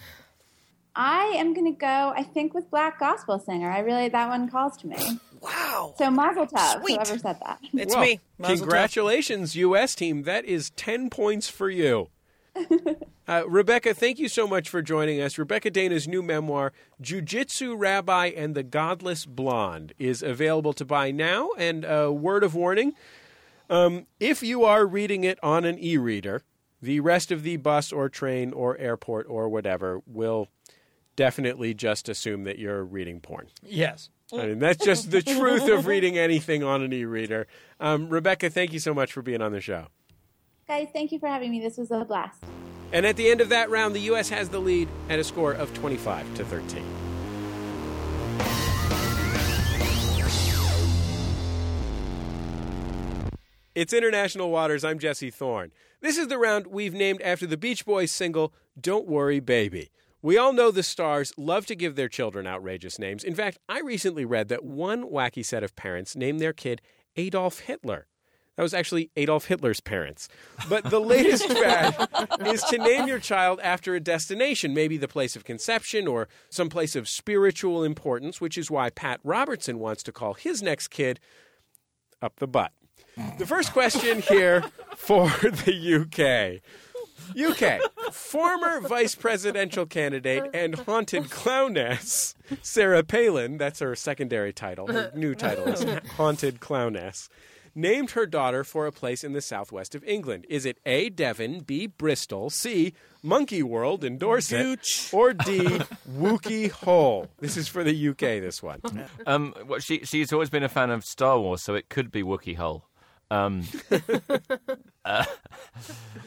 I 0.96 1.24
am 1.37 1.54
going 1.54 1.72
to 1.72 1.78
go, 1.78 2.12
I 2.16 2.22
think, 2.22 2.54
with 2.54 2.71
Black 2.71 2.98
Gospel 3.00 3.38
Singer. 3.38 3.71
I 3.71 3.81
really, 3.81 4.08
that 4.08 4.29
one 4.29 4.48
calls 4.48 4.77
to 4.79 4.87
me. 4.87 4.96
Wow. 5.40 5.94
So 5.98 6.10
Mazel 6.10 6.46
Tov, 6.46 6.81
Sweet. 6.81 6.94
whoever 6.96 7.18
said 7.18 7.38
that. 7.44 7.58
It's 7.75 7.94
Well, 7.94 8.04
me. 8.04 8.21
Mazel 8.38 8.54
tov. 8.56 8.58
Congratulations, 8.60 9.56
U.S. 9.56 9.94
team. 9.94 10.23
That 10.23 10.44
is 10.44 10.71
10 10.71 11.10
points 11.10 11.48
for 11.48 11.68
you. 11.71 12.08
Uh, 13.27 13.42
Rebecca, 13.48 13.94
thank 13.94 14.18
you 14.18 14.29
so 14.29 14.46
much 14.46 14.68
for 14.68 14.83
joining 14.83 15.18
us. 15.18 15.38
Rebecca 15.38 15.71
Dana's 15.71 16.06
new 16.06 16.23
memoir, 16.23 16.75
Jiu-Jitsu 17.00 17.75
Rabbi 17.75 18.27
and 18.27 18.54
the 18.54 18.62
Godless 18.62 19.25
Blonde, 19.25 19.94
is 19.98 20.23
available 20.23 20.75
to 20.75 20.85
buy 20.85 21.10
now. 21.10 21.48
And 21.56 21.87
uh, 21.87 22.12
word 22.12 22.44
of 22.44 22.54
warning, 22.54 22.92
Um, 23.71 24.06
if 24.21 24.42
you 24.42 24.64
are 24.64 24.85
reading 24.85 25.25
it 25.25 25.38
on 25.42 25.64
an 25.64 25.79
e 25.79 25.96
reader, 25.96 26.42
the 26.83 27.00
rest 27.00 27.33
of 27.33 27.44
the 27.44 27.56
bus 27.56 27.92
or 27.92 28.10
train 28.10 28.52
or 28.52 28.77
airport 28.77 29.27
or 29.27 29.48
whatever 29.48 30.02
will 30.06 30.48
definitely 31.17 31.75
just 31.75 32.08
assume 32.08 32.44
that 32.44 32.58
you're 32.58 32.85
reading 32.85 33.21
porn. 33.21 33.48
Yes. 33.62 34.10
I 34.33 34.46
mean, 34.46 34.58
that's 34.58 34.85
just 34.85 35.10
the 35.10 35.23
truth 35.23 35.69
of 35.69 35.87
reading 35.87 36.19
anything 36.19 36.65
on 36.65 36.83
an 36.83 36.92
e 36.92 37.04
reader. 37.04 37.46
Um, 37.79 38.08
Rebecca, 38.08 38.50
thank 38.50 38.73
you 38.73 38.79
so 38.79 38.92
much 38.94 39.12
for 39.12 39.23
being 39.23 39.42
on 39.42 39.52
the 39.52 39.60
show. 39.60 39.87
Guys, 40.67 40.88
thank 40.92 41.12
you 41.12 41.19
for 41.19 41.29
having 41.29 41.50
me. 41.50 41.60
This 41.60 41.77
was 41.77 41.90
a 41.90 42.04
blast. 42.04 42.42
And 42.92 43.04
at 43.04 43.17
the 43.17 43.31
end 43.31 43.40
of 43.40 43.50
that 43.50 43.71
round, 43.71 43.94
the 43.94 44.00
U.S. 44.00 44.29
has 44.31 44.48
the 44.48 44.60
lead 44.60 44.88
at 45.08 45.19
a 45.19 45.25
score 45.25 45.52
of 45.52 45.73
25 45.75 46.35
to 46.37 46.44
13. 46.44 46.85
It's 53.75 53.92
International 53.92 54.50
Waters. 54.50 54.85
I'm 54.85 55.00
Jesse 55.00 55.31
Thorn. 55.31 55.73
This 56.00 56.17
is 56.17 56.29
the 56.29 56.38
round 56.38 56.69
we've 56.69 56.94
named 56.94 57.21
after 57.23 57.46
the 57.46 57.56
Beach 57.56 57.85
Boys 57.85 58.12
single, 58.12 58.54
Don't 58.81 59.08
Worry 59.08 59.40
Baby. 59.40 59.90
We 60.25 60.38
all 60.38 60.54
know 60.54 60.70
the 60.70 60.83
stars 60.83 61.35
love 61.37 61.66
to 61.66 61.75
give 61.75 61.96
their 61.96 62.08
children 62.08 62.46
outrageous 62.46 62.98
names. 62.98 63.25
In 63.25 63.35
fact, 63.35 63.58
I 63.68 63.81
recently 63.81 64.25
read 64.25 64.48
that 64.48 64.64
one 64.64 65.04
wacky 65.04 65.44
set 65.44 65.62
of 65.62 65.77
parents 65.77 66.16
named 66.16 66.40
their 66.40 66.54
kid 66.54 66.81
Adolf 67.14 67.58
Hitler. 67.58 68.06
That 68.56 68.62
was 68.62 68.72
actually 68.72 69.10
Adolf 69.16 69.44
Hitler's 69.44 69.81
parents. 69.81 70.31
But 70.66 70.85
the 70.85 70.98
latest 71.14 71.46
fad 71.46 72.08
is 72.46 72.62
to 72.62 72.79
name 72.79 73.06
your 73.06 73.18
child 73.18 73.60
after 73.62 73.94
a 73.94 74.00
destination, 74.00 74.72
maybe 74.72 74.96
the 74.96 75.08
place 75.08 75.37
of 75.37 75.44
conception 75.44 76.08
or 76.08 76.27
some 76.48 76.70
place 76.70 76.96
of 76.96 77.06
spiritual 77.06 77.85
importance, 77.85 78.40
which 78.40 78.56
is 78.56 78.70
why 78.70 78.88
Pat 78.88 79.20
Robertson 79.25 79.79
wants 79.79 80.02
to 80.04 80.12
call 80.12 80.33
his 80.33 80.62
next 80.62 80.88
kid 80.88 81.20
Up 82.22 82.37
the 82.37 82.46
Butt. 82.46 82.72
The 83.37 83.44
first 83.44 83.75
question 83.75 84.22
here 84.22 84.64
for 84.96 85.29
the 85.29 86.00
UK. 86.00 86.62
UK, 87.38 87.81
former 88.12 88.81
vice 88.81 89.14
presidential 89.14 89.87
candidate 89.87 90.50
and 90.54 90.75
haunted 90.75 91.25
clowness 91.25 92.35
Sarah 92.62 93.02
Palin, 93.02 93.58
that's 93.58 93.81
her 93.81 93.94
secondary 93.96 94.52
title, 94.52 94.87
her 94.88 95.10
new 95.14 95.35
title 95.35 95.68
is 95.68 95.83
Haunted 96.16 96.60
Clowness, 96.60 97.29
named 97.75 98.12
her 98.12 98.27
daughter 98.27 98.64
for 98.64 98.87
a 98.87 98.92
place 98.92 99.25
in 99.25 99.33
the 99.33 99.40
southwest 99.40 99.94
of 99.94 100.04
England. 100.04 100.46
Is 100.48 100.66
it 100.66 100.79
A, 100.85 101.08
Devon, 101.08 101.60
B, 101.60 101.87
Bristol, 101.87 102.50
C, 102.50 102.92
Monkey 103.22 103.62
World 103.62 104.04
in 104.04 104.18
Dorset, 104.18 105.10
or 105.12 105.33
D, 105.33 105.60
Wookie 106.10 106.70
Hole? 106.70 107.29
This 107.40 107.56
is 107.56 107.66
for 107.68 107.83
the 107.83 108.08
UK, 108.08 108.18
this 108.18 108.62
one. 108.62 108.81
Um, 109.27 109.54
well, 109.66 109.81
she 109.81 110.00
she's 110.04 110.33
always 110.33 110.50
been 110.50 110.62
a 110.62 110.68
fan 110.68 110.90
of 110.90 111.04
Star 111.04 111.38
Wars, 111.38 111.62
so 111.62 111.75
it 111.75 111.88
could 111.88 112.10
be 112.12 112.22
Wookie 112.22 112.56
Hole. 112.56 112.85
Um, 113.31 113.64
uh, 115.04 115.25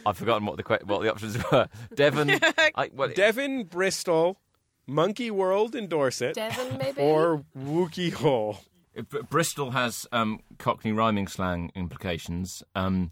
I've 0.06 0.18
forgotten 0.18 0.46
what 0.46 0.58
the 0.58 0.64
que- 0.64 0.86
what 0.86 1.02
the 1.02 1.12
options 1.12 1.38
were. 1.52 1.68
Devon, 1.96 2.32
I, 2.76 2.90
what, 2.94 3.16
Devon, 3.16 3.64
Bristol, 3.66 4.40
Monkey 4.88 5.32
World 5.32 5.76
in 5.76 5.88
Dorset, 5.88 6.34
Devon, 6.36 6.78
maybe? 6.78 7.02
or 7.02 7.44
Wookie 7.58 8.14
Hole. 8.14 8.60
B- 8.96 9.04
Bristol 9.30 9.72
has 9.72 10.08
um, 10.12 10.40
Cockney 10.58 10.92
rhyming 10.92 11.28
slang 11.28 11.72
implications, 11.76 12.64
um, 12.76 13.12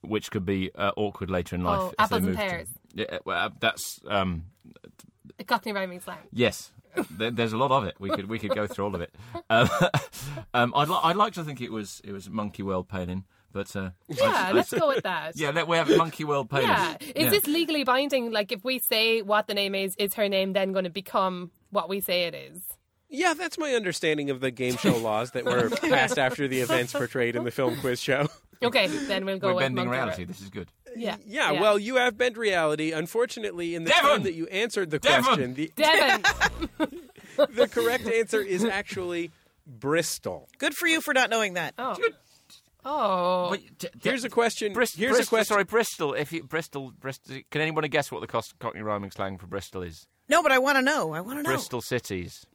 which 0.00 0.30
could 0.30 0.44
be 0.44 0.70
uh, 0.74 0.90
awkward 0.96 1.30
later 1.30 1.54
in 1.56 1.62
life. 1.62 1.80
Oh, 1.80 1.86
if 1.88 1.96
they 1.96 2.02
apples 2.04 2.16
and 2.18 2.26
move 2.26 2.36
to- 2.36 2.42
pears. 2.42 2.68
yeah, 2.94 3.18
well, 3.24 3.46
uh, 3.46 3.50
that's 3.60 4.00
um, 4.08 4.46
A 5.38 5.44
Cockney 5.44 5.72
rhyming 5.72 6.00
slang. 6.00 6.18
yes. 6.32 6.72
There, 7.10 7.30
there's 7.30 7.52
a 7.52 7.56
lot 7.58 7.70
of 7.70 7.84
it. 7.84 7.94
We 7.98 8.10
could 8.10 8.28
we 8.28 8.38
could 8.38 8.54
go 8.54 8.66
through 8.66 8.84
all 8.86 8.94
of 8.94 9.00
it. 9.00 9.14
Um, 9.50 9.68
um, 10.54 10.72
I'd 10.76 10.88
li- 10.88 11.00
I'd 11.02 11.16
like 11.16 11.32
to 11.34 11.44
think 11.44 11.60
it 11.60 11.72
was 11.72 12.00
it 12.04 12.12
was 12.12 12.28
Monkey 12.30 12.62
World 12.62 12.88
Palin, 12.88 13.24
but 13.52 13.74
uh, 13.74 13.90
Yeah, 14.08 14.32
I- 14.32 14.52
let's 14.52 14.72
I- 14.72 14.78
go 14.78 14.88
with 14.88 15.02
that. 15.04 15.36
Yeah, 15.36 15.50
let, 15.50 15.66
we 15.68 15.76
have 15.76 15.88
Monkey 15.96 16.24
World 16.24 16.48
Palin. 16.50 16.66
Yeah. 16.68 16.96
Is 17.16 17.30
this 17.30 17.46
legally 17.46 17.84
binding? 17.84 18.30
Like, 18.32 18.52
if 18.52 18.64
we 18.64 18.78
say 18.78 19.22
what 19.22 19.46
the 19.48 19.54
name 19.54 19.74
is, 19.74 19.96
is 19.96 20.14
her 20.14 20.28
name 20.28 20.52
then 20.52 20.72
going 20.72 20.84
to 20.84 20.90
become 20.90 21.50
what 21.70 21.88
we 21.88 22.00
say 22.00 22.24
it 22.24 22.34
is? 22.34 22.60
Yeah, 23.08 23.34
that's 23.34 23.58
my 23.58 23.74
understanding 23.74 24.30
of 24.30 24.40
the 24.40 24.50
game 24.52 24.76
show 24.76 24.96
laws 25.08 25.32
that 25.32 25.44
were 25.44 25.68
passed 25.70 26.16
after 26.18 26.46
the 26.46 26.60
events 26.60 26.92
portrayed 26.92 27.34
in 27.34 27.42
the 27.44 27.50
film 27.50 27.76
quiz 27.80 28.00
show. 28.00 28.28
Okay, 28.62 28.86
then 28.86 29.24
we'll 29.24 29.38
go 29.38 29.48
We're 29.48 29.54
with 29.54 29.62
bending 29.64 29.76
Monkey 29.86 29.90
reality. 29.90 30.22
World. 30.22 30.28
This 30.28 30.40
is 30.42 30.50
good. 30.50 30.68
Yeah. 30.96 31.16
Yeah, 31.26 31.52
well, 31.52 31.78
you 31.78 31.96
have 31.96 32.16
bent 32.18 32.36
reality. 32.36 32.92
Unfortunately, 32.92 33.74
in 33.74 33.84
the 33.84 33.90
Devon! 33.90 34.10
time 34.10 34.22
that 34.24 34.34
you 34.34 34.46
answered 34.48 34.90
the 34.90 34.98
Devon! 34.98 35.24
question, 35.24 35.54
the, 35.54 35.72
Devon. 35.76 36.22
the 37.54 37.68
correct 37.68 38.06
answer 38.06 38.40
is 38.40 38.64
actually 38.64 39.30
Bristol. 39.66 40.48
Good 40.58 40.74
for 40.74 40.86
you 40.88 41.00
for 41.00 41.14
not 41.14 41.30
knowing 41.30 41.54
that. 41.54 41.74
Oh. 41.78 41.96
Oh. 42.84 43.50
Wait, 43.50 43.78
d- 43.78 43.88
d- 43.92 43.98
Here's 44.08 44.24
a 44.24 44.30
question. 44.30 44.72
Bris- 44.72 44.94
Here's 44.94 45.16
Bristol, 45.16 45.22
a 45.22 45.38
question. 45.38 45.54
Sorry, 45.54 45.64
Bristol. 45.64 46.14
If 46.14 46.32
you 46.32 46.42
Bristol, 46.42 46.92
Bristol. 46.98 47.36
Can 47.50 47.60
anyone 47.60 47.84
guess 47.84 48.10
what 48.10 48.20
the 48.20 48.26
Cos- 48.26 48.54
Cockney 48.58 48.80
rhyming 48.82 49.10
slang 49.10 49.36
for 49.38 49.46
Bristol 49.46 49.82
is? 49.82 50.06
No, 50.28 50.42
but 50.42 50.50
I 50.52 50.58
want 50.58 50.76
to 50.78 50.82
know. 50.82 51.12
I 51.12 51.20
want 51.20 51.38
to 51.38 51.42
know. 51.42 51.50
Bristol 51.50 51.82
cities, 51.82 52.46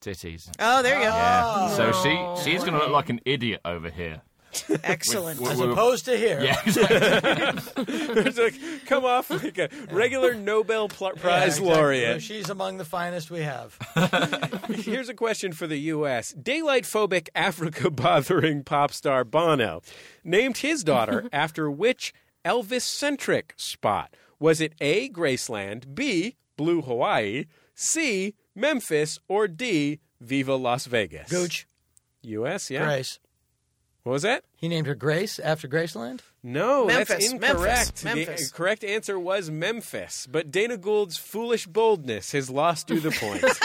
titties. 0.00 0.50
Oh, 0.58 0.82
there 0.82 0.96
you 0.96 1.04
go. 1.04 1.10
Yeah. 1.10 1.68
So 1.76 1.92
she 1.92 2.50
she's 2.50 2.60
going 2.64 2.72
to 2.72 2.78
look 2.80 2.90
like 2.90 3.08
an 3.10 3.20
idiot 3.24 3.60
over 3.64 3.88
here. 3.88 4.22
Excellent. 4.84 5.40
With- 5.40 5.52
As 5.52 5.58
with- 5.58 5.70
opposed 5.70 6.04
to 6.06 6.16
here. 6.16 6.42
yeah, 6.42 6.60
exactly. 6.64 7.84
It's 8.24 8.38
like, 8.38 8.54
come 8.86 9.04
off 9.04 9.30
like 9.30 9.58
a 9.58 9.68
regular 9.90 10.34
Nobel 10.34 10.88
pl- 10.88 11.12
Yeah, 11.16 11.20
Prize 11.22 11.46
exactly. 11.58 11.68
laureate. 11.74 12.22
She's 12.22 12.50
among 12.50 12.76
the 12.78 12.84
finest 12.84 13.30
we 13.30 13.40
have. 13.40 13.78
Here's 14.68 15.08
a 15.08 15.14
question 15.14 15.52
for 15.52 15.66
the 15.66 15.78
U.S. 15.78 16.32
Daylight 16.32 16.84
phobic, 16.84 17.28
Africa 17.34 17.90
bothering 17.90 18.62
pop 18.64 18.92
star 18.92 19.24
Bono 19.24 19.80
named 20.24 20.58
his 20.58 20.84
daughter 20.84 21.28
after 21.32 21.70
which 21.70 22.12
Elvis 22.44 22.82
centric 22.82 23.54
spot? 23.56 24.14
Was 24.38 24.60
it 24.60 24.74
A, 24.80 25.08
Graceland, 25.10 25.94
B, 25.94 26.36
Blue 26.56 26.82
Hawaii, 26.82 27.44
C, 27.74 28.34
Memphis, 28.54 29.18
or 29.28 29.46
D, 29.48 30.00
Viva 30.20 30.54
Las 30.56 30.86
Vegas? 30.86 31.30
Gooch, 31.30 31.66
U.S., 32.22 32.70
yeah. 32.70 32.84
Grace. 32.84 33.18
What 34.04 34.12
was 34.12 34.22
that? 34.22 34.42
He 34.56 34.66
named 34.68 34.88
her 34.88 34.96
Grace 34.96 35.38
after 35.38 35.68
Graceland? 35.68 36.20
No, 36.42 36.88
that's 36.88 37.10
incorrect. 37.10 37.40
Memphis, 37.40 38.00
The 38.02 38.14
Memphis. 38.14 38.50
correct 38.50 38.82
answer 38.82 39.16
was 39.18 39.48
Memphis, 39.48 40.26
but 40.26 40.50
Dana 40.50 40.76
Gould's 40.76 41.16
foolish 41.16 41.66
boldness 41.68 42.32
has 42.32 42.50
lost 42.50 42.90
you 42.90 42.98
the 43.00 43.10
point. 43.12 43.44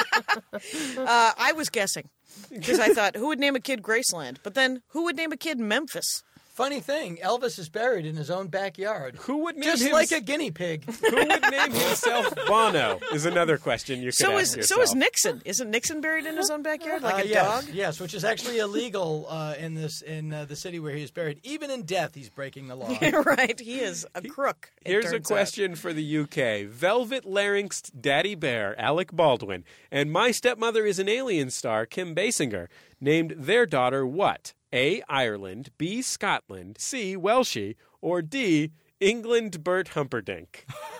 Uh, 0.97 1.31
I 1.37 1.51
was 1.53 1.69
guessing 1.69 2.09
because 2.51 2.79
I 2.79 2.89
thought 2.89 3.15
who 3.15 3.27
would 3.27 3.39
name 3.39 3.55
a 3.55 3.59
kid 3.59 3.81
Graceland, 3.81 4.37
but 4.43 4.53
then 4.53 4.83
who 4.89 5.03
would 5.05 5.15
name 5.15 5.31
a 5.31 5.37
kid 5.37 5.57
Memphis? 5.59 6.23
Funny 6.57 6.79
thing, 6.79 7.19
Elvis 7.23 7.59
is 7.59 7.69
buried 7.69 8.03
in 8.07 8.15
his 8.15 8.31
own 8.31 8.47
backyard. 8.47 9.15
Who 9.21 9.43
would 9.43 9.57
name 9.57 9.69
Just 9.69 9.83
him 9.83 9.91
like 9.91 10.11
a 10.11 10.19
guinea 10.19 10.49
pig. 10.49 10.85
Who 11.01 11.15
would 11.15 11.27
name 11.51 11.71
himself 11.71 12.33
Bono? 12.47 12.99
Is 13.13 13.27
another 13.27 13.59
question 13.59 13.99
you 14.01 14.07
could 14.07 14.15
So 14.15 14.31
ask 14.31 14.41
is 14.41 14.55
yourself. 14.57 14.79
so 14.79 14.83
is 14.83 14.95
Nixon. 14.95 15.43
Isn't 15.45 15.69
Nixon 15.69 16.01
buried 16.01 16.25
in 16.25 16.35
his 16.35 16.49
own 16.49 16.63
backyard 16.63 17.03
like 17.03 17.13
Uh, 17.13 17.17
a 17.17 17.25
yes, 17.27 17.45
dog? 17.65 17.73
Yes, 17.75 17.99
which 17.99 18.15
is 18.15 18.25
actually 18.25 18.57
illegal 18.57 19.27
uh, 19.29 19.53
in 19.59 19.75
this 19.75 20.01
in 20.01 20.33
uh, 20.33 20.45
the 20.45 20.55
city 20.55 20.79
where 20.79 20.95
he 20.95 21.03
is 21.03 21.11
buried. 21.11 21.39
Even 21.43 21.69
in 21.69 21.83
death, 21.83 22.15
he's 22.15 22.31
breaking 22.31 22.69
the 22.69 22.75
law. 22.75 22.89
right. 23.23 23.59
He 23.59 23.79
is 23.79 24.07
a 24.15 24.23
crook. 24.23 24.71
it 24.83 24.89
Here's 24.89 25.05
a 25.05 25.11
turns 25.11 25.29
out. 25.31 25.35
question 25.35 25.75
for 25.75 25.93
the 25.93 26.17
UK. 26.17 26.67
Velvet 26.67 27.23
larynxed 27.23 28.01
daddy 28.01 28.33
bear 28.33 28.73
Alec 28.81 29.11
Baldwin 29.11 29.63
and 29.91 30.11
My 30.11 30.31
Stepmother 30.31 30.87
is 30.87 30.97
an 30.97 31.07
Alien 31.07 31.51
star 31.51 31.85
Kim 31.85 32.15
Basinger 32.15 32.67
named 32.99 33.35
their 33.37 33.67
daughter 33.67 34.07
what? 34.07 34.53
A. 34.73 35.01
Ireland, 35.07 35.69
B. 35.77 36.01
Scotland, 36.01 36.77
C. 36.79 37.15
Welshie, 37.15 37.75
or 38.01 38.21
D. 38.21 38.71
England 38.99 39.63
Bert 39.63 39.89
Humperdinck. 39.89 40.65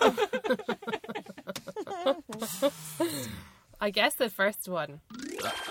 I 3.80 3.90
guess 3.90 4.14
the 4.14 4.28
first 4.28 4.68
one. 4.68 5.00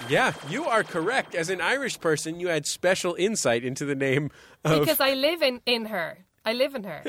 Yeah, 0.09 0.33
you 0.49 0.65
are 0.65 0.83
correct. 0.83 1.35
As 1.35 1.49
an 1.49 1.59
Irish 1.59 1.99
person, 1.99 2.39
you 2.39 2.47
had 2.47 2.65
special 2.65 3.15
insight 3.15 3.65
into 3.65 3.85
the 3.85 3.95
name 3.95 4.31
of 4.63 4.79
Because 4.79 5.01
I 5.01 5.13
live 5.13 5.41
in, 5.41 5.61
in 5.65 5.85
her. 5.85 6.19
I 6.47 6.53
live 6.53 6.75
in 6.75 6.85
her. 6.85 7.01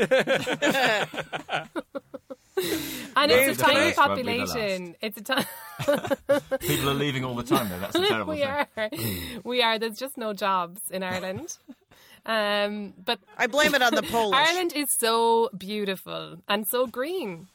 and 3.17 3.31
Names 3.31 3.51
it's 3.53 3.61
a 3.61 3.65
tiny 3.65 3.93
population. 3.93 4.97
It's 5.01 5.17
a 5.17 5.23
tiny. 5.23 5.47
People 6.59 6.91
are 6.91 6.95
leaving 6.95 7.25
all 7.25 7.37
the 7.37 7.45
time, 7.45 7.69
though. 7.69 7.79
That's 7.79 7.95
a 7.95 8.05
terrible 8.09 8.33
we 8.33 8.41
thing. 8.41 8.49
are. 8.49 8.69
We 9.45 9.63
are. 9.63 9.79
There's 9.79 9.97
just 9.97 10.19
no 10.19 10.33
jobs 10.33 10.91
in 10.91 11.05
Ireland. 11.05 11.57
Um, 12.27 12.95
but 13.05 13.21
I 13.37 13.47
blame 13.47 13.77
it 13.77 13.83
on 13.83 13.95
the 13.95 14.03
Polish. 14.03 14.37
Ireland 14.37 14.73
is 14.75 14.91
so 14.91 15.51
beautiful 15.57 16.39
and 16.49 16.67
so 16.67 16.89
green. 16.89 17.47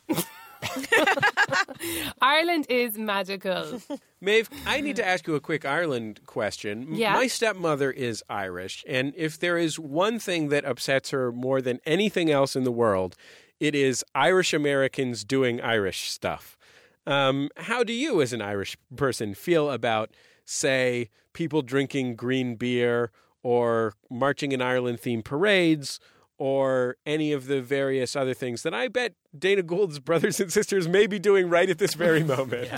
Ireland 2.22 2.66
is 2.70 2.98
magical. 2.98 3.82
Maeve, 4.22 4.50
I 4.66 4.82
need 4.82 4.96
to 4.98 5.08
ask 5.08 5.28
you 5.28 5.36
a 5.36 5.40
quick 5.40 5.66
Ireland 5.66 6.22
question. 6.26 6.96
Yeah. 6.96 7.14
My 7.14 7.28
stepmother 7.28 7.92
is 7.92 8.24
Irish, 8.30 8.84
and 8.88 9.14
if 9.16 9.40
there 9.40 9.58
is 9.58 9.80
one 9.80 10.20
thing 10.20 10.50
that 10.50 10.66
upsets 10.66 11.10
her 11.12 11.32
more 11.32 11.62
than 11.62 11.80
anything 11.86 12.32
else 12.32 12.56
in 12.56 12.64
the 12.64 12.72
world, 12.72 13.16
it 13.60 13.76
is 13.76 14.04
Irish 14.16 14.54
Americans 14.54 15.24
doing 15.24 15.62
Irish 15.62 16.10
stuff. 16.10 16.58
Um, 17.06 17.50
how 17.58 17.84
do 17.84 17.94
you, 17.94 18.22
as 18.22 18.34
an 18.34 18.42
Irish 18.42 18.78
person, 18.96 19.34
feel 19.34 19.70
about, 19.70 20.12
say, 20.46 21.10
people 21.34 21.62
drinking 21.62 22.16
green 22.16 22.56
beer 22.56 23.12
or 23.42 23.94
marching 24.10 24.52
in 24.54 24.62
Ireland 24.62 25.00
themed 25.00 25.26
parades 25.26 26.00
or 26.38 26.98
any 27.06 27.32
of 27.32 27.46
the 27.48 27.62
various 27.62 28.16
other 28.16 28.34
things 28.34 28.64
that 28.64 28.74
I 28.74 28.88
bet 28.88 29.14
Dana 29.38 29.62
Gould's 29.64 30.00
brothers 30.10 30.40
and 30.40 30.52
sisters 30.52 30.88
may 30.88 31.08
be 31.08 31.20
doing 31.20 31.50
right 31.50 31.70
at 31.70 31.78
this 31.78 31.94
very 31.94 32.24
moment. 32.36 32.70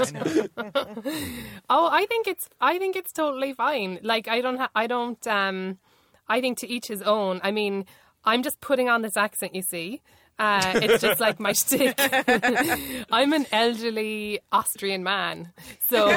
Oh, 1.69 1.89
I 1.91 2.05
think 2.05 2.27
it's 2.27 2.47
I 2.61 2.77
think 2.77 2.95
it's 2.95 3.11
totally 3.11 3.53
fine. 3.53 3.99
Like 4.03 4.27
I 4.27 4.41
don't 4.41 4.57
ha- 4.57 4.69
I 4.75 4.87
don't 4.87 5.25
um 5.27 5.79
I 6.27 6.41
think 6.41 6.59
to 6.59 6.67
each 6.69 6.87
his 6.87 7.01
own. 7.01 7.39
I 7.43 7.51
mean, 7.51 7.85
I'm 8.23 8.43
just 8.43 8.59
putting 8.61 8.87
on 8.89 9.01
this 9.01 9.17
accent, 9.17 9.55
you 9.55 9.61
see. 9.63 10.01
Uh, 10.37 10.73
it's 10.83 11.01
just 11.01 11.21
like 11.21 11.39
my 11.39 11.53
shtick. 11.53 11.95
I'm 13.09 13.31
an 13.33 13.45
elderly 13.53 14.41
Austrian 14.51 15.01
man, 15.03 15.53
so 15.87 16.07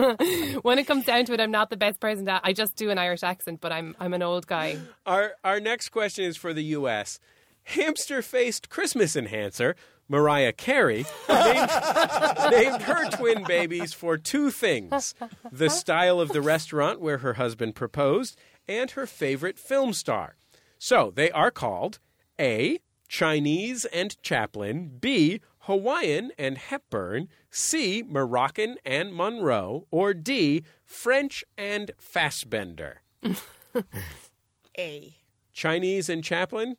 when 0.62 0.78
it 0.78 0.86
comes 0.86 1.04
down 1.04 1.24
to 1.26 1.32
it, 1.32 1.40
I'm 1.40 1.50
not 1.50 1.70
the 1.70 1.76
best 1.76 2.00
person 2.00 2.26
to. 2.26 2.40
I 2.42 2.52
just 2.52 2.76
do 2.76 2.90
an 2.90 2.98
Irish 2.98 3.22
accent, 3.22 3.60
but 3.60 3.72
I'm 3.72 3.96
I'm 4.00 4.14
an 4.14 4.22
old 4.22 4.46
guy. 4.46 4.78
Our 5.06 5.32
our 5.44 5.60
next 5.60 5.90
question 5.90 6.24
is 6.24 6.36
for 6.36 6.52
the 6.52 6.64
U.S. 6.64 7.18
Hamster-faced 7.64 8.68
Christmas 8.68 9.14
enhancer 9.14 9.76
Mariah 10.08 10.52
Carey 10.52 11.06
named, 11.28 11.70
named 12.50 12.82
her 12.82 13.08
twin 13.10 13.44
babies 13.44 13.92
for 13.92 14.16
two 14.16 14.50
things: 14.50 15.14
the 15.52 15.70
style 15.70 16.20
of 16.20 16.30
the 16.30 16.42
restaurant 16.42 17.00
where 17.00 17.18
her 17.18 17.34
husband 17.34 17.74
proposed, 17.74 18.36
and 18.66 18.90
her 18.92 19.06
favorite 19.06 19.58
film 19.58 19.92
star. 19.92 20.36
So 20.78 21.12
they 21.14 21.30
are 21.30 21.50
called 21.50 21.98
A. 22.40 22.80
Chinese 23.10 23.84
and 23.86 24.20
Chaplin, 24.22 24.96
B. 25.00 25.40
Hawaiian 25.70 26.32
and 26.36 26.58
Hepburn, 26.58 27.28
C. 27.48 28.02
Moroccan 28.04 28.76
and 28.84 29.14
Monroe, 29.14 29.86
or 29.92 30.12
D. 30.12 30.64
French 30.84 31.44
and 31.56 31.92
Fassbender. 31.96 33.02
A. 34.78 35.14
Chinese 35.52 36.08
and 36.08 36.24
Chaplin? 36.24 36.76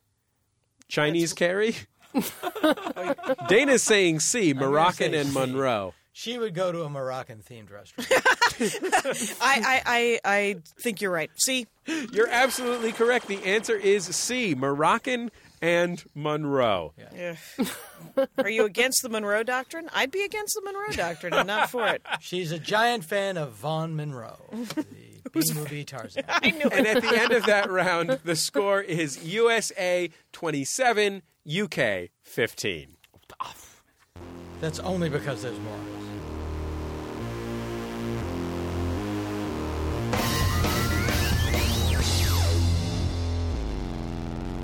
Chinese 0.88 1.32
Carey? 1.32 1.74
Dana's 3.48 3.82
saying 3.82 4.20
C, 4.20 4.52
Moroccan 4.52 5.12
say 5.12 5.20
and 5.20 5.30
C. 5.30 5.38
Monroe. 5.38 5.94
She 6.12 6.36
would 6.36 6.52
go 6.52 6.70
to 6.70 6.82
a 6.82 6.90
Moroccan 6.90 7.38
themed 7.38 7.72
restaurant. 7.72 8.12
I, 9.40 9.62
I, 9.64 9.82
I, 9.86 10.20
I 10.22 10.56
think 10.78 11.00
you're 11.00 11.10
right. 11.10 11.30
See, 11.36 11.66
You're 12.12 12.28
absolutely 12.28 12.92
correct. 12.92 13.26
The 13.28 13.42
answer 13.44 13.74
is 13.74 14.04
C, 14.14 14.54
Moroccan 14.54 15.30
and 15.62 16.04
Monroe. 16.14 16.92
Ugh. 16.98 17.68
are 18.38 18.50
you 18.50 18.64
against 18.64 19.02
the 19.02 19.08
Monroe 19.08 19.44
Doctrine? 19.44 19.88
I'd 19.94 20.10
be 20.10 20.24
against 20.24 20.54
the 20.54 20.62
Monroe 20.62 20.94
Doctrine 20.94 21.32
and 21.32 21.46
not 21.46 21.70
for 21.70 21.86
it. 21.86 22.02
She's 22.20 22.52
a 22.52 22.58
giant 22.58 23.04
fan 23.04 23.36
of 23.36 23.52
Vaughn 23.52 23.96
Monroe, 23.96 24.38
the 24.50 24.84
B 25.32 25.40
movie 25.54 25.84
Tarzan. 25.84 26.24
I 26.28 26.50
knew 26.50 26.68
And 26.70 26.86
at 26.86 27.00
the 27.00 27.16
end 27.16 27.32
of 27.32 27.46
that 27.46 27.70
round, 27.70 28.18
the 28.24 28.36
score 28.36 28.82
is 28.82 29.24
USA 29.24 30.10
27, 30.32 31.22
UK 31.48 32.10
15. 32.22 32.96
That's 34.60 34.78
only 34.80 35.08
because 35.08 35.42
there's 35.42 35.58
more 35.60 35.78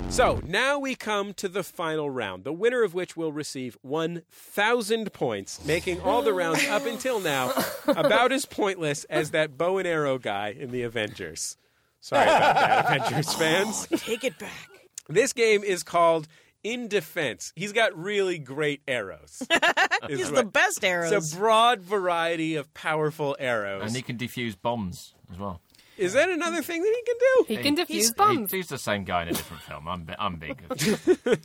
So 0.09 0.41
now 0.45 0.79
we 0.79 0.95
come 0.95 1.33
to 1.35 1.47
the 1.47 1.63
final 1.63 2.09
round, 2.09 2.43
the 2.43 2.51
winner 2.51 2.83
of 2.83 2.93
which 2.93 3.15
will 3.15 3.31
receive 3.31 3.77
1,000 3.83 5.13
points, 5.13 5.63
making 5.65 6.01
all 6.01 6.21
the 6.21 6.33
rounds 6.33 6.65
up 6.67 6.85
until 6.85 7.19
now 7.21 7.53
about 7.87 8.31
as 8.33 8.45
pointless 8.45 9.05
as 9.05 9.31
that 9.31 9.57
bow 9.57 9.77
and 9.77 9.87
arrow 9.87 10.17
guy 10.17 10.49
in 10.57 10.71
the 10.71 10.81
Avengers. 10.81 11.55
Sorry 12.01 12.23
about 12.23 12.55
that, 12.55 12.85
Avengers 13.05 13.33
fans. 13.35 13.87
Oh, 13.91 13.95
take 13.97 14.23
it 14.25 14.37
back. 14.39 14.69
This 15.07 15.31
game 15.31 15.63
is 15.63 15.83
called 15.83 16.27
In 16.63 16.87
Defense. 16.89 17.53
He's 17.55 17.71
got 17.71 17.97
really 17.97 18.39
great 18.39 18.81
arrows. 18.87 19.41
He's 20.09 20.25
what- 20.31 20.35
the 20.35 20.43
best 20.43 20.83
arrows. 20.83 21.11
It's 21.13 21.33
a 21.33 21.37
broad 21.37 21.81
variety 21.81 22.55
of 22.55 22.73
powerful 22.73 23.37
arrows. 23.39 23.83
And 23.85 23.95
he 23.95 24.01
can 24.01 24.17
defuse 24.17 24.55
bombs 24.61 25.13
as 25.31 25.37
well. 25.37 25.61
Is 25.99 26.13
that 26.13 26.29
another 26.29 26.61
thing 26.61 26.81
that 26.81 26.95
he 26.95 27.03
can 27.03 27.15
do? 27.19 27.45
He 27.47 27.57
can 27.57 27.87
He's- 27.87 28.11
defuse 28.11 28.15
bombs. 28.15 28.51
he's 28.51 28.67
the 28.67 28.77
same 28.77 29.03
guy 29.03 29.23
in 29.23 29.27
a 29.29 29.33
different 29.33 29.63
film. 29.63 29.87
I'm, 29.87 30.03
bi- 30.03 30.15
I'm 30.17 30.37
big. 30.37 30.61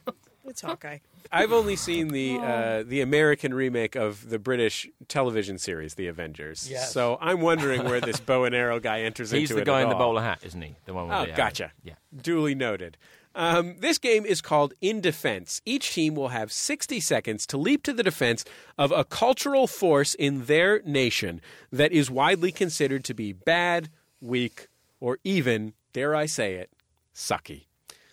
It's 0.47 0.61
Hawkeye. 0.61 0.99
I've 1.33 1.53
only 1.53 1.75
seen 1.75 2.09
the 2.09 2.37
uh, 2.37 2.83
the 2.87 3.01
American 3.01 3.55
remake 3.55 3.97
of 3.97 4.29
the 4.29 4.39
British 4.39 4.87
television 5.09 5.57
series, 5.57 5.95
The 5.95 6.07
Avengers. 6.09 6.69
Yes. 6.71 6.93
So 6.93 7.17
I'm 7.19 7.41
wondering 7.41 7.85
where 7.85 7.99
this 8.03 8.21
bow 8.21 8.45
and 8.45 8.55
arrow 8.55 8.79
guy 8.79 9.01
enters 9.01 9.31
he's 9.31 9.51
into 9.51 9.55
the 9.55 9.63
it 9.63 9.65
guy 9.65 9.79
at 9.81 9.85
in 9.85 9.89
the 9.89 9.95
all. 9.95 10.11
bowler 10.11 10.21
hat, 10.21 10.41
isn't 10.45 10.61
he? 10.61 10.77
The 10.85 10.93
one 10.93 11.09
with 11.09 11.17
Oh, 11.17 11.23
the 11.23 11.29
arrow. 11.29 11.37
gotcha. 11.39 11.73
Yeah. 11.83 11.95
Duly 12.15 12.55
noted. 12.55 12.99
Um, 13.35 13.77
this 13.79 13.97
game 13.97 14.27
is 14.27 14.43
called 14.43 14.75
In 14.83 15.01
Defense. 15.01 15.63
Each 15.65 15.95
team 15.95 16.15
will 16.15 16.29
have 16.29 16.53
60 16.53 17.01
seconds 17.01 17.47
to 17.47 17.57
leap 17.57 17.83
to 17.85 17.95
the 17.95 18.03
defense 18.03 18.45
of 18.77 18.93
a 18.93 19.03
cultural 19.03 19.67
force 19.67 20.13
in 20.15 20.45
their 20.45 20.83
nation 20.83 21.41
that 21.73 21.91
is 21.91 22.11
widely 22.11 22.53
considered 22.53 23.03
to 23.05 23.15
be 23.15 23.33
bad, 23.33 23.89
weak, 24.25 24.68
or 25.01 25.18
even, 25.22 25.75
dare 25.93 26.14
I 26.14 26.27
say 26.27 26.55
it, 26.55 26.70
sucky. 27.14 27.66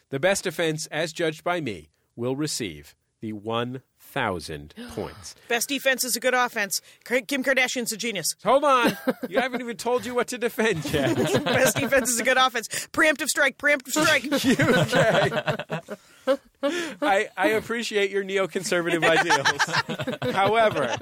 The 0.09 0.19
best 0.19 0.43
defense, 0.43 0.87
as 0.87 1.13
judged 1.13 1.43
by 1.43 1.61
me, 1.61 1.89
will 2.15 2.35
receive 2.35 2.95
the 3.21 3.33
1,000 4.13 4.73
points. 4.95 5.35
Best 5.47 5.69
defense 5.69 6.03
is 6.03 6.15
a 6.15 6.19
good 6.19 6.33
offense. 6.33 6.81
Kim 7.05 7.43
Kardashian's 7.43 7.91
a 7.91 7.97
genius. 7.97 8.35
Hold 8.43 8.63
on. 8.63 8.97
You 9.29 9.39
haven't 9.39 9.61
even 9.61 9.77
told 9.77 10.05
you 10.05 10.13
what 10.13 10.27
to 10.29 10.37
defend 10.37 10.83
yet. 10.91 11.15
Best 11.45 11.77
defense 11.77 12.09
is 12.09 12.19
a 12.19 12.23
good 12.23 12.37
offense. 12.37 12.67
Preemptive 12.91 13.27
strike. 13.27 13.57
Preemptive 13.57 13.91
strike. 13.91 14.25
I, 17.01 17.29
I 17.37 17.47
appreciate 17.49 18.11
your 18.11 18.23
neoconservative 18.23 19.03
ideals. 19.03 20.35
However, 20.35 20.95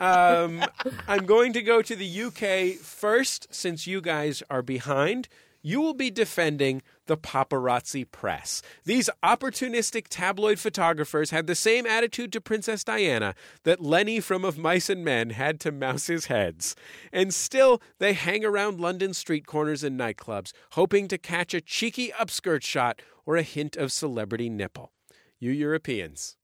um, 0.00 0.64
I'm 1.06 1.26
going 1.26 1.52
to 1.52 1.62
go 1.62 1.82
to 1.82 1.94
the 1.94 2.22
UK 2.22 2.80
first 2.80 3.54
since 3.54 3.86
you 3.86 4.00
guys 4.00 4.42
are 4.50 4.62
behind. 4.62 5.28
You 5.62 5.80
will 5.80 5.94
be 5.94 6.10
defending 6.10 6.82
the 7.06 7.16
paparazzi 7.16 8.10
press. 8.10 8.62
These 8.84 9.10
opportunistic 9.22 10.06
tabloid 10.08 10.58
photographers 10.58 11.30
had 11.30 11.46
the 11.46 11.54
same 11.54 11.86
attitude 11.86 12.32
to 12.32 12.40
Princess 12.40 12.82
Diana 12.82 13.34
that 13.64 13.80
Lenny 13.80 14.20
from 14.20 14.44
Of 14.44 14.56
Mice 14.56 14.88
and 14.88 15.04
Men 15.04 15.30
had 15.30 15.60
to 15.60 15.72
Mouse's 15.72 16.26
heads. 16.26 16.74
And 17.12 17.34
still, 17.34 17.82
they 17.98 18.14
hang 18.14 18.44
around 18.44 18.80
London 18.80 19.12
street 19.12 19.46
corners 19.46 19.84
and 19.84 20.00
nightclubs, 20.00 20.52
hoping 20.72 21.08
to 21.08 21.18
catch 21.18 21.52
a 21.52 21.60
cheeky 21.60 22.10
upskirt 22.18 22.62
shot 22.62 23.02
or 23.26 23.36
a 23.36 23.42
hint 23.42 23.76
of 23.76 23.92
celebrity 23.92 24.48
nipple. 24.48 24.92
You 25.38 25.50
Europeans, 25.50 26.36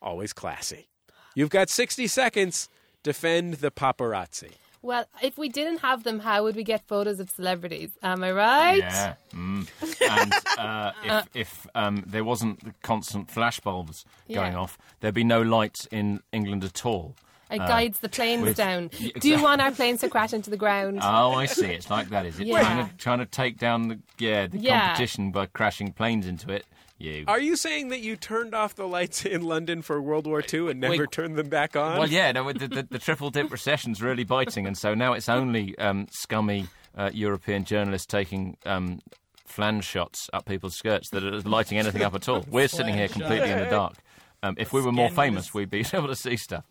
always 0.00 0.32
classy. 0.32 0.88
You've 1.34 1.50
got 1.50 1.68
60 1.68 2.06
seconds. 2.06 2.68
Defend 3.02 3.54
the 3.54 3.70
paparazzi. 3.70 4.52
Well, 4.84 5.06
if 5.22 5.38
we 5.38 5.48
didn't 5.48 5.78
have 5.78 6.02
them, 6.04 6.18
how 6.18 6.42
would 6.44 6.56
we 6.56 6.62
get 6.62 6.86
photos 6.86 7.18
of 7.18 7.30
celebrities? 7.30 7.90
Am 8.02 8.22
I 8.22 8.32
right? 8.32 8.78
Yeah. 8.78 9.14
Mm. 9.32 9.66
And 10.10 10.32
uh, 10.58 10.92
if, 11.02 11.28
if 11.34 11.66
um, 11.74 12.04
there 12.06 12.22
wasn't 12.22 12.62
the 12.64 12.74
constant 12.82 13.28
flashbulbs 13.28 14.04
going 14.28 14.52
Yeah. 14.52 14.58
off, 14.58 14.76
there'd 15.00 15.14
be 15.14 15.24
no 15.24 15.40
lights 15.40 15.86
in 15.90 16.20
England 16.32 16.64
at 16.64 16.84
all. 16.84 17.16
It 17.50 17.60
Uh, 17.60 17.66
guides 17.66 18.00
the 18.00 18.08
planes 18.10 18.42
with- 18.42 18.56
down. 18.58 18.90
Yeah, 18.98 19.12
Do 19.20 19.28
you 19.30 19.42
want 19.42 19.62
our 19.62 19.70
planes 19.72 20.00
to 20.00 20.08
crash 20.10 20.32
into 20.34 20.50
the 20.50 20.56
ground? 20.58 20.98
Oh, 21.02 21.32
I 21.32 21.46
see. 21.46 21.66
It's 21.66 21.88
like 21.88 22.10
that, 22.10 22.26
is 22.26 22.38
it? 22.38 22.46
Yeah. 22.46 22.60
Trying, 22.60 22.88
to, 22.88 22.96
trying 22.96 23.18
to 23.20 23.26
take 23.26 23.58
down 23.58 23.88
the 23.88 23.98
yeah 24.18 24.46
the 24.48 24.58
Yeah. 24.58 24.80
competition 24.88 25.30
by 25.30 25.46
crashing 25.46 25.92
planes 25.92 26.26
into 26.26 26.50
it. 26.52 26.66
You. 26.96 27.24
Are 27.26 27.40
you 27.40 27.56
saying 27.56 27.88
that 27.88 28.00
you 28.00 28.16
turned 28.16 28.54
off 28.54 28.76
the 28.76 28.86
lights 28.86 29.24
in 29.24 29.42
London 29.42 29.82
for 29.82 30.00
World 30.00 30.26
War 30.26 30.42
II 30.52 30.70
and 30.70 30.80
never 30.80 30.98
Wait. 30.98 31.10
turned 31.10 31.36
them 31.36 31.48
back 31.48 31.74
on? 31.74 31.98
Well, 31.98 32.08
yeah, 32.08 32.30
no, 32.32 32.52
the, 32.52 32.68
the, 32.68 32.86
the 32.88 32.98
triple 33.00 33.30
dip 33.30 33.50
recession's 33.50 34.00
really 34.00 34.22
biting, 34.22 34.66
and 34.66 34.78
so 34.78 34.94
now 34.94 35.12
it's 35.12 35.28
only 35.28 35.76
um, 35.78 36.06
scummy 36.12 36.68
uh, 36.96 37.10
European 37.12 37.64
journalists 37.64 38.06
taking 38.06 38.56
um, 38.64 39.00
flange 39.44 39.84
shots 39.84 40.30
up 40.32 40.46
people's 40.46 40.76
skirts 40.76 41.10
that 41.10 41.24
are 41.24 41.40
lighting 41.40 41.78
anything 41.78 42.02
up 42.02 42.14
at 42.14 42.28
all. 42.28 42.44
We're 42.50 42.68
sitting 42.68 42.94
here 42.94 43.08
completely 43.08 43.50
in 43.50 43.58
the 43.58 43.64
dark. 43.70 43.94
Um, 44.42 44.54
if 44.58 44.72
we 44.72 44.82
were 44.82 44.92
more 44.92 45.10
famous, 45.10 45.54
we'd 45.54 45.70
be 45.70 45.84
able 45.92 46.08
to 46.08 46.16
see 46.16 46.36
stuff. 46.36 46.64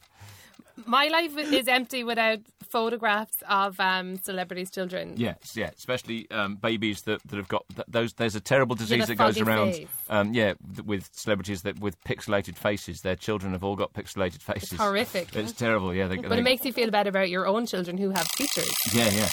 My 0.86 1.08
life 1.08 1.38
is 1.38 1.68
empty 1.68 2.04
without 2.04 2.40
photographs 2.68 3.38
of 3.48 3.80
um, 3.80 4.18
celebrities' 4.18 4.72
children. 4.72 5.14
Yes, 5.16 5.56
yeah, 5.56 5.70
especially 5.78 6.30
um, 6.32 6.56
babies 6.56 7.04
that, 7.04 7.22
that 7.28 7.36
have 7.38 7.48
got 7.48 7.64
th- 7.76 7.86
those. 7.88 8.14
There's 8.14 8.36
a 8.36 8.42
terrible 8.42 8.76
disease 8.76 9.06
the 9.08 9.14
that 9.14 9.18
goes 9.18 9.40
around. 9.40 9.88
Um, 10.10 10.34
yeah, 10.34 10.54
th- 10.76 10.86
with 10.86 11.10
celebrities 11.14 11.62
that 11.62 11.80
with 11.80 12.02
pixelated 12.04 12.56
faces. 12.58 13.02
Their 13.02 13.16
children 13.16 13.54
have 13.54 13.64
all 13.64 13.76
got 13.76 13.94
pixelated 13.94 14.42
faces. 14.42 14.80
horrific. 14.80 15.36
It's 15.36 15.52
terrible. 15.52 15.94
Yeah, 15.94 16.08
they, 16.08 16.18
But 16.18 16.30
they- 16.30 16.40
it 16.40 16.44
makes 16.44 16.66
you 16.66 16.74
feel 16.74 16.90
better 16.90 17.10
about 17.10 17.30
your 17.30 17.46
own 17.46 17.68
children 17.68 17.98
who 17.98 18.10
have 18.10 18.28
features. 18.30 18.72
yeah, 18.94 19.10
yeah. 19.12 19.30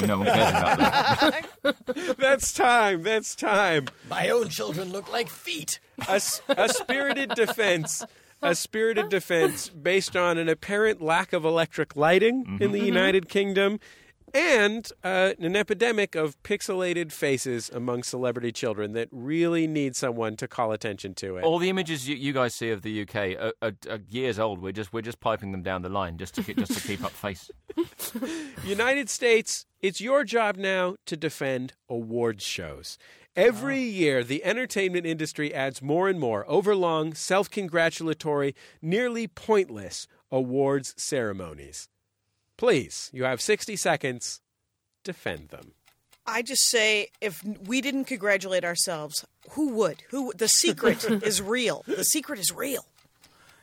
No- 0.00 0.06
No 0.06 0.18
one 0.18 0.26
cares 0.26 0.50
about 0.50 0.78
that. 0.78 2.16
That's 2.18 2.52
time. 2.52 3.02
That's 3.02 3.34
time. 3.34 3.88
My 4.10 4.28
own 4.28 4.48
children 4.50 4.92
look 4.92 5.10
like 5.10 5.28
feet. 5.30 5.80
A 6.08 6.20
spirited 6.20 7.30
defense. 7.30 8.04
A 8.42 8.54
spirited 8.54 9.08
defense 9.08 9.68
based 9.82 10.16
on 10.16 10.36
an 10.38 10.48
apparent 10.48 11.00
lack 11.00 11.32
of 11.32 11.44
electric 11.44 11.94
lighting 11.96 12.58
in 12.60 12.72
the 12.72 12.80
United 12.80 13.28
Kingdom. 13.28 13.78
and 14.34 14.90
uh, 15.04 15.32
an 15.40 15.54
epidemic 15.54 16.14
of 16.14 16.42
pixelated 16.42 17.12
faces 17.12 17.68
among 17.68 18.02
celebrity 18.02 18.50
children 18.50 18.92
that 18.94 19.06
really 19.12 19.66
need 19.66 19.94
someone 19.94 20.36
to 20.36 20.48
call 20.48 20.72
attention 20.72 21.12
to 21.12 21.36
it. 21.36 21.44
All 21.44 21.58
the 21.58 21.68
images 21.68 22.08
you, 22.08 22.16
you 22.16 22.32
guys 22.32 22.54
see 22.54 22.70
of 22.70 22.80
the 22.80 23.02
UK 23.02 23.14
are, 23.38 23.52
are, 23.60 23.72
are 23.90 24.00
years 24.08 24.38
old. 24.38 24.60
We're 24.62 24.72
just 24.72 24.90
we're 24.92 25.02
just 25.02 25.20
piping 25.20 25.52
them 25.52 25.62
down 25.62 25.82
the 25.82 25.90
line 25.90 26.16
just 26.16 26.34
to 26.36 26.42
just 26.54 26.72
to 26.72 26.80
keep 26.80 27.04
up 27.04 27.10
face. 27.12 27.50
United 28.64 29.10
States, 29.10 29.66
it's 29.80 30.00
your 30.00 30.24
job 30.24 30.56
now 30.56 30.96
to 31.06 31.16
defend 31.16 31.74
awards 31.88 32.42
shows. 32.44 32.96
Every 33.34 33.80
year, 33.80 34.22
the 34.22 34.44
entertainment 34.44 35.06
industry 35.06 35.54
adds 35.54 35.80
more 35.80 36.08
and 36.08 36.20
more 36.20 36.44
overlong, 36.48 37.14
self 37.14 37.50
congratulatory, 37.50 38.54
nearly 38.82 39.26
pointless 39.26 40.06
awards 40.30 40.94
ceremonies. 40.98 41.88
Please, 42.58 43.10
you 43.12 43.24
have 43.24 43.40
60 43.40 43.74
seconds. 43.76 44.40
Defend 45.02 45.48
them. 45.48 45.72
I 46.26 46.42
just 46.42 46.68
say 46.68 47.08
if 47.20 47.42
we 47.42 47.80
didn't 47.80 48.04
congratulate 48.04 48.64
ourselves, 48.64 49.24
who 49.50 49.70
would? 49.70 50.02
Who? 50.10 50.32
The 50.36 50.48
secret 50.48 51.04
is 51.22 51.42
real. 51.42 51.84
The 51.86 52.04
secret 52.04 52.38
is 52.38 52.52
real. 52.52 52.86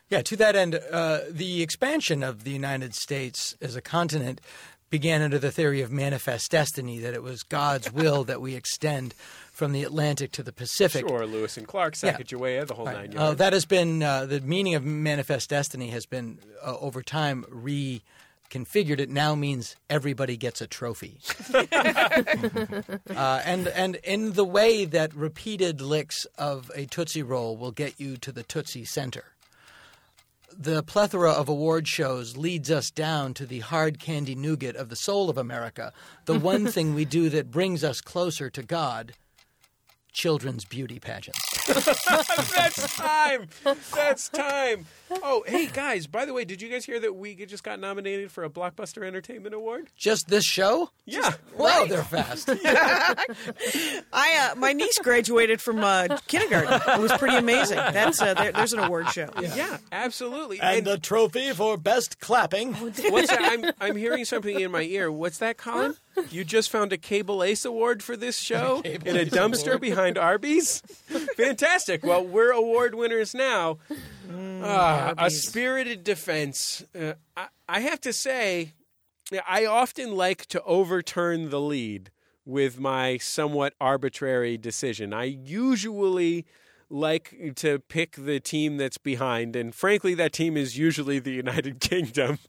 Yeah, 0.09 0.23
to 0.23 0.35
that 0.37 0.55
end, 0.55 0.79
uh, 0.91 1.19
the 1.29 1.61
expansion 1.61 2.23
of 2.23 2.43
the 2.43 2.51
United 2.51 2.95
States 2.95 3.55
as 3.61 3.75
a 3.75 3.81
continent 3.81 4.41
began 4.89 5.21
under 5.21 5.37
the 5.37 5.51
theory 5.51 5.81
of 5.81 5.91
manifest 5.91 6.51
destiny, 6.51 6.97
that 6.99 7.13
it 7.13 7.21
was 7.21 7.43
God's 7.43 7.91
will 7.93 8.23
that 8.23 8.41
we 8.41 8.55
extend 8.55 9.13
from 9.59 9.73
the 9.73 9.83
Atlantic 9.83 10.31
to 10.31 10.41
the 10.41 10.53
Pacific. 10.53 11.05
Sure, 11.07 11.27
Lewis 11.27 11.57
and 11.57 11.67
Clark, 11.67 11.95
Yeah. 12.01 12.13
Sacagawea, 12.17 12.65
the 12.65 12.73
whole 12.75 12.85
Right. 12.85 13.09
nine 13.13 13.17
Uh, 13.17 13.33
that 13.35 13.51
has 13.53 13.65
been 13.65 14.01
uh, 14.01 14.25
the 14.25 14.39
meaning 14.39 14.73
of 14.73 14.85
manifest 14.85 15.49
destiny 15.49 15.89
has 15.89 16.05
been 16.05 16.39
uh, 16.65 16.77
over 16.79 17.03
time 17.03 17.43
reconfigured. 17.51 18.99
It 19.01 19.09
now 19.09 19.35
means 19.35 19.75
everybody 19.89 20.37
gets 20.37 20.61
a 20.61 20.67
trophy, 20.67 21.19
uh, 21.53 23.41
and 23.45 23.67
and 23.67 23.95
in 23.97 24.33
the 24.33 24.45
way 24.45 24.85
that 24.85 25.13
repeated 25.13 25.81
licks 25.81 26.25
of 26.37 26.71
a 26.75 26.85
tootsie 26.85 27.21
roll 27.23 27.57
will 27.57 27.71
get 27.71 27.99
you 27.99 28.15
to 28.17 28.31
the 28.31 28.43
tootsie 28.43 28.85
center. 28.85 29.25
The 30.57 30.83
plethora 30.83 31.31
of 31.31 31.47
award 31.47 31.87
shows 31.87 32.35
leads 32.37 32.71
us 32.71 32.91
down 32.91 33.33
to 33.35 33.45
the 33.45 33.59
hard 33.59 33.99
candy 33.99 34.35
nougat 34.35 34.75
of 34.75 34.89
the 34.89 34.95
soul 34.95 35.29
of 35.29 35.37
America, 35.37 35.93
the 36.25 36.39
one 36.39 36.65
thing 36.71 36.93
we 36.95 37.05
do 37.05 37.29
that 37.29 37.51
brings 37.51 37.83
us 37.83 38.01
closer 38.01 38.49
to 38.49 38.63
God 38.63 39.13
children's 40.11 40.65
beauty 40.65 40.99
pageants. 40.99 41.39
That's 41.67 42.95
time. 42.97 43.47
That's 43.93 44.29
time. 44.29 44.85
Oh, 45.11 45.43
hey 45.47 45.67
guys! 45.67 46.07
By 46.07 46.25
the 46.25 46.33
way, 46.33 46.45
did 46.45 46.61
you 46.61 46.69
guys 46.69 46.85
hear 46.85 46.99
that 46.99 47.15
we 47.15 47.35
just 47.45 47.63
got 47.63 47.79
nominated 47.79 48.31
for 48.31 48.43
a 48.43 48.49
Blockbuster 48.49 49.05
Entertainment 49.05 49.55
Award? 49.55 49.87
Just 49.97 50.27
this 50.29 50.45
show? 50.45 50.91
Yeah. 51.05 51.33
Wow, 51.57 51.85
they're 51.87 52.03
fast. 52.03 52.49
I 54.13 54.51
uh, 54.51 54.55
my 54.55 54.73
niece 54.73 54.99
graduated 54.99 55.61
from 55.61 55.83
uh, 55.83 56.17
kindergarten. 56.27 56.81
It 56.93 57.01
was 57.01 57.11
pretty 57.13 57.37
amazing. 57.37 57.77
That's 57.77 58.21
uh, 58.21 58.33
there, 58.35 58.51
there's 58.51 58.73
an 58.73 58.79
award 58.79 59.09
show. 59.09 59.29
Yeah, 59.39 59.77
absolutely. 59.91 60.59
And 60.59 60.85
the 60.85 60.97
trophy 60.97 61.51
for 61.53 61.77
best 61.77 62.19
clapping. 62.19 62.73
What's 62.75 63.29
that? 63.29 63.39
I'm 63.41 63.71
I'm 63.79 63.95
hearing 63.95 64.25
something 64.25 64.59
in 64.59 64.71
my 64.71 64.83
ear. 64.83 65.11
What's 65.11 65.39
that, 65.39 65.57
Colin? 65.57 65.95
You 66.29 66.43
just 66.43 66.69
found 66.69 66.93
a 66.93 66.97
Cable 66.97 67.43
Ace 67.43 67.65
Award 67.65 68.03
for 68.03 68.15
this 68.15 68.37
show 68.49 68.81
in 68.81 69.15
a 69.15 69.25
dumpster 69.25 69.79
behind 69.79 70.17
Arby's. 70.17 70.81
Fantastic. 71.37 72.03
Well, 72.03 72.23
we're 72.25 72.51
award 72.51 72.95
winners 72.95 73.33
now. 73.33 73.77
Ah, 74.61 75.13
a 75.17 75.29
spirited 75.29 76.03
defense. 76.03 76.83
Uh, 76.97 77.13
I, 77.35 77.47
I 77.67 77.79
have 77.81 78.01
to 78.01 78.13
say, 78.13 78.73
I 79.47 79.65
often 79.65 80.15
like 80.15 80.45
to 80.47 80.61
overturn 80.63 81.49
the 81.49 81.61
lead 81.61 82.11
with 82.45 82.79
my 82.79 83.17
somewhat 83.17 83.73
arbitrary 83.79 84.57
decision. 84.57 85.13
I 85.13 85.25
usually 85.25 86.45
like 86.89 87.53
to 87.57 87.79
pick 87.79 88.15
the 88.17 88.39
team 88.39 88.77
that's 88.77 88.97
behind, 88.97 89.55
and 89.55 89.73
frankly, 89.73 90.15
that 90.15 90.33
team 90.33 90.57
is 90.57 90.77
usually 90.77 91.19
the 91.19 91.31
United 91.31 91.79
Kingdom. 91.79 92.39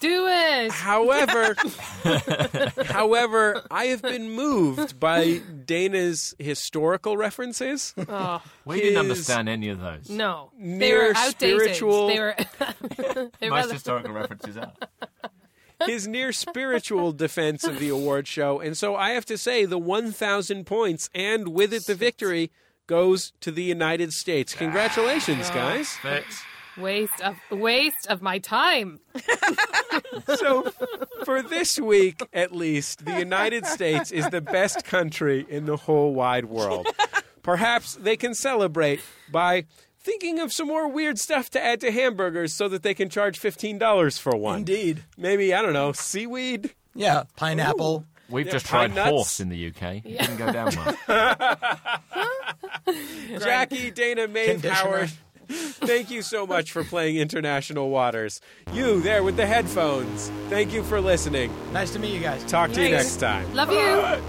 Do 0.00 0.26
it. 0.28 0.70
However, 0.72 1.54
however, 2.86 3.62
I 3.70 3.86
have 3.86 4.00
been 4.02 4.30
moved 4.30 4.98
by 4.98 5.42
Dana's 5.66 6.34
historical 6.38 7.16
references. 7.18 7.94
Oh, 8.08 8.42
We 8.64 8.80
didn't 8.80 8.98
understand 8.98 9.48
any 9.48 9.68
of 9.68 9.80
those. 9.80 10.08
no. 10.08 10.52
they 10.58 10.64
Near 10.78 11.08
were 11.08 11.16
outdated. 11.16 11.60
spiritual- 11.60 12.06
They 12.08 12.18
were. 12.18 12.34
Most 13.50 13.66
were 13.68 13.72
historical 13.74 14.12
references 14.12 14.56
are. 14.56 14.72
his 15.86 16.08
near 16.08 16.32
spiritual 16.32 17.12
defense 17.12 17.64
of 17.64 17.78
the 17.78 17.90
award 17.90 18.26
show. 18.26 18.58
And 18.60 18.76
so 18.76 18.96
I 18.96 19.10
have 19.10 19.26
to 19.26 19.36
say, 19.38 19.64
the 19.66 19.78
1,000 19.78 20.64
points 20.64 21.10
and 21.14 21.48
with 21.48 21.72
it 21.74 21.86
the 21.86 21.94
victory 21.94 22.50
goes 22.86 23.32
to 23.40 23.50
the 23.50 23.62
United 23.62 24.12
States. 24.14 24.54
Congratulations, 24.54 25.48
oh. 25.50 25.54
guys. 25.54 25.90
Thanks. 26.02 26.42
Waste 26.78 27.20
of 27.22 27.36
waste 27.50 28.06
of 28.08 28.22
my 28.22 28.38
time. 28.38 29.00
So 30.36 30.70
for 31.24 31.42
this 31.42 31.78
week, 31.78 32.20
at 32.32 32.52
least, 32.52 33.04
the 33.04 33.18
United 33.18 33.66
States 33.66 34.10
is 34.12 34.28
the 34.30 34.40
best 34.40 34.84
country 34.84 35.44
in 35.48 35.66
the 35.66 35.76
whole 35.76 36.14
wide 36.14 36.44
world. 36.46 36.86
Perhaps 37.42 37.94
they 37.96 38.16
can 38.16 38.34
celebrate 38.34 39.00
by 39.30 39.64
thinking 39.98 40.38
of 40.38 40.52
some 40.52 40.68
more 40.68 40.88
weird 40.88 41.18
stuff 41.18 41.50
to 41.50 41.62
add 41.62 41.80
to 41.80 41.90
hamburgers 41.90 42.54
so 42.54 42.68
that 42.68 42.82
they 42.82 42.94
can 42.94 43.08
charge 43.08 43.40
$15 43.40 44.18
for 44.18 44.36
one. 44.36 44.58
Indeed. 44.58 45.04
Maybe, 45.16 45.52
I 45.52 45.62
don't 45.62 45.72
know, 45.72 45.92
seaweed? 45.92 46.74
Yeah, 46.94 47.24
pineapple. 47.36 48.04
We've 48.28 48.46
Yeah, 48.46 48.52
just 48.52 48.66
tried 48.66 48.94
nuts. 48.94 49.10
horse 49.10 49.40
in 49.40 49.48
the 49.48 49.66
UK. 49.68 49.82
It 50.04 50.18
didn't 50.20 50.36
go 50.36 50.52
down 50.52 50.70
well. 51.08 51.36
Jackie, 53.40 53.90
Dana, 53.90 54.28
Maeve, 54.28 54.64
Howard. 54.64 55.10
Thank 55.80 56.10
you 56.10 56.22
so 56.22 56.46
much 56.46 56.70
for 56.70 56.84
playing 56.84 57.16
International 57.16 57.90
Waters. 57.90 58.40
You 58.72 59.00
there 59.00 59.24
with 59.24 59.36
the 59.36 59.46
headphones. 59.46 60.30
Thank 60.48 60.72
you 60.72 60.84
for 60.84 61.00
listening. 61.00 61.52
Nice 61.72 61.92
to 61.92 61.98
meet 61.98 62.14
you 62.14 62.20
guys. 62.20 62.44
Talk 62.44 62.70
to 62.72 62.82
you 62.82 62.90
next 62.90 63.16
time. 63.16 63.52
Love 63.54 63.72
you. 63.72 64.22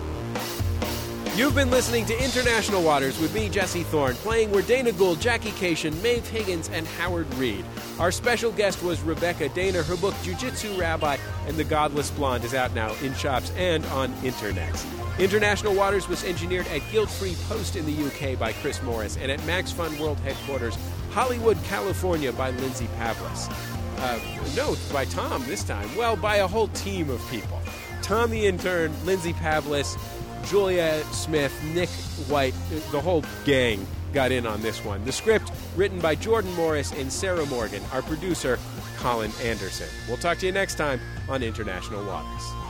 You've 1.35 1.55
been 1.55 1.69
listening 1.69 2.05
to 2.07 2.23
International 2.23 2.83
Waters 2.83 3.17
with 3.19 3.33
me, 3.33 3.47
Jesse 3.49 3.83
Thorn, 3.83 4.15
playing 4.15 4.51
were 4.51 4.61
Dana 4.63 4.91
Gould, 4.91 5.21
Jackie 5.21 5.51
Kashian, 5.51 5.93
Maeve 6.01 6.27
Higgins, 6.27 6.69
and 6.69 6.85
Howard 6.85 7.31
Read. 7.35 7.63
Our 7.99 8.11
special 8.11 8.51
guest 8.51 8.83
was 8.83 9.01
Rebecca 9.01 9.47
Dana. 9.49 9.81
Her 9.81 9.95
book, 9.95 10.13
Jiu-Jitsu 10.23 10.73
Rabbi 10.73 11.17
and 11.47 11.55
the 11.55 11.63
Godless 11.63 12.11
Blonde, 12.11 12.43
is 12.43 12.53
out 12.53 12.73
now 12.73 12.93
in 12.95 13.13
shops 13.13 13.51
and 13.55 13.85
on 13.85 14.13
internet. 14.25 14.85
International 15.19 15.73
Waters 15.73 16.09
was 16.09 16.23
engineered 16.25 16.67
at 16.67 16.81
Guilt 16.91 17.09
Free 17.09 17.35
Post 17.47 17.75
in 17.75 17.85
the 17.85 18.05
UK 18.07 18.37
by 18.37 18.51
Chris 18.53 18.81
Morris 18.83 19.17
and 19.17 19.31
at 19.31 19.43
Max 19.45 19.71
Fun 19.71 19.97
World 19.99 20.19
Headquarters, 20.19 20.77
Hollywood, 21.11 21.61
California 21.65 22.31
by 22.31 22.51
Lindsay 22.51 22.87
Pavlis. 22.97 23.49
Uh, 23.99 24.19
no, 24.55 24.75
by 24.91 25.05
Tom 25.05 25.43
this 25.45 25.63
time. 25.63 25.93
Well, 25.95 26.15
by 26.15 26.37
a 26.37 26.47
whole 26.47 26.69
team 26.69 27.09
of 27.09 27.21
people. 27.29 27.61
Tom 28.01 28.31
the 28.31 28.47
intern, 28.47 28.93
Lindsay 29.05 29.33
Pavlis, 29.33 29.97
Julia 30.49 31.03
Smith, 31.11 31.53
Nick 31.73 31.89
White, 32.29 32.55
the 32.91 32.99
whole 32.99 33.23
gang 33.45 33.85
got 34.13 34.31
in 34.31 34.45
on 34.45 34.61
this 34.61 34.83
one. 34.83 35.03
The 35.05 35.11
script 35.11 35.51
written 35.75 35.99
by 35.99 36.15
Jordan 36.15 36.53
Morris 36.55 36.91
and 36.93 37.11
Sarah 37.11 37.45
Morgan. 37.45 37.81
Our 37.93 38.01
producer, 38.01 38.59
Colin 38.97 39.31
Anderson. 39.43 39.87
We'll 40.07 40.17
talk 40.17 40.39
to 40.39 40.45
you 40.45 40.51
next 40.51 40.75
time 40.75 40.99
on 41.29 41.43
International 41.43 42.03
Waters. 42.05 42.60